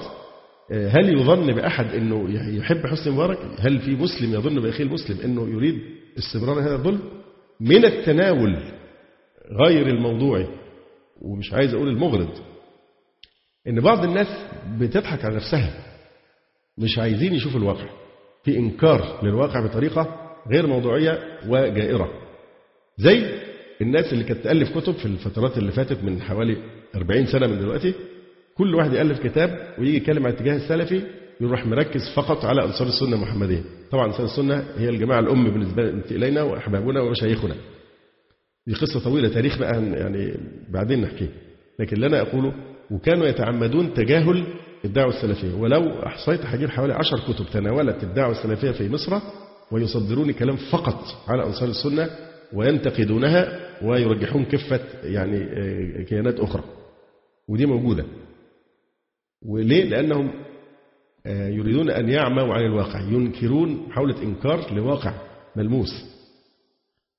هل 0.70 1.18
يظن 1.20 1.52
بأحد 1.52 1.94
أنه 1.94 2.30
يحب 2.58 2.86
حسني 2.86 3.12
مبارك؟ 3.12 3.38
هل 3.58 3.78
في 3.78 3.90
مسلم 3.90 4.34
يظن 4.34 4.60
بأخيه 4.60 4.84
المسلم 4.84 5.18
أنه 5.24 5.48
يريد 5.48 5.78
استمرار 6.18 6.60
هذا 6.60 6.74
الظلم؟ 6.74 7.00
من 7.60 7.84
التناول 7.84 8.56
غير 9.66 9.86
الموضوعي 9.88 10.46
ومش 11.20 11.52
عايز 11.52 11.74
أقول 11.74 11.88
المغرض 11.88 12.28
إن 13.68 13.80
بعض 13.80 14.04
الناس 14.04 14.26
بتضحك 14.80 15.24
على 15.24 15.36
نفسها 15.36 15.74
مش 16.78 16.98
عايزين 16.98 17.34
يشوفوا 17.34 17.60
الواقع 17.60 17.86
في 18.44 18.56
إنكار 18.58 19.20
للواقع 19.24 19.66
بطريقة 19.66 20.18
غير 20.52 20.66
موضوعية 20.66 21.18
وجائرة. 21.48 22.08
زي 22.98 23.26
الناس 23.80 24.12
اللي 24.12 24.24
كانت 24.24 24.44
تألف 24.44 24.78
كتب 24.78 24.92
في 24.94 25.06
الفترات 25.06 25.58
اللي 25.58 25.72
فاتت 25.72 26.04
من 26.04 26.22
حوالي 26.22 26.56
40 26.94 27.26
سنة 27.26 27.46
من 27.46 27.58
دلوقتي 27.58 27.94
كل 28.56 28.74
واحد 28.74 28.92
يألف 28.92 29.20
كتاب 29.20 29.74
ويجي 29.78 29.96
يتكلم 29.96 30.26
عن 30.26 30.32
الاتجاه 30.32 30.56
السلفي 30.56 31.02
يروح 31.40 31.66
مركز 31.66 32.00
فقط 32.16 32.44
على 32.44 32.64
أنصار 32.64 32.88
السنة 32.88 33.16
المحمدية. 33.16 33.62
طبعا 33.90 34.06
أنصار 34.06 34.26
السنة 34.26 34.64
هي 34.76 34.88
الجماعة 34.88 35.20
الأم 35.20 35.50
بالنسبة 35.50 35.88
إلينا 36.10 36.42
وأحبابنا 36.42 37.00
ومشايخنا. 37.00 37.54
دي 38.66 38.74
قصة 38.74 39.00
طويلة 39.04 39.28
تاريخ 39.28 39.58
بقى 39.58 39.82
يعني 39.82 40.34
بعدين 40.70 41.00
نحكيه. 41.00 41.28
لكن 41.80 41.96
اللي 41.96 42.06
أنا 42.06 42.20
أقوله 42.20 42.54
وكانوا 42.90 43.26
يتعمدون 43.26 43.94
تجاهل 43.94 44.44
الدعوة 44.84 45.14
السلفية. 45.14 45.54
ولو 45.54 45.90
أحصيت 46.06 46.40
هجيب 46.46 46.70
حوالي 46.70 46.92
عشر 46.94 47.18
كتب 47.18 47.44
تناولت 47.52 48.02
الدعوة 48.02 48.32
السلفية 48.32 48.70
في 48.70 48.88
مصر 48.88 49.18
ويصدرون 49.72 50.32
كلام 50.32 50.56
فقط 50.56 51.04
على 51.28 51.46
أنصار 51.46 51.68
السنة 51.68 52.10
وينتقدونها 52.52 53.60
ويرجحون 53.82 54.44
كفة 54.44 54.80
يعني 55.04 55.38
كيانات 56.04 56.40
أخرى. 56.40 56.62
ودي 57.48 57.66
موجودة. 57.66 58.04
وليه؟ 59.46 59.84
لأنهم 59.84 60.44
يريدون 61.26 61.90
أن 61.90 62.08
يعموا 62.08 62.54
عن 62.54 62.64
الواقع 62.66 63.00
ينكرون 63.00 63.86
محاولة 63.88 64.22
إنكار 64.22 64.74
لواقع 64.74 65.14
ملموس. 65.56 66.04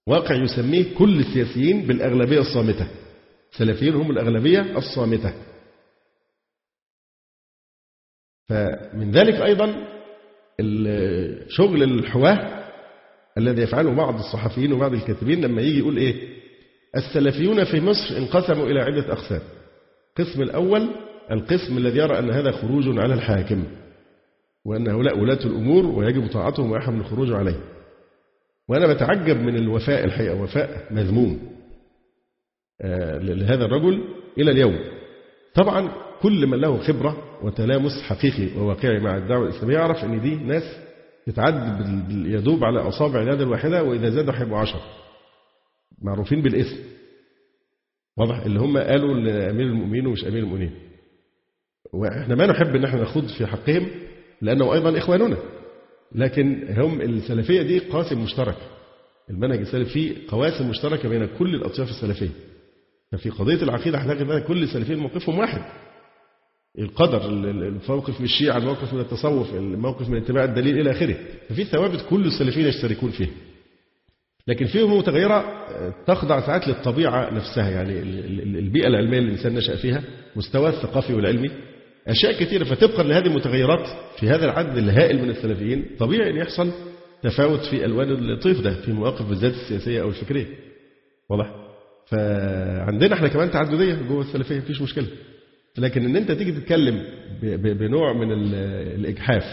واقع 0.07 0.35
يسميه 0.35 0.95
كل 0.97 1.19
السياسيين 1.19 1.87
بالأغلبية 1.87 2.39
الصامتة. 2.39 2.87
السلفيين 3.53 3.93
هم 3.93 4.11
الأغلبية 4.11 4.77
الصامتة. 4.77 5.33
فمن 8.49 9.11
ذلك 9.11 9.33
أيضا 9.35 9.75
شغل 11.47 11.83
الحواه 11.83 12.63
الذي 13.37 13.61
يفعله 13.61 13.93
بعض 13.95 14.15
الصحفيين 14.15 14.73
وبعض 14.73 14.93
الكاتبين 14.93 15.41
لما 15.45 15.61
يجي 15.61 15.79
يقول 15.79 15.97
إيه؟ 15.97 16.33
السلفيون 16.95 17.63
في 17.63 17.81
مصر 17.81 18.17
انقسموا 18.17 18.65
إلى 18.67 18.79
عدة 18.81 19.13
أقسام. 19.13 19.41
القسم 20.09 20.41
الأول 20.41 20.89
القسم 21.31 21.77
الذي 21.77 21.97
يرى 21.99 22.19
أن 22.19 22.29
هذا 22.31 22.51
خروج 22.51 22.99
على 22.99 23.13
الحاكم 23.13 23.63
وأن 24.65 24.87
هؤلاء 24.87 25.19
ولاة 25.19 25.45
الأمور 25.45 25.85
ويجب 25.85 26.27
طاعتهم 26.27 26.71
ويحرم 26.71 26.99
الخروج 26.99 27.31
عليه. 27.31 27.59
وأنا 28.69 28.93
بتعجب 28.93 29.37
من 29.37 29.55
الوفاء 29.55 30.05
الحقيقة 30.05 30.41
وفاء 30.41 30.93
مذموم 30.93 31.39
لهذا 33.21 33.65
الرجل 33.65 34.03
إلى 34.37 34.51
اليوم. 34.51 34.79
طبعا 35.55 35.89
كل 36.21 36.47
من 36.47 36.57
له 36.61 36.77
خبرة 36.77 37.17
وتلامس 37.43 37.91
حقيقي 38.07 38.59
وواقعي 38.59 38.99
مع 38.99 39.17
الدعوة 39.17 39.45
الإسلامية 39.49 39.73
يعرف 39.75 40.03
أن 40.03 40.21
دي 40.21 40.35
ناس 40.35 40.63
تتعد 41.25 41.85
يدوب 42.09 42.63
على 42.63 42.79
أصابع 42.79 43.21
اليد 43.21 43.41
الواحدة 43.41 43.83
وإذا 43.83 44.09
زادوا 44.09 44.33
هيبقوا 44.33 44.57
عشر 44.59 44.79
معروفين 46.01 46.41
بالاسم 46.41 46.77
واضح؟ 48.17 48.39
اللي 48.45 48.59
هم 48.59 48.77
قالوا 48.77 49.13
لأمير 49.13 49.65
المؤمنين 49.65 50.07
ومش 50.07 50.25
أمير 50.25 50.43
المؤمنين. 50.43 50.71
وإحنا 51.93 52.35
ما 52.35 52.45
نحب 52.45 52.75
أن 52.75 52.83
إحنا 52.83 53.01
نخوض 53.01 53.27
في 53.27 53.45
حقهم 53.45 53.87
لأنه 54.41 54.73
أيضا 54.73 54.97
إخواننا. 54.97 55.37
لكن 56.15 56.67
هم 56.77 57.01
السلفية 57.01 57.61
دي 57.61 57.79
قاسم 57.79 58.23
مشترك. 58.23 58.57
المنهج 59.29 59.59
السلفي 59.59 60.15
قواسم 60.27 60.69
مشتركة 60.69 61.09
بين 61.09 61.25
كل 61.39 61.55
الأطياف 61.55 61.89
السلفية. 61.89 62.29
ففي 63.11 63.29
قضية 63.29 63.63
العقيدة 63.63 63.97
هنلاقي 63.97 64.37
أن 64.37 64.43
كل 64.43 64.63
السلفيين 64.63 64.99
موقفهم 64.99 65.39
واحد. 65.39 65.61
القدر 66.79 67.25
الموقف 67.29 68.19
من 68.19 68.25
الشيعة 68.25 68.57
الموقف 68.57 68.93
من 68.93 68.99
التصوف 68.99 69.53
الموقف 69.53 70.09
من 70.09 70.17
اتباع 70.17 70.43
الدليل 70.43 70.79
إلى 70.79 70.91
آخره. 70.91 71.15
ففي 71.49 71.63
ثوابت 71.63 72.05
كل 72.09 72.25
السلفيين 72.25 72.67
يشتركون 72.67 73.11
فيها 73.11 73.29
لكن 74.47 74.65
فيهم 74.65 74.97
متغيرة 74.97 75.65
تخضع 76.07 76.39
ساعات 76.45 76.67
للطبيعة 76.67 77.29
نفسها 77.33 77.69
يعني 77.69 77.99
البيئة 78.59 78.87
العلمية 78.87 79.17
اللي 79.17 79.29
الإنسان 79.29 79.53
نشأ 79.53 79.75
فيها 79.75 80.03
مستواه 80.35 80.69
الثقافي 80.69 81.13
والعلمي. 81.13 81.51
أشياء 82.07 82.33
كثيرة 82.39 82.63
فتبقى 82.63 83.03
لهذه 83.03 83.25
المتغيرات 83.25 83.87
في 84.19 84.29
هذا 84.29 84.45
العدد 84.45 84.77
الهائل 84.77 85.21
من 85.21 85.29
السلفيين 85.29 85.85
طبيعي 85.99 86.29
أن 86.29 86.35
يحصل 86.37 86.71
تفاوت 87.23 87.59
في 87.65 87.85
ألوان 87.85 88.31
الطيف 88.31 88.61
ده 88.61 88.73
في 88.81 88.91
مواقف 88.91 89.29
بالذات 89.29 89.53
السياسية 89.53 90.01
أو 90.01 90.09
الفكرية. 90.09 90.45
واضح؟ 91.29 91.55
فعندنا 92.07 93.13
إحنا 93.15 93.27
كمان 93.27 93.51
تعددية 93.51 93.93
جوه 94.09 94.21
السلفية 94.21 94.57
مفيش 94.57 94.81
مشكلة. 94.81 95.07
لكن 95.77 96.05
إن 96.05 96.15
أنت 96.15 96.31
تيجي 96.31 96.51
تتكلم 96.51 97.03
بنوع 97.57 98.13
من 98.13 98.31
الإجحاف 98.95 99.43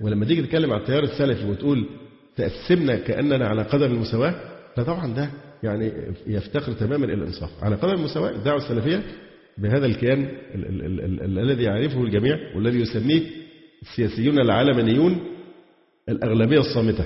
ولما 0.00 0.24
تيجي 0.24 0.42
تتكلم 0.42 0.72
على 0.72 0.80
التيار 0.80 1.02
السلفي 1.02 1.46
وتقول 1.46 1.86
تقسمنا 2.36 2.96
كأننا 2.96 3.46
على 3.48 3.62
قدر 3.62 3.86
المساواة 3.86 4.34
فطبعا 4.76 5.14
ده 5.14 5.30
يعني 5.62 5.92
يفتقر 6.26 6.72
تماما 6.72 7.04
إلى 7.04 7.14
الإنصاف. 7.14 7.50
على 7.64 7.76
قدر 7.76 7.94
المساواة 7.94 8.30
الدعوة 8.30 8.58
السلفية 8.58 9.02
بهذا 9.58 9.86
الكيان 9.86 10.28
الذي 11.38 11.62
يعرفه 11.62 12.02
الجميع 12.02 12.56
والذي 12.56 12.80
يسميه 12.80 13.22
السياسيون 13.82 14.38
العلمانيون 14.38 15.20
الأغلبية 16.08 16.58
الصامتة 16.60 17.04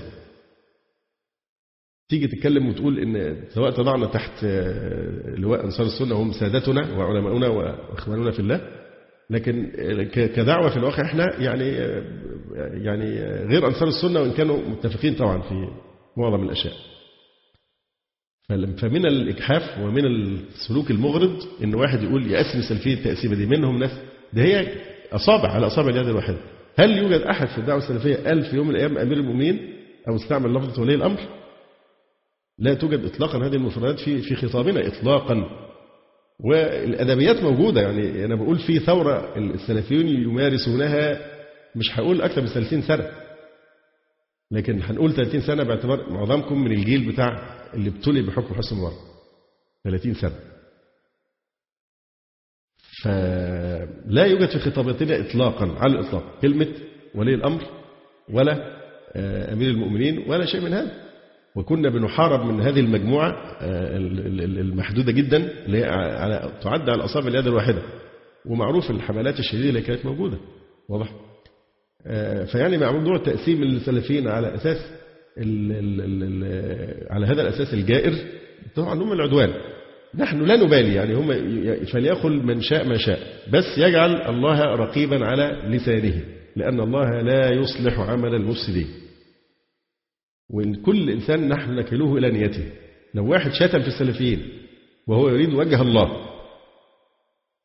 تيجي 2.09 2.27
تتكلم 2.27 2.69
وتقول 2.69 2.99
إن 2.99 3.43
سواء 3.49 3.71
تضعنا 3.71 4.07
تحت 4.07 4.45
لواء 5.39 5.65
أنصار 5.65 5.87
السنة 5.87 6.15
وهم 6.15 6.33
سادتنا 6.33 6.99
وعلماؤنا 6.99 7.49
وإخواننا 7.49 8.31
في 8.31 8.39
الله 8.41 8.61
لكن 9.31 9.71
كدعوة 10.13 10.71
في 10.71 10.77
الواقع 10.77 11.03
إحنا 11.05 11.41
يعني 11.43 11.69
يعني 12.85 13.21
غير 13.47 13.67
أنصار 13.67 13.89
السنة 13.89 14.21
وإن 14.21 14.33
كانوا 14.33 14.57
متفقين 14.69 15.15
طبعا 15.15 15.41
في 15.43 15.69
معظم 16.17 16.43
الأشياء. 16.45 16.75
فمن 18.77 19.07
الاجحاف 19.07 19.79
ومن 19.79 20.07
السلوك 20.07 20.91
المغرض 20.91 21.43
إن 21.65 21.75
واحد 21.75 22.03
يقول 22.03 22.31
يقسم 22.31 22.63
سلفيه 22.69 22.95
التقسيمه 22.95 23.35
دي 23.35 23.47
منهم 23.47 23.79
ناس 23.79 23.91
ده 24.33 24.43
هي 24.43 24.69
أصابع 25.13 25.49
على 25.49 25.67
أصابع 25.67 25.89
اليد 25.89 26.07
الواحدة. 26.09 26.37
هل 26.79 26.99
يوجد 26.99 27.21
أحد 27.21 27.49
في 27.49 27.59
الدعوة 27.59 27.79
السلفية 27.83 28.17
قال 28.17 28.45
في 28.45 28.57
يوم 28.57 28.69
من 28.69 28.75
الأيام 28.75 28.99
أمير 28.99 29.17
المؤمنين 29.17 29.75
أو 30.09 30.17
استعمل 30.17 30.55
لفظة 30.55 30.83
ولي 30.83 30.95
الأمر؟ 30.95 31.21
لا 32.59 32.75
توجد 32.75 33.05
اطلاقا 33.05 33.39
هذه 33.47 33.55
المفردات 33.55 34.01
في 34.01 34.19
في 34.23 34.35
خطابنا 34.37 34.87
اطلاقا 34.87 35.45
والأدبيات 36.45 37.43
موجودة 37.43 37.81
يعني 37.81 38.25
أنا 38.25 38.35
بقول 38.35 38.59
في 38.59 38.79
ثورة 38.79 39.37
السلفيون 39.37 40.07
يمارسونها 40.09 41.21
مش 41.77 41.99
هقول 41.99 42.23
أكثر 42.23 42.41
من 42.41 42.47
30 42.49 42.83
سنة 42.83 43.11
لكن 44.53 44.83
هنقول 44.83 45.13
30 45.13 45.41
سنة 45.41 45.63
باعتبار 45.63 46.11
معظمكم 46.13 46.65
من 46.65 46.73
الجيل 46.73 47.13
بتاع 47.13 47.60
اللي 47.75 47.91
ابتلي 47.91 48.23
بحكم 48.23 48.55
حسن 48.55 48.77
مبارك 48.77 48.97
30 49.85 50.15
سنة. 50.15 50.35
فلا 53.03 54.25
يوجد 54.27 54.49
في 54.49 54.59
خطاباتنا 54.59 55.21
اطلاقا 55.21 55.67
على 55.79 55.93
الإطلاق. 55.93 56.41
كلمة 56.43 56.69
ولي 57.15 57.35
الأمر 57.35 57.63
ولا 58.33 58.81
أمير 59.53 59.71
المؤمنين 59.71 60.31
ولا 60.31 60.47
شيء 60.47 60.61
من 60.61 60.73
هذا. 60.73 61.11
وكنا 61.57 61.89
بنحارب 61.89 62.47
من 62.47 62.61
هذه 62.61 62.81
المجموعة 62.81 63.59
المحدودة 63.61 65.13
جدا 65.13 65.65
اللي 65.67 65.79
هي 65.79 65.85
على 65.91 66.53
تعد 66.63 66.91
على 66.91 67.05
أصابع 67.05 67.29
اليد 67.29 67.47
الواحدة. 67.47 67.83
ومعروف 68.47 68.91
الحملات 68.91 69.39
الشديدة 69.39 69.69
اللي 69.69 69.83
كانت 69.83 70.07
موجودة. 70.07 70.39
واضح؟ 70.89 71.13
فيعني 72.53 72.79
مع 72.79 72.93
موضوع 72.93 73.19
تقسيم 73.19 73.63
السلفيين 73.63 74.29
على 74.29 74.55
أساس 74.55 75.00
ال 75.39 75.73
ال 75.73 76.23
ال 76.23 77.13
على 77.13 77.27
هذا 77.27 77.43
الأساس 77.43 77.75
الجائر 77.75 78.13
طبعا 78.75 78.95
هم 78.95 79.13
العدوان. 79.13 79.55
نحن 80.15 80.43
لا 80.43 80.57
نبالي 80.57 80.95
يعني 80.95 81.15
هم 81.15 81.29
فليأخذ 81.85 82.31
من 82.31 82.61
شاء 82.61 82.89
ما 82.89 82.99
شاء 82.99 83.19
بس 83.53 83.79
يجعل 83.79 84.23
الله 84.23 84.61
رقيبا 84.61 85.27
على 85.27 85.63
لسانه 85.77 86.23
لأن 86.57 86.81
الله 86.81 87.23
لا 87.23 87.53
يصلح 87.53 88.01
عمل 88.01 88.35
المفسدين. 88.35 88.87
وإن 90.51 90.75
كل 90.75 91.11
إنسان 91.11 91.49
نحن 91.49 91.75
نكله 91.75 92.17
إلى 92.17 92.31
نيته. 92.31 92.65
لو 93.15 93.31
واحد 93.31 93.53
شتم 93.53 93.81
في 93.81 93.89
السلفيين 93.89 94.49
وهو 95.07 95.29
يريد 95.29 95.55
وجه 95.55 95.83
الله 95.83 96.27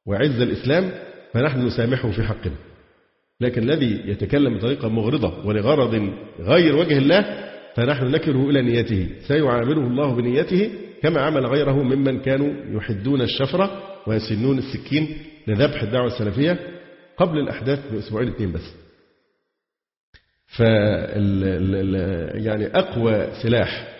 وعز 0.08 0.42
الإسلام 0.42 0.92
فنحن 1.34 1.66
نسامحه 1.66 2.12
في 2.12 2.24
حقنا. 2.24 2.56
لكن 3.42 3.64
الذي 3.64 4.02
يتكلم 4.06 4.58
بطريقة 4.58 4.90
مغرضة 4.90 5.48
ولغرض 5.48 6.14
غير 6.40 6.76
وجه 6.76 6.98
الله 6.98 7.46
فنحن 7.76 8.06
نكره 8.06 8.50
إلى 8.50 8.62
نيته 8.62 9.10
سيعامله 9.28 9.88
الله 9.88 10.16
بنيته 10.16 10.70
كما 11.02 11.22
عمل 11.22 11.46
غيره 11.46 11.84
ممن 11.84 12.20
كانوا 12.22 12.78
يحدون 12.78 13.22
الشفرة 13.22 13.82
ويسنون 14.08 14.58
السكين 14.58 15.18
لذبح 15.48 15.82
الدعوة 15.84 16.08
السلفية 16.08 16.58
قبل 17.18 17.40
الأحداث 17.40 17.92
بأسبوعين 17.92 18.28
اثنين 18.28 18.52
بس. 18.52 18.74
ف 20.48 20.60
يعني 22.46 22.66
أقوى 22.68 23.28
سلاح 23.44 23.96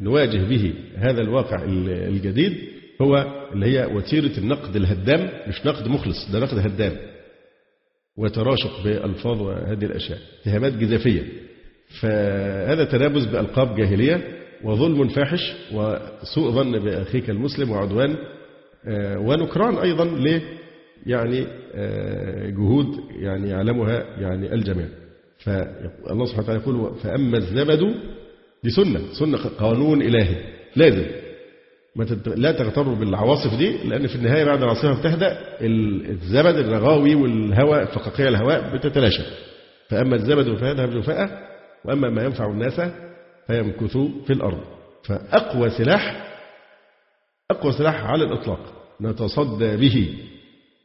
نواجه 0.00 0.38
به 0.38 0.74
هذا 0.96 1.20
الواقع 1.20 1.62
الجديد 1.88 2.58
هو 3.02 3.46
اللي 3.52 3.66
هي 3.66 3.86
وتيرة 3.86 4.38
النقد 4.38 4.76
الهدام 4.76 5.30
مش 5.48 5.66
نقد 5.66 5.88
مخلص 5.88 6.30
ده 6.32 6.38
نقد 6.38 6.58
هدام. 6.58 6.96
وتراشق 8.16 8.84
بألفاظ 8.84 9.42
وهذه 9.42 9.84
الأشياء 9.84 10.18
اتهامات 10.42 10.72
جزافية. 10.72 11.22
فهذا 12.00 12.84
تنابز 12.84 13.24
بألقاب 13.26 13.76
جاهلية 13.76 14.20
وظلم 14.64 15.08
فاحش 15.08 15.52
وسوء 15.72 16.50
ظن 16.50 16.78
بأخيك 16.78 17.30
المسلم 17.30 17.70
وعدوان. 17.70 18.16
آه، 18.88 19.18
ونكران 19.18 19.74
أيضا 19.78 20.04
ل 20.04 20.40
يعني 21.06 21.46
آه، 21.74 22.50
جهود 22.50 22.86
يعني 23.20 23.48
يعلمها 23.48 24.04
يعني 24.18 24.54
الجميع. 24.54 24.86
فالله 25.38 26.24
سبحانه 26.26 26.42
وتعالى 26.44 26.60
يقول 26.60 26.94
فأما 27.02 27.38
الزبد 27.38 27.94
دي 28.64 28.70
سنة 28.70 29.00
سنة 29.18 29.38
قانون 29.38 30.02
إلهي. 30.02 30.36
لازم. 30.76 31.04
لا 32.26 32.52
تغتروا 32.52 32.94
بالعواصف 32.96 33.58
دي 33.58 33.76
لأن 33.88 34.06
في 34.06 34.14
النهاية 34.14 34.44
بعد 34.44 34.62
العاصفة 34.62 35.00
بتهدأ 35.00 35.38
الزبد 36.10 36.56
الرغاوي 36.56 37.14
والهواء 37.14 37.84
فقاقيع 37.84 38.28
الهواء 38.28 38.76
بتتلاشى. 38.76 39.22
فأما 39.88 40.16
الزبد 40.16 40.56
فيذهب 40.56 40.90
جفاء 40.90 41.49
وأما 41.84 42.10
ما 42.10 42.24
ينفع 42.24 42.46
الناس 42.46 42.80
فيمكث 43.46 43.96
في 44.26 44.32
الأرض. 44.32 44.60
فأقوى 45.04 45.70
سلاح 45.70 46.30
أقوى 47.50 47.72
سلاح 47.72 48.04
على 48.04 48.24
الإطلاق. 48.24 48.60
نتصدى 49.00 49.76
به 49.76 50.26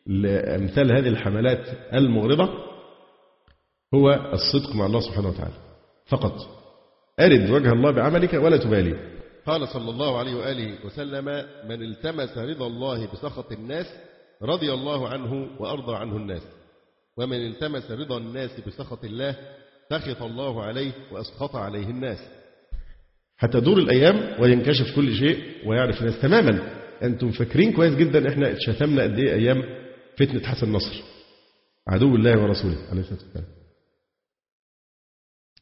لأمثال 0.07 0.91
هذه 0.97 1.07
الحملات 1.09 1.67
المغرضة 1.93 2.49
هو 3.93 4.31
الصدق 4.33 4.75
مع 4.75 4.85
الله 4.85 4.99
سبحانه 4.99 5.29
وتعالى. 5.29 5.53
فقط. 6.07 6.33
أرد 7.19 7.49
وجه 7.49 7.71
الله 7.71 7.91
بعملك 7.91 8.33
ولا 8.33 8.57
تبالي. 8.57 9.15
قال 9.45 9.67
صلى 9.67 9.89
الله 9.89 10.19
عليه 10.19 10.35
وآله 10.35 10.85
وسلم 10.85 11.25
من 11.69 11.81
التمس 11.81 12.37
رضا 12.37 12.67
الله 12.67 13.07
بسخط 13.13 13.51
الناس 13.51 13.85
رضي 14.41 14.73
الله 14.73 15.09
عنه 15.09 15.49
وأرضى 15.59 15.95
عنه 15.95 16.17
الناس. 16.17 16.41
ومن 17.17 17.47
التمس 17.47 17.91
رضا 17.91 18.17
الناس 18.17 18.59
بسخط 18.67 19.03
الله 19.03 19.35
سخط 19.89 20.21
الله 20.21 20.63
عليه 20.63 20.91
وأسخط 21.11 21.55
عليه 21.55 21.89
الناس. 21.89 22.17
حتى 23.37 23.59
دور 23.59 23.77
الأيام 23.77 24.41
وينكشف 24.41 24.95
كل 24.95 25.15
شيء 25.15 25.43
ويعرف 25.65 26.01
الناس 26.01 26.21
تماما. 26.21 26.81
أنتم 27.03 27.31
فاكرين 27.31 27.73
كويس 27.73 27.95
جدا 27.95 28.29
إحنا 28.29 28.59
شتمنا 28.59 29.03
قد 29.03 29.19
إيه 29.19 29.33
أيام 29.33 29.63
فتنة 30.17 30.43
حسن 30.43 30.71
نصر. 30.71 31.03
عدو 31.87 32.15
الله 32.15 32.43
ورسوله 32.43 32.77
عليه 32.91 33.01
الصلاة 33.01 33.19
والسلام. 33.19 33.45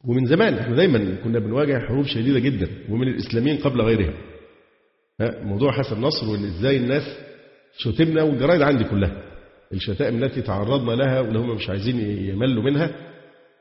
ومن 0.04 0.26
زمان 0.26 0.54
إحنا 0.54 0.76
دايما 0.76 1.16
كنا 1.24 1.38
بنواجه 1.38 1.78
حروب 1.78 2.06
شديدة 2.06 2.38
جدا 2.38 2.68
ومن 2.90 3.08
الإسلاميين 3.08 3.58
قبل 3.58 3.80
غيرهم. 3.80 4.14
موضوع 5.20 5.72
حسن 5.72 6.00
نصر 6.00 6.28
وإن 6.28 6.44
إزاي 6.44 6.76
الناس 6.76 7.02
شتمنا 7.78 8.22
والجرايد 8.22 8.62
عندي 8.62 8.84
كلها. 8.84 9.22
الشتائم 9.72 10.24
التي 10.24 10.42
تعرضنا 10.42 10.92
لها 10.92 11.20
واللي 11.20 11.38
هم 11.38 11.56
مش 11.56 11.70
عايزين 11.70 12.00
يملوا 12.28 12.62
منها 12.62 13.03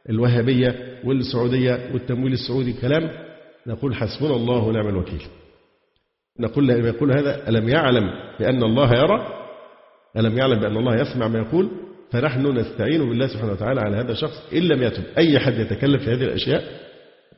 الوهابية 0.10 1.00
والسعودية 1.04 1.90
والتمويل 1.94 2.34
السعودي 2.34 2.74
كلام 2.74 3.10
نقول 3.68 3.96
حسبنا 3.96 4.36
الله 4.36 4.64
ونعم 4.64 4.88
الوكيل. 4.88 5.22
نقول 6.40 6.68
لما 6.68 6.88
يقول 6.88 7.12
هذا 7.12 7.50
ألم 7.50 7.70
يعلم 7.70 8.10
بأن 8.40 8.64
الله 8.64 8.94
يرى؟ 8.94 9.28
ألم 10.18 10.38
يعلم 10.38 10.60
بأن 10.60 10.78
الله 10.78 11.02
يسمع 11.02 11.28
ما 11.28 11.40
يقول؟ 11.40 11.70
فنحن 12.12 12.48
نستعين 12.48 13.10
بالله 13.10 13.28
سبحانه 13.28 13.52
وتعالى 13.52 13.82
على 13.82 13.98
هذا 13.98 14.12
الشخص. 14.12 14.54
إن 14.54 14.62
لم 14.62 14.84
يتب 14.84 15.04
أي 15.18 15.40
حد 15.40 15.54
يتكلم 15.54 15.98
في 15.98 16.06
هذه 16.06 16.24
الأشياء 16.24 16.64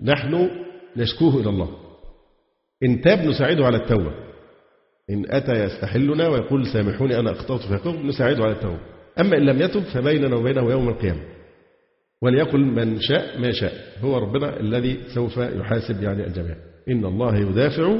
نحن 0.01 0.49
نشكوه 0.97 1.41
إلى 1.41 1.49
الله. 1.49 1.69
إن 2.83 3.01
تاب 3.01 3.19
نساعده 3.19 3.65
على 3.65 3.77
التوبة. 3.77 4.11
إن 5.09 5.25
أتى 5.29 5.63
يستحلنا 5.63 6.27
ويقول 6.27 6.67
سامحوني 6.67 7.19
أنا 7.19 7.31
أخطأت 7.31 7.61
فيقول 7.61 8.07
نساعده 8.07 8.43
على 8.43 8.53
التوبة. 8.53 8.79
أما 9.19 9.37
إن 9.37 9.45
لم 9.45 9.61
يتب 9.61 9.81
فبيننا 9.81 10.35
وبينه 10.35 10.71
يوم 10.71 10.89
القيامة. 10.89 11.34
وليقل 12.21 12.59
من 12.59 13.01
شاء 13.01 13.39
ما 13.39 13.51
شاء 13.51 13.73
هو 14.01 14.17
ربنا 14.17 14.59
الذي 14.59 14.99
سوف 15.13 15.37
يحاسب 15.37 16.03
يعني 16.03 16.27
الجميع. 16.27 16.55
إن 16.89 17.05
الله 17.05 17.37
يدافع 17.37 17.95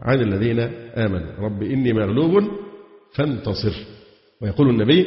عن 0.00 0.20
الذين 0.20 0.60
آمنوا. 0.96 1.32
رب 1.38 1.62
إني 1.62 1.92
مغلوب 1.92 2.44
فانتصر. 3.14 3.74
ويقول 4.40 4.68
النبي 4.68 5.06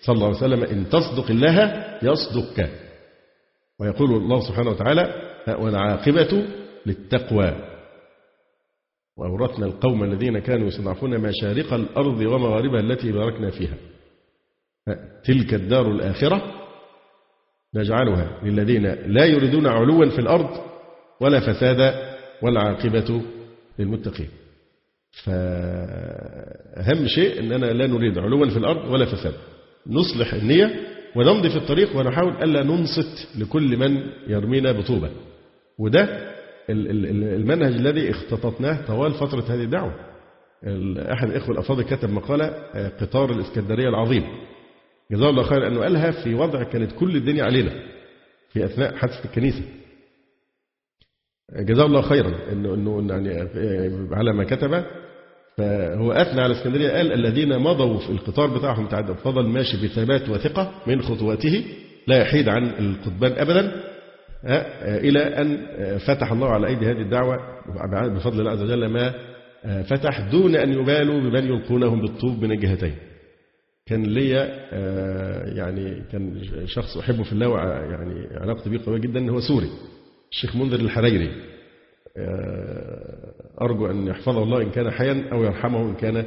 صلى 0.00 0.14
الله 0.14 0.26
عليه 0.26 0.36
وسلم 0.36 0.64
إن 0.64 0.88
تصدق 0.88 1.30
الله 1.30 1.84
يصدقك. 2.02 2.70
ويقول 3.80 4.10
الله 4.10 4.40
سبحانه 4.48 4.70
وتعالى 4.70 5.34
والعاقبة 5.48 6.46
للتقوى. 6.86 7.54
وأورثنا 9.16 9.66
القوم 9.66 10.04
الذين 10.04 10.38
كانوا 10.38 10.68
يستضعفون 10.68 11.18
مشارق 11.18 11.72
الأرض 11.72 12.20
ومغاربها 12.20 12.80
التي 12.80 13.12
باركنا 13.12 13.50
فيها. 13.50 13.74
تلك 15.24 15.54
الدار 15.54 15.90
الآخرة. 15.90 16.57
نجعلها 17.74 18.40
للذين 18.44 18.86
لا 18.86 19.24
يريدون 19.24 19.66
علوا 19.66 20.08
في 20.10 20.18
الأرض 20.18 20.50
ولا 21.20 21.40
فسادا 21.40 22.16
والعاقبة 22.42 23.22
للمتقين. 23.78 24.28
فأهم 25.24 27.06
شيء 27.06 27.40
أننا 27.40 27.66
لا 27.66 27.86
نريد 27.86 28.18
علوا 28.18 28.48
في 28.48 28.56
الأرض 28.56 28.90
ولا 28.90 29.04
فسادا. 29.04 29.36
نصلح 29.86 30.34
النية 30.34 30.80
ونمضي 31.16 31.50
في 31.50 31.56
الطريق 31.56 31.96
ونحاول 31.96 32.32
ألا 32.42 32.62
ننصت 32.62 33.38
لكل 33.38 33.76
من 33.76 33.96
يرمينا 34.26 34.72
بطوبة. 34.72 35.10
وده 35.78 36.28
المنهج 36.70 37.72
الذي 37.72 38.10
اختطفناه 38.10 38.86
طوال 38.86 39.12
فترة 39.12 39.44
هذه 39.48 39.62
الدعوة. 39.62 39.94
أحد 41.12 41.28
الإخوة 41.28 41.50
الأفاضل 41.50 41.82
كتب 41.82 42.10
مقالة 42.10 42.46
قطار 43.00 43.30
الإسكندرية 43.30 43.88
العظيم. 43.88 44.24
جزاه 45.12 45.30
الله 45.30 45.42
خير 45.42 45.66
أنه 45.66 45.80
قالها 45.80 46.10
في 46.10 46.34
وضع 46.34 46.62
كانت 46.62 46.92
كل 46.92 47.16
الدنيا 47.16 47.44
علينا 47.44 47.72
في 48.52 48.64
أثناء 48.64 48.96
حادثة 48.96 49.24
الكنيسة 49.24 49.62
جزاه 51.52 51.86
الله 51.86 52.02
خيرا 52.02 52.32
انه 52.52 52.74
إنه 52.74 53.12
يعني 53.12 53.48
على 54.12 54.32
ما 54.32 54.44
كتب 54.44 54.84
فهو 55.56 56.12
أثنى 56.12 56.40
على 56.40 56.52
اسكندرية 56.52 56.90
قال 56.90 57.12
الذين 57.12 57.58
مضوا 57.58 57.98
في 57.98 58.10
القطار 58.10 58.58
بتاعهم 58.58 58.86
تعدى 58.86 59.14
فضل 59.14 59.46
ماشي 59.46 59.76
بثبات 59.86 60.28
وثقة 60.28 60.72
من 60.86 61.02
خطواته 61.02 61.64
لا 62.06 62.16
يحيد 62.16 62.48
عن 62.48 62.66
القضبان 62.66 63.32
ابدا 63.32 63.72
إلى 64.84 65.20
أن 65.20 65.66
فتح 65.98 66.32
الله 66.32 66.48
على 66.48 66.66
أيدي 66.66 66.86
هذه 66.86 67.00
الدعوة 67.00 67.36
بفضل 68.14 68.40
الله 68.40 68.50
عز 68.50 68.62
وجل 68.62 68.86
ما 68.86 69.14
فتح 69.82 70.20
دون 70.30 70.56
أن 70.56 70.72
يبالوا 70.72 71.20
بمن 71.20 71.44
يلقونهم 71.46 72.00
بالطوب 72.00 72.42
من 72.42 72.52
الجهتين. 72.52 72.94
كان 73.88 74.02
ليا 74.02 74.44
يعني 75.54 76.02
كان 76.12 76.42
شخص 76.66 76.96
أحبه 76.96 77.22
في 77.22 77.32
الله 77.32 77.60
يعني 77.68 78.36
علاقتي 78.36 78.70
به 78.70 78.84
قوية 78.86 78.98
جدا 79.00 79.30
هو 79.30 79.40
سوري 79.40 79.68
الشيخ 80.30 80.56
منذر 80.56 80.80
الحريري. 80.80 81.30
أرجو 83.60 83.86
أن 83.90 84.06
يحفظه 84.06 84.42
الله 84.42 84.62
إن 84.62 84.70
كان 84.70 84.90
حيا 84.90 85.28
أو 85.32 85.44
يرحمه 85.44 85.82
إن 85.90 85.94
كان 85.94 86.24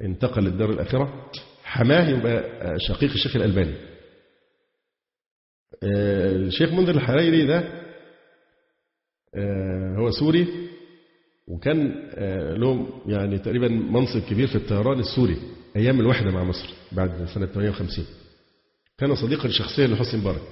انتقل 0.00 0.42
للدار 0.44 0.70
الآخرة. 0.70 1.30
حماه 1.64 2.08
يبقى 2.08 2.44
شقيق 2.78 3.10
الشيخ 3.10 3.36
الألباني. 3.36 3.74
الشيخ 5.82 6.72
منذر 6.72 6.94
الحريري 6.94 7.46
ده 7.46 7.64
هو 9.98 10.10
سوري 10.10 10.46
وكان 11.48 11.88
له 12.58 12.88
يعني 13.06 13.38
تقريبا 13.38 13.68
منصب 13.68 14.20
كبير 14.30 14.46
في 14.46 14.56
الطيران 14.56 14.98
السوري. 14.98 15.36
أيام 15.76 16.00
الوحدة 16.00 16.30
مع 16.30 16.44
مصر 16.44 16.68
بعد 16.92 17.10
سنة 17.34 17.46
58 17.46 18.06
كان 18.98 19.14
صديقا 19.14 19.48
شخصيا 19.48 19.86
لحسني 19.86 20.20
مبارك. 20.20 20.42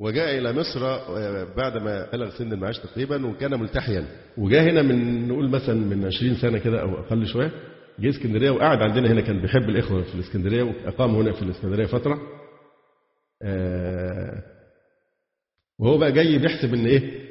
وجاء 0.00 0.38
إلى 0.38 0.52
مصر 0.52 0.80
بعدما 1.56 2.10
بلغ 2.12 2.30
سن 2.38 2.52
المعاش 2.52 2.78
تقريبا 2.78 3.26
وكان 3.26 3.60
ملتحيا. 3.60 4.04
وجاء 4.38 4.62
هنا 4.62 4.82
من 4.82 5.28
نقول 5.28 5.50
مثلا 5.50 5.74
من 5.74 6.04
20 6.06 6.34
سنة 6.36 6.58
كده 6.58 6.82
أو 6.82 7.00
أقل 7.00 7.26
شوية 7.26 7.50
جه 7.98 8.10
اسكندرية 8.10 8.50
وقعد 8.50 8.82
عندنا 8.82 9.12
هنا 9.12 9.20
كان 9.20 9.40
بيحب 9.42 9.68
الإخوة 9.68 10.02
في 10.02 10.14
الإسكندرية 10.14 10.62
وأقام 10.62 11.14
هنا 11.14 11.32
في 11.32 11.42
الإسكندرية 11.42 11.86
فترة. 11.86 12.20
وهو 15.78 15.98
بقى 15.98 16.12
جاي 16.12 16.38
بيحسب 16.38 16.74
إن 16.74 16.86
إيه 16.86 17.21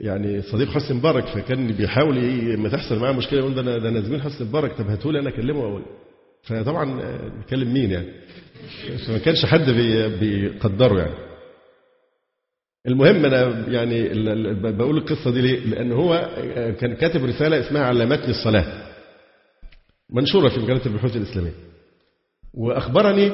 يعني 0.00 0.42
صديق 0.42 0.68
حسني 0.68 0.96
مبارك 0.96 1.24
فكان 1.24 1.66
بيحاول 1.66 2.16
لما 2.16 2.68
تحصل 2.68 2.98
معاه 2.98 3.12
مشكلة 3.12 3.38
يقول 3.38 3.54
ده 3.54 3.60
أنا 3.60 3.78
ده 3.78 3.88
أنا 3.88 4.00
زميل 4.00 4.22
حسني 4.22 4.46
مبارك 4.48 4.72
طب 4.72 4.86
هاتوا 4.88 5.12
لي 5.12 5.18
أنا 5.18 5.28
أكلمه 5.28 5.64
اول 5.64 5.82
فطبعا 6.42 7.00
بيكلم 7.38 7.74
مين 7.74 7.90
يعني؟ 7.90 8.06
فما 9.06 9.18
كانش 9.18 9.46
حد 9.46 9.70
بيقدره 10.20 10.98
يعني. 10.98 11.28
المهم 12.86 13.24
أنا 13.24 13.68
يعني 13.68 14.08
بقول 14.72 14.96
القصة 14.98 15.30
دي 15.30 15.40
ليه؟ 15.40 15.60
لأن 15.60 15.92
هو 15.92 16.30
كان 16.80 16.94
كاتب 16.94 17.24
رسالة 17.24 17.60
اسمها 17.60 17.82
علامتني 17.82 18.30
الصلاة. 18.30 18.64
منشورة 20.10 20.48
في 20.48 20.60
مجلة 20.60 20.86
البحوث 20.86 21.16
الإسلامية. 21.16 21.52
وأخبرني 22.54 23.32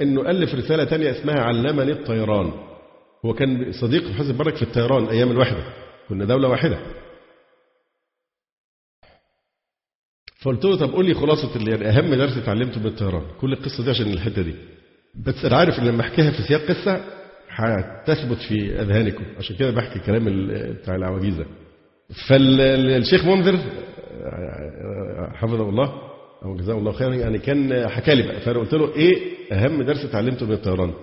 إنه 0.00 0.30
ألف 0.30 0.54
رسالة 0.54 0.84
ثانية 0.84 1.10
اسمها 1.10 1.40
علمني 1.40 1.92
الطيران. 1.92 2.52
هو 3.24 3.34
كان 3.34 3.72
صديق 3.72 4.12
حسن 4.12 4.34
مبارك 4.34 4.56
في 4.56 4.62
الطيران 4.62 5.04
أيام 5.04 5.30
الوحده 5.30 5.64
كنا 6.08 6.24
دولة 6.24 6.48
واحدة. 6.48 6.78
فقلت 10.42 10.64
له 10.64 10.76
طب 10.76 10.92
قول 10.92 11.06
لي 11.06 11.14
خلاصة 11.14 11.56
اللي 11.56 11.70
يعني 11.70 11.88
أهم 11.88 12.14
درس 12.14 12.36
اتعلمته 12.36 12.80
من 12.80 12.86
الطيران. 12.86 13.22
كل 13.40 13.52
القصة 13.52 13.84
دي 13.84 13.90
عشان 13.90 14.12
الحتة 14.12 14.42
دي. 14.42 14.54
بس 15.26 15.44
أنا 15.44 15.56
عارف 15.56 15.78
إن 15.78 15.84
لما 15.86 16.00
أحكيها 16.00 16.30
في 16.30 16.42
سياق 16.42 16.60
قصة 16.60 17.04
هتثبت 17.48 18.38
في 18.48 18.80
أذهانكم. 18.80 19.24
عشان 19.38 19.56
كده 19.56 19.70
بحكي 19.70 19.96
الكلام 19.96 20.46
بتاع 20.72 20.94
العواجيزة. 20.94 21.46
فالشيخ 22.28 23.24
منذر 23.24 23.58
حفظه 25.34 25.68
الله 25.68 25.92
أو 26.44 26.56
جزاه 26.56 26.74
الله 26.74 26.92
خيرا 26.92 27.14
يعني 27.14 27.38
كان 27.38 27.88
حكى 27.88 28.14
لي 28.14 28.22
بقى. 28.22 28.40
فأنا 28.40 28.58
قلت 28.58 28.74
له 28.74 28.94
إيه 28.96 29.14
أهم 29.52 29.82
درس 29.82 30.04
اتعلمته 30.04 30.46
من 30.46 30.52
الطيران؟ 30.52 30.94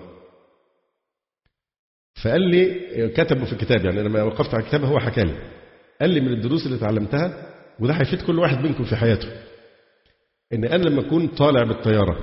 فقال 2.22 2.40
لي 2.50 2.74
كتبه 3.08 3.44
في 3.44 3.52
الكتاب 3.52 3.84
يعني 3.84 4.02
لما 4.02 4.22
وقفت 4.22 4.54
على 4.54 4.62
الكتاب 4.62 4.84
هو 4.84 4.98
حكى 4.98 5.20
لي 5.24 5.34
قال 6.00 6.10
لي 6.10 6.20
من 6.20 6.32
الدروس 6.32 6.66
اللي 6.66 6.76
اتعلمتها 6.76 7.52
وده 7.80 7.94
هيفيد 7.94 8.22
كل 8.22 8.38
واحد 8.38 8.64
منكم 8.64 8.84
في 8.84 8.96
حياته 8.96 9.28
إن 10.52 10.64
أنا 10.64 10.82
لما 10.84 11.00
أكون 11.00 11.26
طالع 11.26 11.62
بالطيارة 11.64 12.18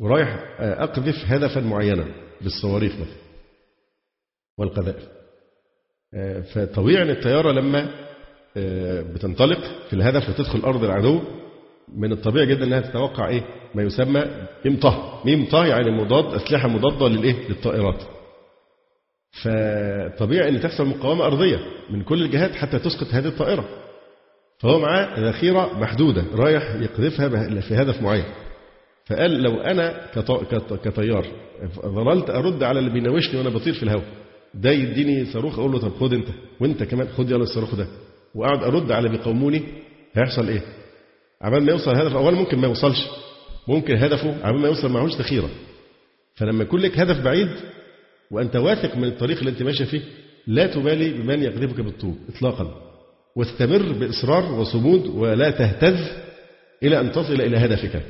ورايح 0.00 0.56
أقذف 0.60 1.14
هدفا 1.26 1.60
معينا 1.60 2.04
بالصواريخ 2.40 2.92
مثلا 2.92 3.26
والقذائف 4.58 5.08
فطبيعي 6.54 7.02
إن 7.02 7.10
الطيارة 7.10 7.52
لما 7.52 7.90
بتنطلق 9.14 9.58
في 9.88 9.92
الهدف 9.92 10.28
وتدخل 10.28 10.60
أرض 10.60 10.84
العدو 10.84 11.20
من 11.88 12.12
الطبيعي 12.12 12.46
جدا 12.46 12.64
إنها 12.64 12.80
تتوقع 12.80 13.28
إيه؟ 13.28 13.42
ما 13.74 13.82
يسمى 13.82 14.24
ميم 14.64 14.80
طه، 14.80 15.20
ميم 15.24 15.44
طه 15.48 15.66
يعني 15.66 15.90
مضاد 15.90 16.34
أسلحة 16.34 16.68
مضادة 16.68 17.08
للإيه؟ 17.08 17.48
للطائرات. 17.48 18.02
فطبيعي 19.42 20.48
إن 20.48 20.60
تحصل 20.60 20.86
مقاومة 20.86 21.26
أرضية 21.26 21.58
من 21.90 22.02
كل 22.02 22.22
الجهات 22.22 22.54
حتى 22.54 22.78
تسقط 22.78 23.06
هذه 23.10 23.26
الطائرة. 23.28 23.64
فهو 24.58 24.78
معاه 24.78 25.20
ذخيرة 25.20 25.78
محدودة 25.78 26.24
رايح 26.34 26.74
يقذفها 26.74 27.60
في 27.60 27.74
هدف 27.74 28.02
معين. 28.02 28.24
فقال 29.06 29.42
لو 29.42 29.60
أنا 29.60 30.06
كطيار 30.84 31.26
ظللت 31.86 32.30
أرد 32.30 32.62
على 32.62 32.78
اللي 32.78 32.90
بيناوشني 32.90 33.38
وأنا 33.38 33.50
بطير 33.50 33.74
في 33.74 33.82
الهواء 33.82 34.04
ده 34.54 34.70
يديني 34.70 35.24
صاروخ 35.26 35.58
أقول 35.58 35.72
له 35.72 35.78
طب 35.78 35.92
خد 36.00 36.12
أنت 36.12 36.28
وأنت 36.60 36.82
كمان 36.82 37.08
خد 37.08 37.30
يلا 37.30 37.42
الصاروخ 37.42 37.74
ده 37.74 37.86
وأقعد 38.34 38.64
أرد 38.64 38.92
على 38.92 39.08
بيقاوموني 39.08 39.62
هيحصل 40.14 40.48
إيه؟ 40.48 40.62
عمال 41.42 41.62
ما 41.64 41.72
يوصل 41.72 41.90
الهدف 41.90 42.16
اولا 42.16 42.36
ممكن 42.36 42.58
ما 42.58 42.66
يوصلش 42.66 43.06
ممكن 43.68 43.96
هدفه 43.96 44.34
عمال 44.46 44.60
ما 44.60 44.68
يوصل 44.68 44.90
معهوش 44.90 45.12
ذخيرة 45.16 45.48
فلما 46.34 46.62
يكون 46.62 46.80
لك 46.80 46.98
هدف 46.98 47.20
بعيد 47.24 47.48
وأنت 48.30 48.56
واثق 48.56 48.96
من 48.96 49.04
الطريق 49.04 49.38
اللي 49.38 49.50
أنت 49.50 49.62
ماشي 49.62 49.84
فيه 49.84 50.00
لا 50.46 50.66
تبالي 50.66 51.10
بمن 51.12 51.42
يقذفك 51.42 51.80
بالطوب 51.80 52.16
اطلاقا. 52.36 52.82
واستمر 53.36 53.92
بإصرار 53.92 54.52
وصمود 54.60 55.06
ولا 55.06 55.50
تهتز 55.50 56.10
إلى 56.82 57.00
أن 57.00 57.12
تصل 57.12 57.40
إلى 57.40 57.56
هدفك. 57.56 58.02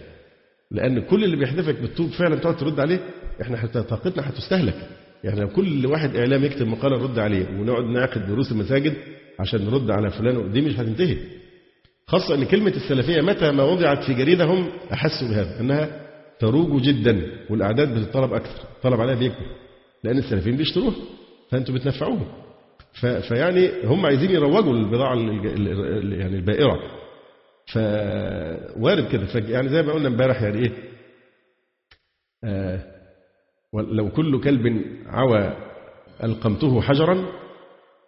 لأن 0.71 1.01
كل 1.01 1.25
اللي 1.25 1.37
بيحدفك 1.37 1.81
بالطوب 1.81 2.11
فعلا 2.11 2.37
تقعد 2.37 2.57
ترد 2.57 2.81
عليه 2.81 3.01
إحنا 3.43 3.57
حتى 3.57 3.83
طاقتنا 3.83 4.29
هتستهلك 4.29 4.89
يعني 5.25 5.41
لو 5.41 5.49
كل 5.49 5.87
واحد 5.87 6.17
إعلام 6.17 6.45
يكتب 6.45 6.67
مقالة 6.67 6.97
نرد 6.99 7.19
عليه 7.19 7.47
ونقعد 7.49 7.85
نعقد 7.85 8.27
دروس 8.27 8.53
المساجد 8.53 8.95
عشان 9.41 9.65
نرد 9.65 9.91
على 9.91 10.11
فلان 10.11 10.53
دي 10.53 10.61
مش 10.61 10.73
هتنتهي. 10.79 11.17
خاصة 12.07 12.35
أن 12.35 12.45
كلمة 12.45 12.71
السلفية 12.77 13.21
متى 13.21 13.51
ما 13.51 13.63
وضعت 13.63 14.05
في 14.05 14.15
جريدة 14.15 14.45
هم 14.45 14.69
أحسوا 14.93 15.29
بهذا 15.29 15.61
أنها 15.61 16.01
تروج 16.39 16.83
جدا 16.83 17.23
والأعداد 17.51 17.99
بتطلب 17.99 18.33
أكثر 18.33 18.63
الطلب 18.77 19.01
عليها 19.01 19.15
بيكبر. 19.15 19.47
لأن 20.07 20.19
السلفيين 20.19 20.57
بيشتروها 20.57 20.95
فأنتوا 21.51 21.75
بتنفعوهم. 21.75 22.27
فيعني 23.01 23.71
هم 23.85 24.07
عايزين 24.07 24.31
يروجوا 24.31 24.73
للبضاعة 24.73 25.15
يعني 25.15 26.37
البائرة. 26.37 26.81
فوارد 27.73 29.09
كده. 29.09 29.49
يعني 29.49 29.69
زي 29.69 29.83
ما 29.83 29.93
قلنا 29.93 30.09
امبارح 30.09 30.43
يعني 30.43 30.59
إيه؟ 30.59 30.73
آه 32.45 32.81
لو 33.75 34.11
كل 34.11 34.41
كلب 34.41 34.85
عوى 35.07 35.57
ألقمته 36.25 36.81
حجرا 36.81 37.27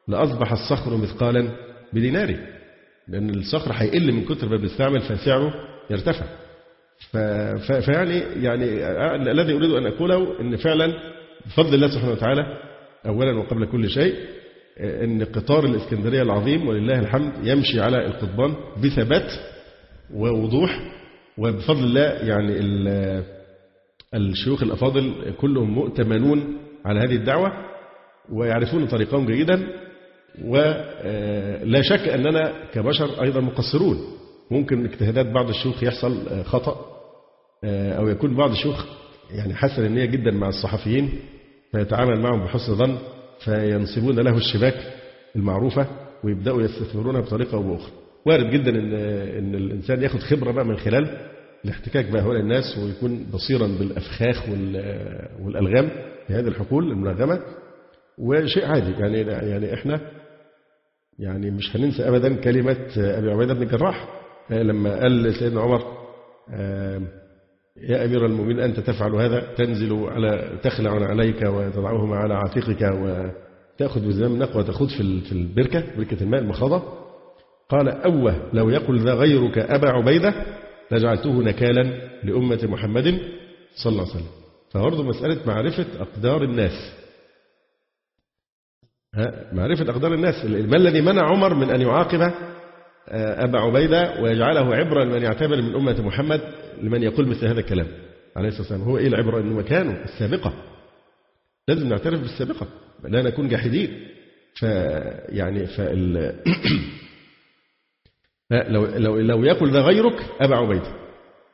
لأصبح 0.09 0.53
الصخر 0.53 0.97
مثقالا 0.97 1.49
بدينار 1.93 2.37
لأن 3.09 3.31
الصخر 3.31 3.73
هيقل 3.75 4.13
من 4.13 4.25
كتر 4.25 4.49
ما 4.49 4.57
بنستعمل 4.57 5.01
فسعره 5.01 5.55
يرتفع. 5.91 6.27
فيعني 7.81 8.19
يعني 8.19 8.65
الذي 9.31 9.53
أريد 9.57 9.71
أن 9.71 9.87
أقوله 9.87 10.41
أن 10.41 10.57
فعلا 10.57 11.08
بفضل 11.47 11.75
الله 11.75 11.89
سبحانه 11.89 12.13
وتعالى 12.13 12.47
أولا 13.07 13.39
وقبل 13.39 13.67
كل 13.67 13.91
شيء 13.91 14.15
أن 14.81 15.25
قطار 15.25 15.65
الإسكندرية 15.65 16.23
العظيم 16.23 16.69
ولله 16.69 16.99
الحمد 16.99 17.33
يمشي 17.43 17.81
على 17.81 18.07
القضبان 18.07 18.55
بثبات 18.85 19.33
ووضوح 20.15 20.81
وبفضل 21.39 21.85
الله 21.85 22.01
يعني 22.01 22.59
الشيوخ 24.15 24.63
الأفاضل 24.63 25.35
كلهم 25.41 25.71
مؤتمنون 25.71 26.57
على 26.85 27.01
هذه 27.01 27.15
الدعوة 27.15 27.53
ويعرفون 28.33 28.87
طريقهم 28.87 29.27
جيدا 29.27 29.69
ولا 30.45 31.83
شك 31.83 32.09
أننا 32.09 32.53
كبشر 32.73 33.23
أيضا 33.23 33.41
مقصرون. 33.41 33.97
ممكن 34.51 34.85
اجتهادات 34.85 35.27
بعض 35.27 35.49
الشيوخ 35.49 35.83
يحصل 35.83 36.45
خطأ 36.45 36.87
أو 37.65 38.09
يكون 38.09 38.37
بعض 38.37 38.51
الشيوخ 38.51 38.85
يعني 39.31 39.55
حسن 39.55 39.85
النية 39.87 40.05
جدا 40.05 40.31
مع 40.31 40.49
الصحفيين 40.49 41.11
فيتعامل 41.73 42.21
معهم 42.21 42.45
بحسن 42.45 42.75
ظن 42.75 42.99
فينصبون 43.45 44.21
له 44.21 44.37
الشباك 44.37 44.75
المعروفة 45.37 45.87
ويبدأوا 46.25 46.63
يستثمرونها 46.63 47.21
بطريقة 47.21 47.55
أو 47.57 47.63
بأخرى. 47.63 47.93
وارد 48.27 48.51
جدا 48.51 48.71
ان 48.71 48.95
إن 49.39 49.55
الإنسان 49.55 50.03
ياخد 50.03 50.19
خبرة 50.21 50.53
بقى 50.53 50.65
من 50.65 50.77
خلال 50.77 51.29
الاحتكاك 51.65 52.05
بهؤلاء 52.05 52.41
الناس 52.43 52.79
ويكون 52.79 53.27
بصيرا 53.33 53.67
بالأفخاخ 53.67 54.49
والألغام 55.45 55.89
في 56.27 56.33
هذه 56.35 56.49
الحقول 56.49 56.91
الملغمه 56.93 57.41
وشيء 58.19 58.65
عادي 58.67 58.91
يعني 58.93 59.21
يعني 59.21 59.75
إحنا 59.75 60.01
يعني 61.19 61.51
مش 61.51 61.77
هننسى 61.77 62.09
ابدا 62.09 62.37
كلمة 62.37 62.77
أبي 62.97 63.31
عبيدة 63.31 63.55
بن 63.55 63.63
الجراح 63.63 64.09
لما 64.51 65.01
قال 65.01 65.23
لسيدنا 65.23 65.61
عمر 65.61 65.83
يا 67.83 68.05
أمير 68.05 68.27
المؤمنين 68.27 68.61
أنت 68.61 68.81
تفعل 68.81 69.15
هذا 69.15 69.55
تنزل 69.57 69.93
على 69.93 70.59
تخلع 70.63 70.91
عليك 70.91 71.43
وتضعهما 71.43 72.17
على 72.17 72.35
عاتقك 72.35 72.83
وتأخذ 72.83 74.09
بزمام 74.09 74.33
النقوه 74.33 74.57
وتخوض 74.57 74.89
في 74.89 75.33
البركة 75.33 75.97
بركة 75.97 76.23
الماء 76.23 76.41
المخاضة. 76.41 76.83
قال 77.69 77.89
أوه 77.89 78.51
لو 78.53 78.71
يقل 78.71 78.99
ذا 78.99 79.15
غيرك 79.15 79.59
أبا 79.59 79.89
عبيدة 79.89 80.35
لجعلته 80.91 81.43
نكالا 81.43 81.83
لأمة 82.25 82.61
محمد 82.63 83.21
صلى 83.75 83.93
الله 83.93 84.03
عليه 84.03 84.15
وسلم. 84.15 84.31
فبرضه 84.71 85.03
مسألة 85.03 85.47
معرفة 85.47 85.87
أقدار 86.01 86.43
الناس. 86.45 86.93
معرفة 89.53 89.91
أقدار 89.91 90.15
الناس. 90.15 90.45
ما 90.45 90.77
الذي 90.77 91.01
منع 91.01 91.23
عمر 91.23 91.55
من 91.55 91.71
أن 91.71 91.81
يعاقب 91.81 92.33
أبا 93.11 93.59
عبيدة 93.59 94.21
ويجعله 94.21 94.75
عبرة 94.75 95.05
لمن 95.05 95.23
يعتبر 95.23 95.63
من 95.63 95.75
أمة 95.75 96.03
محمد 96.03 96.41
لمن 96.83 97.03
يقول 97.03 97.29
مثل 97.29 97.47
هذا 97.47 97.61
الكلام. 97.61 97.87
عليه 98.37 98.49
الصلاة 98.49 98.63
والسلام 98.63 98.83
هو 98.83 98.99
إيه 98.99 99.07
العبرة؟ 99.07 99.41
أنه 99.41 99.55
مكانه 99.55 100.05
السابقة. 100.05 100.53
لازم 101.69 101.89
نعترف 101.89 102.21
بالسابقة 102.21 102.67
لا 103.05 103.23
نكون 103.23 103.49
جاحدين. 103.49 104.09
فيعني 104.55 105.67
فال 105.67 106.35
لو 108.73 108.87
لو 108.87 109.21
لو 109.21 109.45
يقل 109.45 109.71
ذا 109.71 109.81
غيرك 109.81 110.27
أبا 110.41 110.57
عبيدة. 110.57 110.93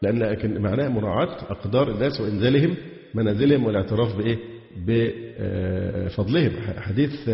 لأن 0.02 0.62
معناه 0.62 0.88
مراعاة 0.88 1.36
أقدار 1.50 1.90
الناس 1.90 2.20
وإنزالهم 2.20 2.76
منازلهم 3.14 3.64
والاعتراف 3.64 4.16
بإيه؟ 4.16 4.38
بفضلهم 4.76 6.52
حديث 6.78 7.30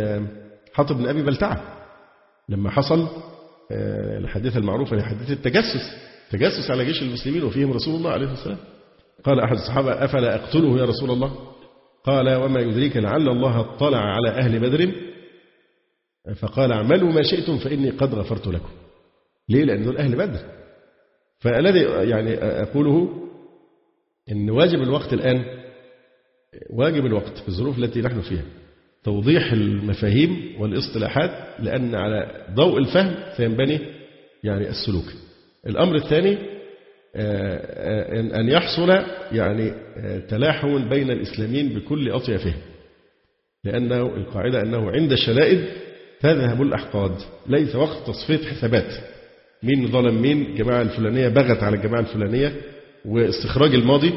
حاطب 0.72 0.96
بن 0.96 1.06
أبي 1.06 1.22
بلتعة. 1.22 1.62
لما 2.48 2.70
حصل 2.70 3.08
الحديث 4.18 4.56
المعروف 4.56 4.94
حديث 4.94 5.30
التجسس 5.30 5.96
تجسس 6.30 6.70
على 6.70 6.84
جيش 6.84 7.02
المسلمين 7.02 7.42
وفيهم 7.42 7.72
رسول 7.72 7.94
الله 7.94 8.10
عليه 8.10 8.28
والسلام 8.28 8.58
قال 9.24 9.40
أحد 9.40 9.56
الصحابة 9.56 10.04
أفلا 10.04 10.34
أقتله 10.34 10.78
يا 10.78 10.84
رسول 10.84 11.10
الله؟ 11.10 11.50
قال 12.04 12.34
وما 12.34 12.60
يدريك 12.60 12.96
لعل 12.96 13.28
الله 13.28 13.60
اطلع 13.60 13.98
على 13.98 14.28
أهل 14.28 14.58
بدر. 14.58 14.92
فقال 16.36 16.72
اعملوا 16.72 17.12
ما 17.12 17.22
شئتم 17.22 17.58
فإني 17.58 17.90
قد 17.90 18.14
غفرت 18.14 18.46
لكم. 18.46 18.68
ليه؟ 19.48 19.64
لأن 19.64 19.84
دول 19.84 19.96
أهل 19.96 20.16
بدر. 20.16 20.40
فالذي 21.38 21.80
يعني 22.10 22.34
أقوله 22.38 23.08
إن 24.32 24.50
واجب 24.50 24.82
الوقت 24.82 25.12
الآن 25.12 25.44
واجب 26.70 27.06
الوقت 27.06 27.38
في 27.38 27.48
الظروف 27.48 27.78
التي 27.78 28.00
نحن 28.00 28.20
فيها. 28.20 28.44
توضيح 29.04 29.52
المفاهيم 29.52 30.52
والاصطلاحات 30.58 31.30
لأن 31.62 31.94
على 31.94 32.46
ضوء 32.54 32.78
الفهم 32.78 33.14
سينبني 33.36 33.78
يعني 34.44 34.68
السلوك. 34.68 35.04
الأمر 35.66 35.96
الثاني 35.96 36.38
أن 38.40 38.48
يحصل 38.48 38.90
يعني 39.32 39.72
تلاحم 40.28 40.88
بين 40.88 41.10
الإسلاميين 41.10 41.68
بكل 41.68 42.10
أطيافهم 42.10 42.54
لأنه 43.64 44.02
القاعدة 44.02 44.62
أنه 44.62 44.90
عند 44.90 45.12
الشدائد 45.12 45.64
تذهب 46.20 46.62
الأحقاد. 46.62 47.12
ليس 47.46 47.76
وقت 47.76 48.06
تصفية 48.06 48.46
حسابات. 48.48 48.92
مين 49.62 49.86
ظلم 49.86 50.22
مين؟ 50.22 50.42
الجماعة 50.46 50.82
الفلانية 50.82 51.28
بغت 51.28 51.62
على 51.62 51.76
الجماعة 51.76 52.00
الفلانية 52.00 52.52
واستخراج 53.04 53.74
الماضي 53.74 54.12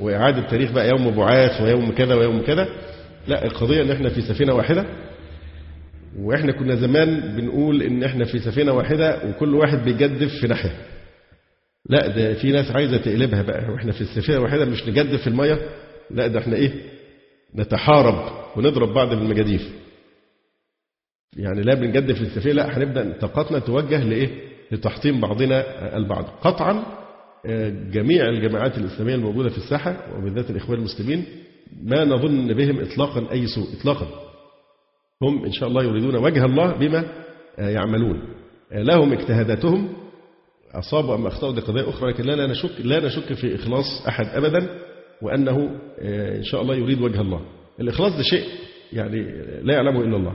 وإعادة 0.00 0.40
تاريخ 0.50 0.72
بقى 0.72 0.88
يوم 0.88 1.10
بعاث 1.10 1.60
ويوم 1.62 1.92
كذا 1.92 2.14
ويوم 2.14 2.42
كذا. 2.42 2.68
لا 3.28 3.44
القضية 3.44 3.82
إن 3.82 3.90
إحنا 3.90 4.08
في 4.08 4.20
سفينة 4.20 4.54
واحدة 4.54 4.84
وإحنا 6.18 6.52
كنا 6.52 6.74
زمان 6.74 7.36
بنقول 7.36 7.82
إن 7.82 8.02
إحنا 8.04 8.24
في 8.24 8.38
سفينة 8.38 8.72
واحدة 8.72 9.28
وكل 9.28 9.54
واحد 9.54 9.84
بيجدف 9.84 10.40
في 10.40 10.46
ناحية. 10.46 10.76
لا 11.90 12.06
ده 12.06 12.34
في 12.34 12.52
ناس 12.52 12.70
عايزة 12.70 12.96
تقلبها 12.96 13.42
بقى 13.42 13.70
وإحنا 13.72 13.92
في 13.92 14.00
السفينة 14.00 14.38
واحدة 14.40 14.64
مش 14.64 14.88
نجدف 14.88 15.20
في 15.20 15.26
المية 15.26 15.58
لا 16.10 16.26
ده 16.26 16.38
إحنا 16.38 16.56
إيه 16.56 16.72
نتحارب 17.56 18.32
ونضرب 18.56 18.94
بعض 18.94 19.08
بالمجاديف. 19.08 19.68
يعني 21.36 21.62
لا 21.62 21.74
بنجدف 21.74 22.14
في 22.16 22.22
السفينة 22.22 22.54
لا 22.54 22.78
هنبدأ 22.78 23.18
طاقتنا 23.20 23.58
توجه 23.58 24.04
لإيه 24.04 24.28
لتحطيم 24.72 25.20
بعضنا 25.20 25.96
البعض. 25.96 26.24
قطعا 26.24 26.84
جميع 27.92 28.26
الجماعات 28.28 28.78
الإسلامية 28.78 29.14
الموجودة 29.14 29.48
في 29.48 29.58
الساحة 29.58 30.16
وبالذات 30.18 30.50
الإخوان 30.50 30.78
المسلمين 30.78 31.24
ما 31.82 32.04
نظن 32.04 32.52
بهم 32.54 32.80
إطلاقا 32.80 33.32
أي 33.32 33.46
سوء 33.46 33.80
إطلاقا. 33.80 34.06
هم 35.22 35.44
إن 35.44 35.52
شاء 35.52 35.68
الله 35.68 35.84
يريدون 35.84 36.16
وجه 36.16 36.44
الله 36.44 36.72
بما 36.72 37.04
يعملون. 37.58 38.22
لهم 38.72 39.12
اجتهاداتهم. 39.12 39.92
أصابوا 40.74 41.14
أم 41.14 41.26
أخطأوا 41.26 41.52
دي 41.52 41.60
قضية 41.60 41.88
أخرى 41.88 42.10
لكن 42.10 42.24
لا 42.24 42.46
نشك 42.46 42.80
لا 42.80 43.06
نشك 43.06 43.32
في 43.32 43.54
إخلاص 43.54 44.06
أحد 44.08 44.26
أبدا 44.26 44.68
وأنه 45.22 45.80
إن 46.36 46.42
شاء 46.42 46.62
الله 46.62 46.74
يريد 46.74 47.00
وجه 47.00 47.20
الله. 47.20 47.40
الإخلاص 47.80 48.16
ده 48.16 48.22
شيء 48.22 48.44
يعني 48.92 49.22
لا 49.62 49.74
يعلمه 49.74 50.00
إلا 50.00 50.16
الله. 50.16 50.34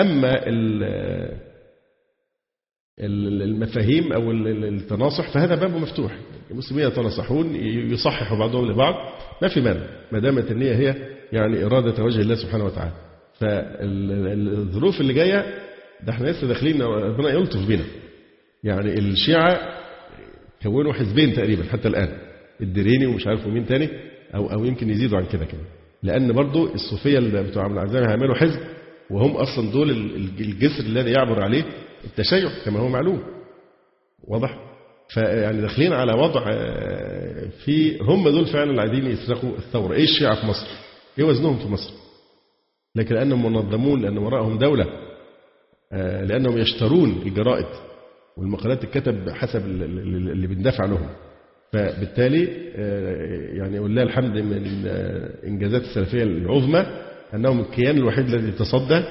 أما 0.00 0.46
المفاهيم 3.00 4.12
أو 4.12 4.30
التناصح 4.30 5.34
فهذا 5.34 5.54
باب 5.54 5.76
مفتوح. 5.76 6.18
المسلمين 6.54 6.86
يتناصحون 6.86 7.56
يصححوا 7.92 8.38
بعضهم 8.38 8.70
لبعض. 8.70 8.94
ما 9.42 9.48
في 9.48 9.60
مانع 9.60 9.80
ما 10.12 10.18
دامت 10.18 10.50
النية 10.50 10.74
هي 10.74 10.94
يعني 11.32 11.64
إرادة 11.64 12.04
وجه 12.04 12.20
الله 12.20 12.34
سبحانه 12.34 12.64
وتعالى. 12.64 12.92
فالظروف 13.34 15.00
اللي 15.00 15.12
جاية 15.12 15.44
ده 16.02 16.12
إحنا 16.12 16.26
لسه 16.28 16.46
داخلين 16.46 16.82
ربنا 16.82 17.28
يلطف 17.30 17.66
بينا. 17.66 17.84
يعني 18.64 18.98
الشيعة 18.98 19.60
كونوا 20.62 20.92
حزبين 20.92 21.34
تقريبا 21.34 21.64
حتى 21.64 21.88
الآن 21.88 22.08
الدريني 22.60 23.06
ومش 23.06 23.26
عارف 23.26 23.46
مين 23.46 23.66
تاني 23.66 23.88
أو 24.34 24.52
أو 24.52 24.64
يمكن 24.64 24.90
يزيدوا 24.90 25.18
عن 25.18 25.26
كده 25.26 25.44
كمان. 25.44 25.64
لأن 26.02 26.32
برضو 26.32 26.74
الصوفية 26.74 27.18
اللي 27.18 27.42
بتوع 27.42 27.64
عبد 27.64 27.72
العزام 27.72 28.04
هيعملوا 28.04 28.34
حزب 28.34 28.60
وهم 29.10 29.30
أصلا 29.36 29.70
دول 29.72 29.90
الجسر 30.40 30.84
الذي 30.84 31.10
يعبر 31.10 31.42
عليه 31.42 31.64
التشيع 32.04 32.50
كما 32.64 32.80
هو 32.80 32.88
معلوم. 32.88 33.22
واضح؟ 34.28 34.58
فيعني 35.08 35.60
داخلين 35.60 35.92
على 35.92 36.12
وضع 36.12 36.44
في 37.64 37.98
هم 38.00 38.28
دول 38.28 38.46
فعلا 38.46 38.70
اللي 38.70 38.80
عايزين 38.80 39.06
يسرقوا 39.06 39.56
الثورة. 39.58 39.94
إيه 39.94 40.04
الشيعة 40.04 40.40
في 40.40 40.46
مصر؟ 40.46 40.66
إيه 41.18 41.24
وزنهم 41.24 41.58
في 41.58 41.68
مصر؟ 41.68 41.92
لكن 42.96 43.14
لأنهم 43.14 43.52
منظمون 43.52 44.02
لأن 44.02 44.18
وراءهم 44.18 44.58
دولة 44.58 44.86
لأنهم 46.22 46.58
يشترون 46.58 47.22
الجرائد 47.26 47.66
والمقالات 48.36 48.82
تتكتب 48.82 49.30
حسب 49.30 49.66
اللي 49.66 50.46
بندفع 50.46 50.84
لهم 50.84 51.08
فبالتالي 51.72 52.44
يعني 53.58 53.78
ولله 53.78 54.02
الحمد 54.02 54.38
من 54.38 54.86
إنجازات 55.46 55.82
السلفية 55.82 56.22
العظمى 56.22 56.86
أنهم 57.34 57.60
الكيان 57.60 57.96
الوحيد 57.96 58.34
الذي 58.34 58.52
تصدى 58.52 59.02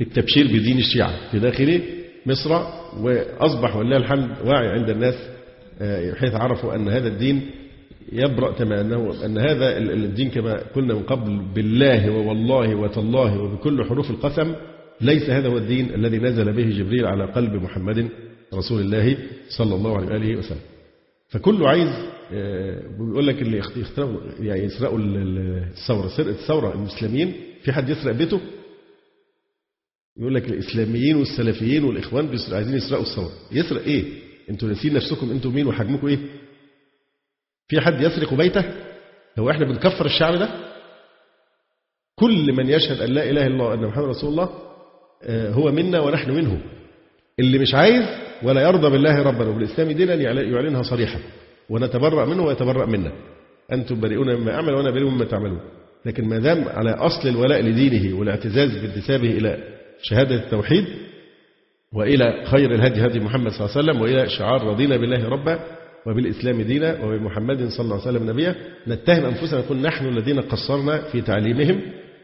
للتبشير 0.00 0.46
بدين 0.46 0.78
الشيعة. 0.78 1.30
في 1.30 1.38
داخل 1.38 1.82
مصر 2.26 2.50
وأصبح 3.00 3.76
ولله 3.76 3.96
الحمد 3.96 4.30
واعي 4.44 4.68
عند 4.68 4.90
الناس 4.90 5.14
حيث 6.16 6.34
عرفوا 6.34 6.74
أن 6.74 6.88
هذا 6.88 7.08
الدين 7.08 7.50
يبرأ 8.12 8.52
كما 8.52 8.80
أنه 8.80 9.24
أن 9.24 9.38
هذا 9.38 9.78
الدين 9.78 10.30
كما 10.30 10.60
قلنا 10.74 10.94
من 10.94 11.02
قبل 11.02 11.40
بالله 11.54 12.10
ووالله 12.10 12.74
وتالله 12.74 13.40
وبكل 13.42 13.84
حروف 13.84 14.10
القسم 14.10 14.54
ليس 15.00 15.30
هذا 15.30 15.48
هو 15.48 15.56
الدين 15.56 15.94
الذي 15.94 16.18
نزل 16.18 16.52
به 16.52 16.70
جبريل 16.70 17.06
على 17.06 17.24
قلب 17.24 17.52
محمد 17.54 18.08
رسول 18.54 18.80
الله 18.80 19.16
صلى 19.48 19.74
الله 19.74 19.96
عليه 19.96 20.08
وآله 20.08 20.36
وسلم. 20.36 20.60
فكله 21.28 21.68
عايز 21.68 21.88
بيقول 22.98 23.26
لك 23.26 23.42
اللي 23.42 23.58
يخترقوا 23.58 24.20
يعني 24.40 24.64
يسرقوا 24.64 24.98
الثورة 24.98 26.08
سرقة 26.16 26.30
الثورة 26.30 26.74
المسلمين 26.74 27.32
في 27.62 27.72
حد 27.72 27.88
يسرق 27.88 28.12
بيته؟ 28.12 28.40
يقول 30.18 30.34
لك 30.34 30.48
الإسلاميين 30.48 31.16
والسلفيين 31.16 31.84
والإخوان 31.84 32.38
عايزين 32.52 32.74
يسرقوا 32.74 33.04
الثوره 33.04 33.32
يسرق 33.52 33.82
إيه؟ 33.82 34.04
أنتوا 34.50 34.68
ناسين 34.68 34.94
نفسكم 34.94 35.30
أنتوا 35.30 35.50
مين 35.50 35.66
وحجمكم 35.66 36.06
إيه؟ 36.06 36.18
في 37.68 37.80
حد 37.80 38.00
يسرق 38.00 38.34
بيته؟ 38.34 38.64
هو 39.38 39.50
إحنا 39.50 39.64
بنكفر 39.66 40.06
الشعب 40.06 40.34
ده؟ 40.34 40.48
كل 42.14 42.52
من 42.52 42.70
يشهد 42.70 43.00
أن 43.00 43.10
لا 43.10 43.30
إله 43.30 43.46
إلا 43.46 43.54
الله 43.54 43.64
وأن 43.64 43.86
محمد 43.86 44.04
رسول 44.04 44.30
الله 44.30 44.48
هو 45.28 45.72
منا 45.72 46.00
ونحن 46.00 46.30
منه. 46.30 46.62
اللي 47.38 47.58
مش 47.58 47.74
عايز 47.74 48.04
ولا 48.42 48.62
يرضى 48.62 48.90
بالله 48.90 49.22
ربا 49.22 49.48
وبالإسلام 49.48 49.92
دينا 49.92 50.14
يعلنها 50.14 50.82
صريحا. 50.82 51.20
ونتبرأ 51.70 52.24
منه 52.24 52.44
ويتبرأ 52.44 52.86
منا. 52.86 53.12
أنتم 53.72 54.00
بريئون 54.00 54.34
مما 54.34 54.54
أعمل 54.54 54.74
وأنا 54.74 54.90
بريء 54.90 55.08
مما 55.08 55.24
تعملون. 55.24 55.60
لكن 56.06 56.24
ما 56.24 56.38
دام 56.38 56.68
على 56.68 56.90
أصل 56.90 57.28
الولاء 57.28 57.62
لدينه 57.62 58.18
والاعتزاز 58.18 58.78
بانتسابه 58.78 59.30
إلى 59.30 59.75
شهادة 60.02 60.34
التوحيد 60.34 60.84
وإلى 61.94 62.44
خير 62.46 62.74
الهدي 62.74 63.06
هدي 63.06 63.20
محمد 63.20 63.50
صلى 63.50 63.60
الله 63.60 63.76
عليه 63.76 63.84
وسلم 63.84 64.00
وإلى 64.00 64.28
شعار 64.28 64.62
رضينا 64.62 64.96
بالله 64.96 65.28
ربا 65.28 65.60
وبالإسلام 66.06 66.62
دينا 66.62 67.04
وبمحمد 67.04 67.68
صلى 67.68 67.84
الله 67.84 68.00
عليه 68.00 68.18
وسلم 68.18 68.30
نبيا. 68.30 68.54
نتهم 68.88 69.24
أنفسنا 69.24 69.60
نقول 69.60 69.76
نحن 69.76 70.06
الذين 70.06 70.40
قصرنا 70.40 71.02
في 71.02 71.20
تعليمهم 71.20 71.80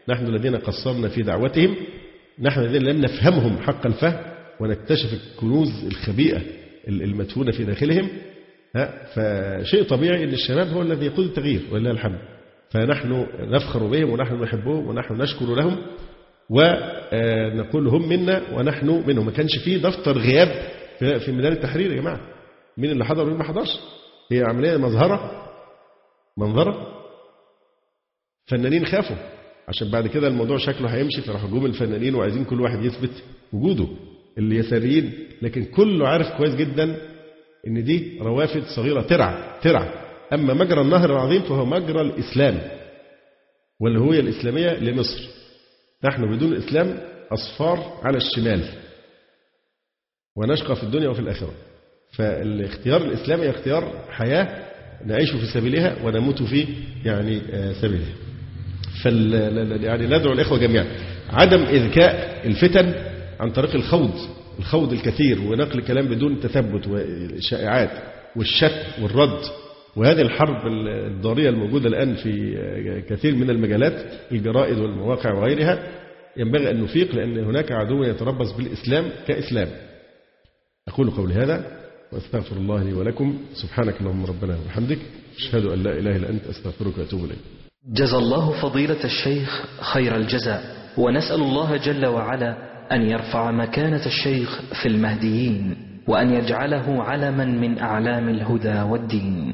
نحن 0.09 0.25
الذين 0.25 0.55
قصرنا 0.55 1.07
في 1.07 1.21
دعوتهم 1.21 1.75
نحن 2.39 2.59
الذين 2.59 2.81
لم 2.81 3.01
نفهمهم 3.01 3.57
حق 3.57 3.85
الفهم 3.85 4.19
ونكتشف 4.59 5.13
الكنوز 5.13 5.85
الخبيئة 5.87 6.41
المدفونة 6.87 7.51
في 7.51 7.63
داخلهم. 7.63 8.07
فشيء 9.15 9.83
طبيعي 9.83 10.23
أن 10.23 10.33
الشباب 10.33 10.67
هو 10.67 10.81
الذي 10.81 11.05
يقود 11.05 11.25
التغيير 11.25 11.61
ولله 11.71 11.91
الحمد. 11.91 12.19
فنحن 12.69 13.25
نفخر 13.39 13.87
بهم 13.87 14.09
ونحن 14.09 14.41
نحبهم 14.41 14.87
ونحن 14.87 15.21
نشكر 15.21 15.55
لهم. 15.55 15.77
ونقول 16.49 17.87
هم 17.87 18.09
منا 18.09 18.41
ونحن 18.53 19.03
منهم. 19.07 19.25
ما 19.25 19.31
كانش 19.31 19.57
فيه 19.65 19.77
دفتر 19.77 20.17
غياب 20.17 20.47
في 20.99 21.31
ميدان 21.31 21.51
التحرير 21.51 21.91
يا 21.91 22.01
جماعة. 22.01 22.19
مين 22.77 22.91
اللي 22.91 23.05
حضر 23.05 23.23
ومين 23.23 23.37
ما 23.37 23.43
حضرش؟ 23.43 23.79
هي 24.31 24.43
عملية 24.43 24.77
مظهرة. 24.77 25.47
منظرة. 26.37 26.87
فنانين 28.45 28.85
خافوا. 28.85 29.15
عشان 29.67 29.91
بعد 29.91 30.07
كده 30.07 30.27
الموضوع 30.27 30.57
شكله 30.57 30.87
هيمشي 30.87 31.21
فراحوا 31.21 31.49
جم 31.49 31.65
الفنانين 31.65 32.15
وعايزين 32.15 32.45
كل 32.45 32.61
واحد 32.61 32.85
يثبت 32.85 33.23
وجوده. 33.53 33.87
اليساريين 34.37 35.13
لكن 35.41 35.65
كله 35.65 36.07
عارف 36.07 36.37
كويس 36.37 36.55
جدا 36.55 36.97
إن 37.67 37.83
دي 37.83 38.19
روافد 38.21 38.63
صغيرة. 38.75 39.01
ترعى 39.01 39.59
ترعى. 39.61 39.89
أما 40.33 40.53
مجرى 40.53 40.81
النهر 40.81 41.11
العظيم 41.11 41.41
فهو 41.41 41.65
مجرى 41.65 42.01
الإسلام. 42.01 42.59
والهوية 43.79 44.19
الإسلامية 44.19 44.69
لمصر. 44.69 45.29
نحن 46.03 46.35
بدون 46.35 46.53
الاسلام 46.53 46.97
أصفار 47.31 47.99
على 48.03 48.17
الشمال 48.17 48.63
ونشقى 50.37 50.75
في 50.75 50.83
الدنيا 50.83 51.09
وفي 51.09 51.19
الآخرة. 51.19 51.53
فالاختيار 52.11 53.01
الإسلامي 53.01 53.49
اختيار 53.49 54.05
حياة 54.09 54.65
نعيش 55.05 55.31
في 55.31 55.45
سبيلها 55.45 55.95
ونموت 56.03 56.43
في 56.43 56.67
يعني 57.05 57.41
سبيلها. 57.81 58.13
فال 59.03 59.83
يعني 59.83 60.05
ندعو 60.07 60.33
الإخوة 60.33 60.57
جميعا. 60.57 60.85
عدم 61.29 61.61
إذكاء 61.63 62.41
الفتن 62.47 62.93
عن 63.39 63.51
طريق 63.51 63.75
الخوض 63.75 64.13
الخوض 64.59 64.93
الكثير 64.93 65.41
ونقل 65.41 65.81
كلام 65.81 66.05
بدون 66.05 66.39
تثبت 66.39 66.87
والشائعات 66.87 67.91
والشك 68.35 68.85
والرد. 69.01 69.41
وهذه 69.95 70.21
الحرب 70.21 70.67
الضارية 71.07 71.49
الموجودة 71.49 71.89
الآن 71.89 72.15
في 72.15 72.55
كثير 73.09 73.35
من 73.35 73.49
المجالات 73.49 74.11
الجرائد 74.31 74.77
والمواقع 74.77 75.33
وغيرها 75.33 75.83
ينبغي 76.37 76.71
أن 76.71 76.83
نفيق 76.83 77.15
لأن 77.15 77.37
هناك 77.37 77.71
عدو 77.71 78.03
يتربص 78.03 78.51
بالإسلام 78.51 79.05
كإسلام. 79.27 79.67
أقول 80.87 81.09
قولي 81.09 81.33
هذا 81.33 81.65
وأستغفر 82.11 82.55
الله 82.55 82.83
لي 82.83 82.93
ولكم. 82.93 83.37
سبحانك 83.53 84.01
اللهم 84.01 84.25
ربنا 84.25 84.57
وبحمدك. 84.65 84.99
أشهد 85.37 85.65
أن 85.65 85.83
لا 85.83 85.99
إله 85.99 86.15
إلا 86.15 86.29
أنت 86.29 86.45
أستغفرك 86.45 86.97
وأتوب 86.97 87.25
إليك. 87.25 87.37
جزى 87.93 88.17
الله 88.17 88.61
فضيلة 88.61 89.03
الشيخ 89.03 89.65
خير 89.81 90.15
الجزاء. 90.15 90.63
ونسأل 90.97 91.41
الله 91.41 91.77
جل 91.77 92.05
وعلا 92.05 92.57
أن 92.91 93.01
يرفع 93.01 93.51
مكانة 93.51 94.05
الشيخ 94.05 94.61
في 94.81 94.87
المهديين 94.87 95.75
وأن 96.07 96.33
يجعله 96.33 97.03
علما 97.03 97.45
من 97.45 97.79
أعلام 97.79 98.29
الهدى 98.29 98.81
والدين. 98.81 99.53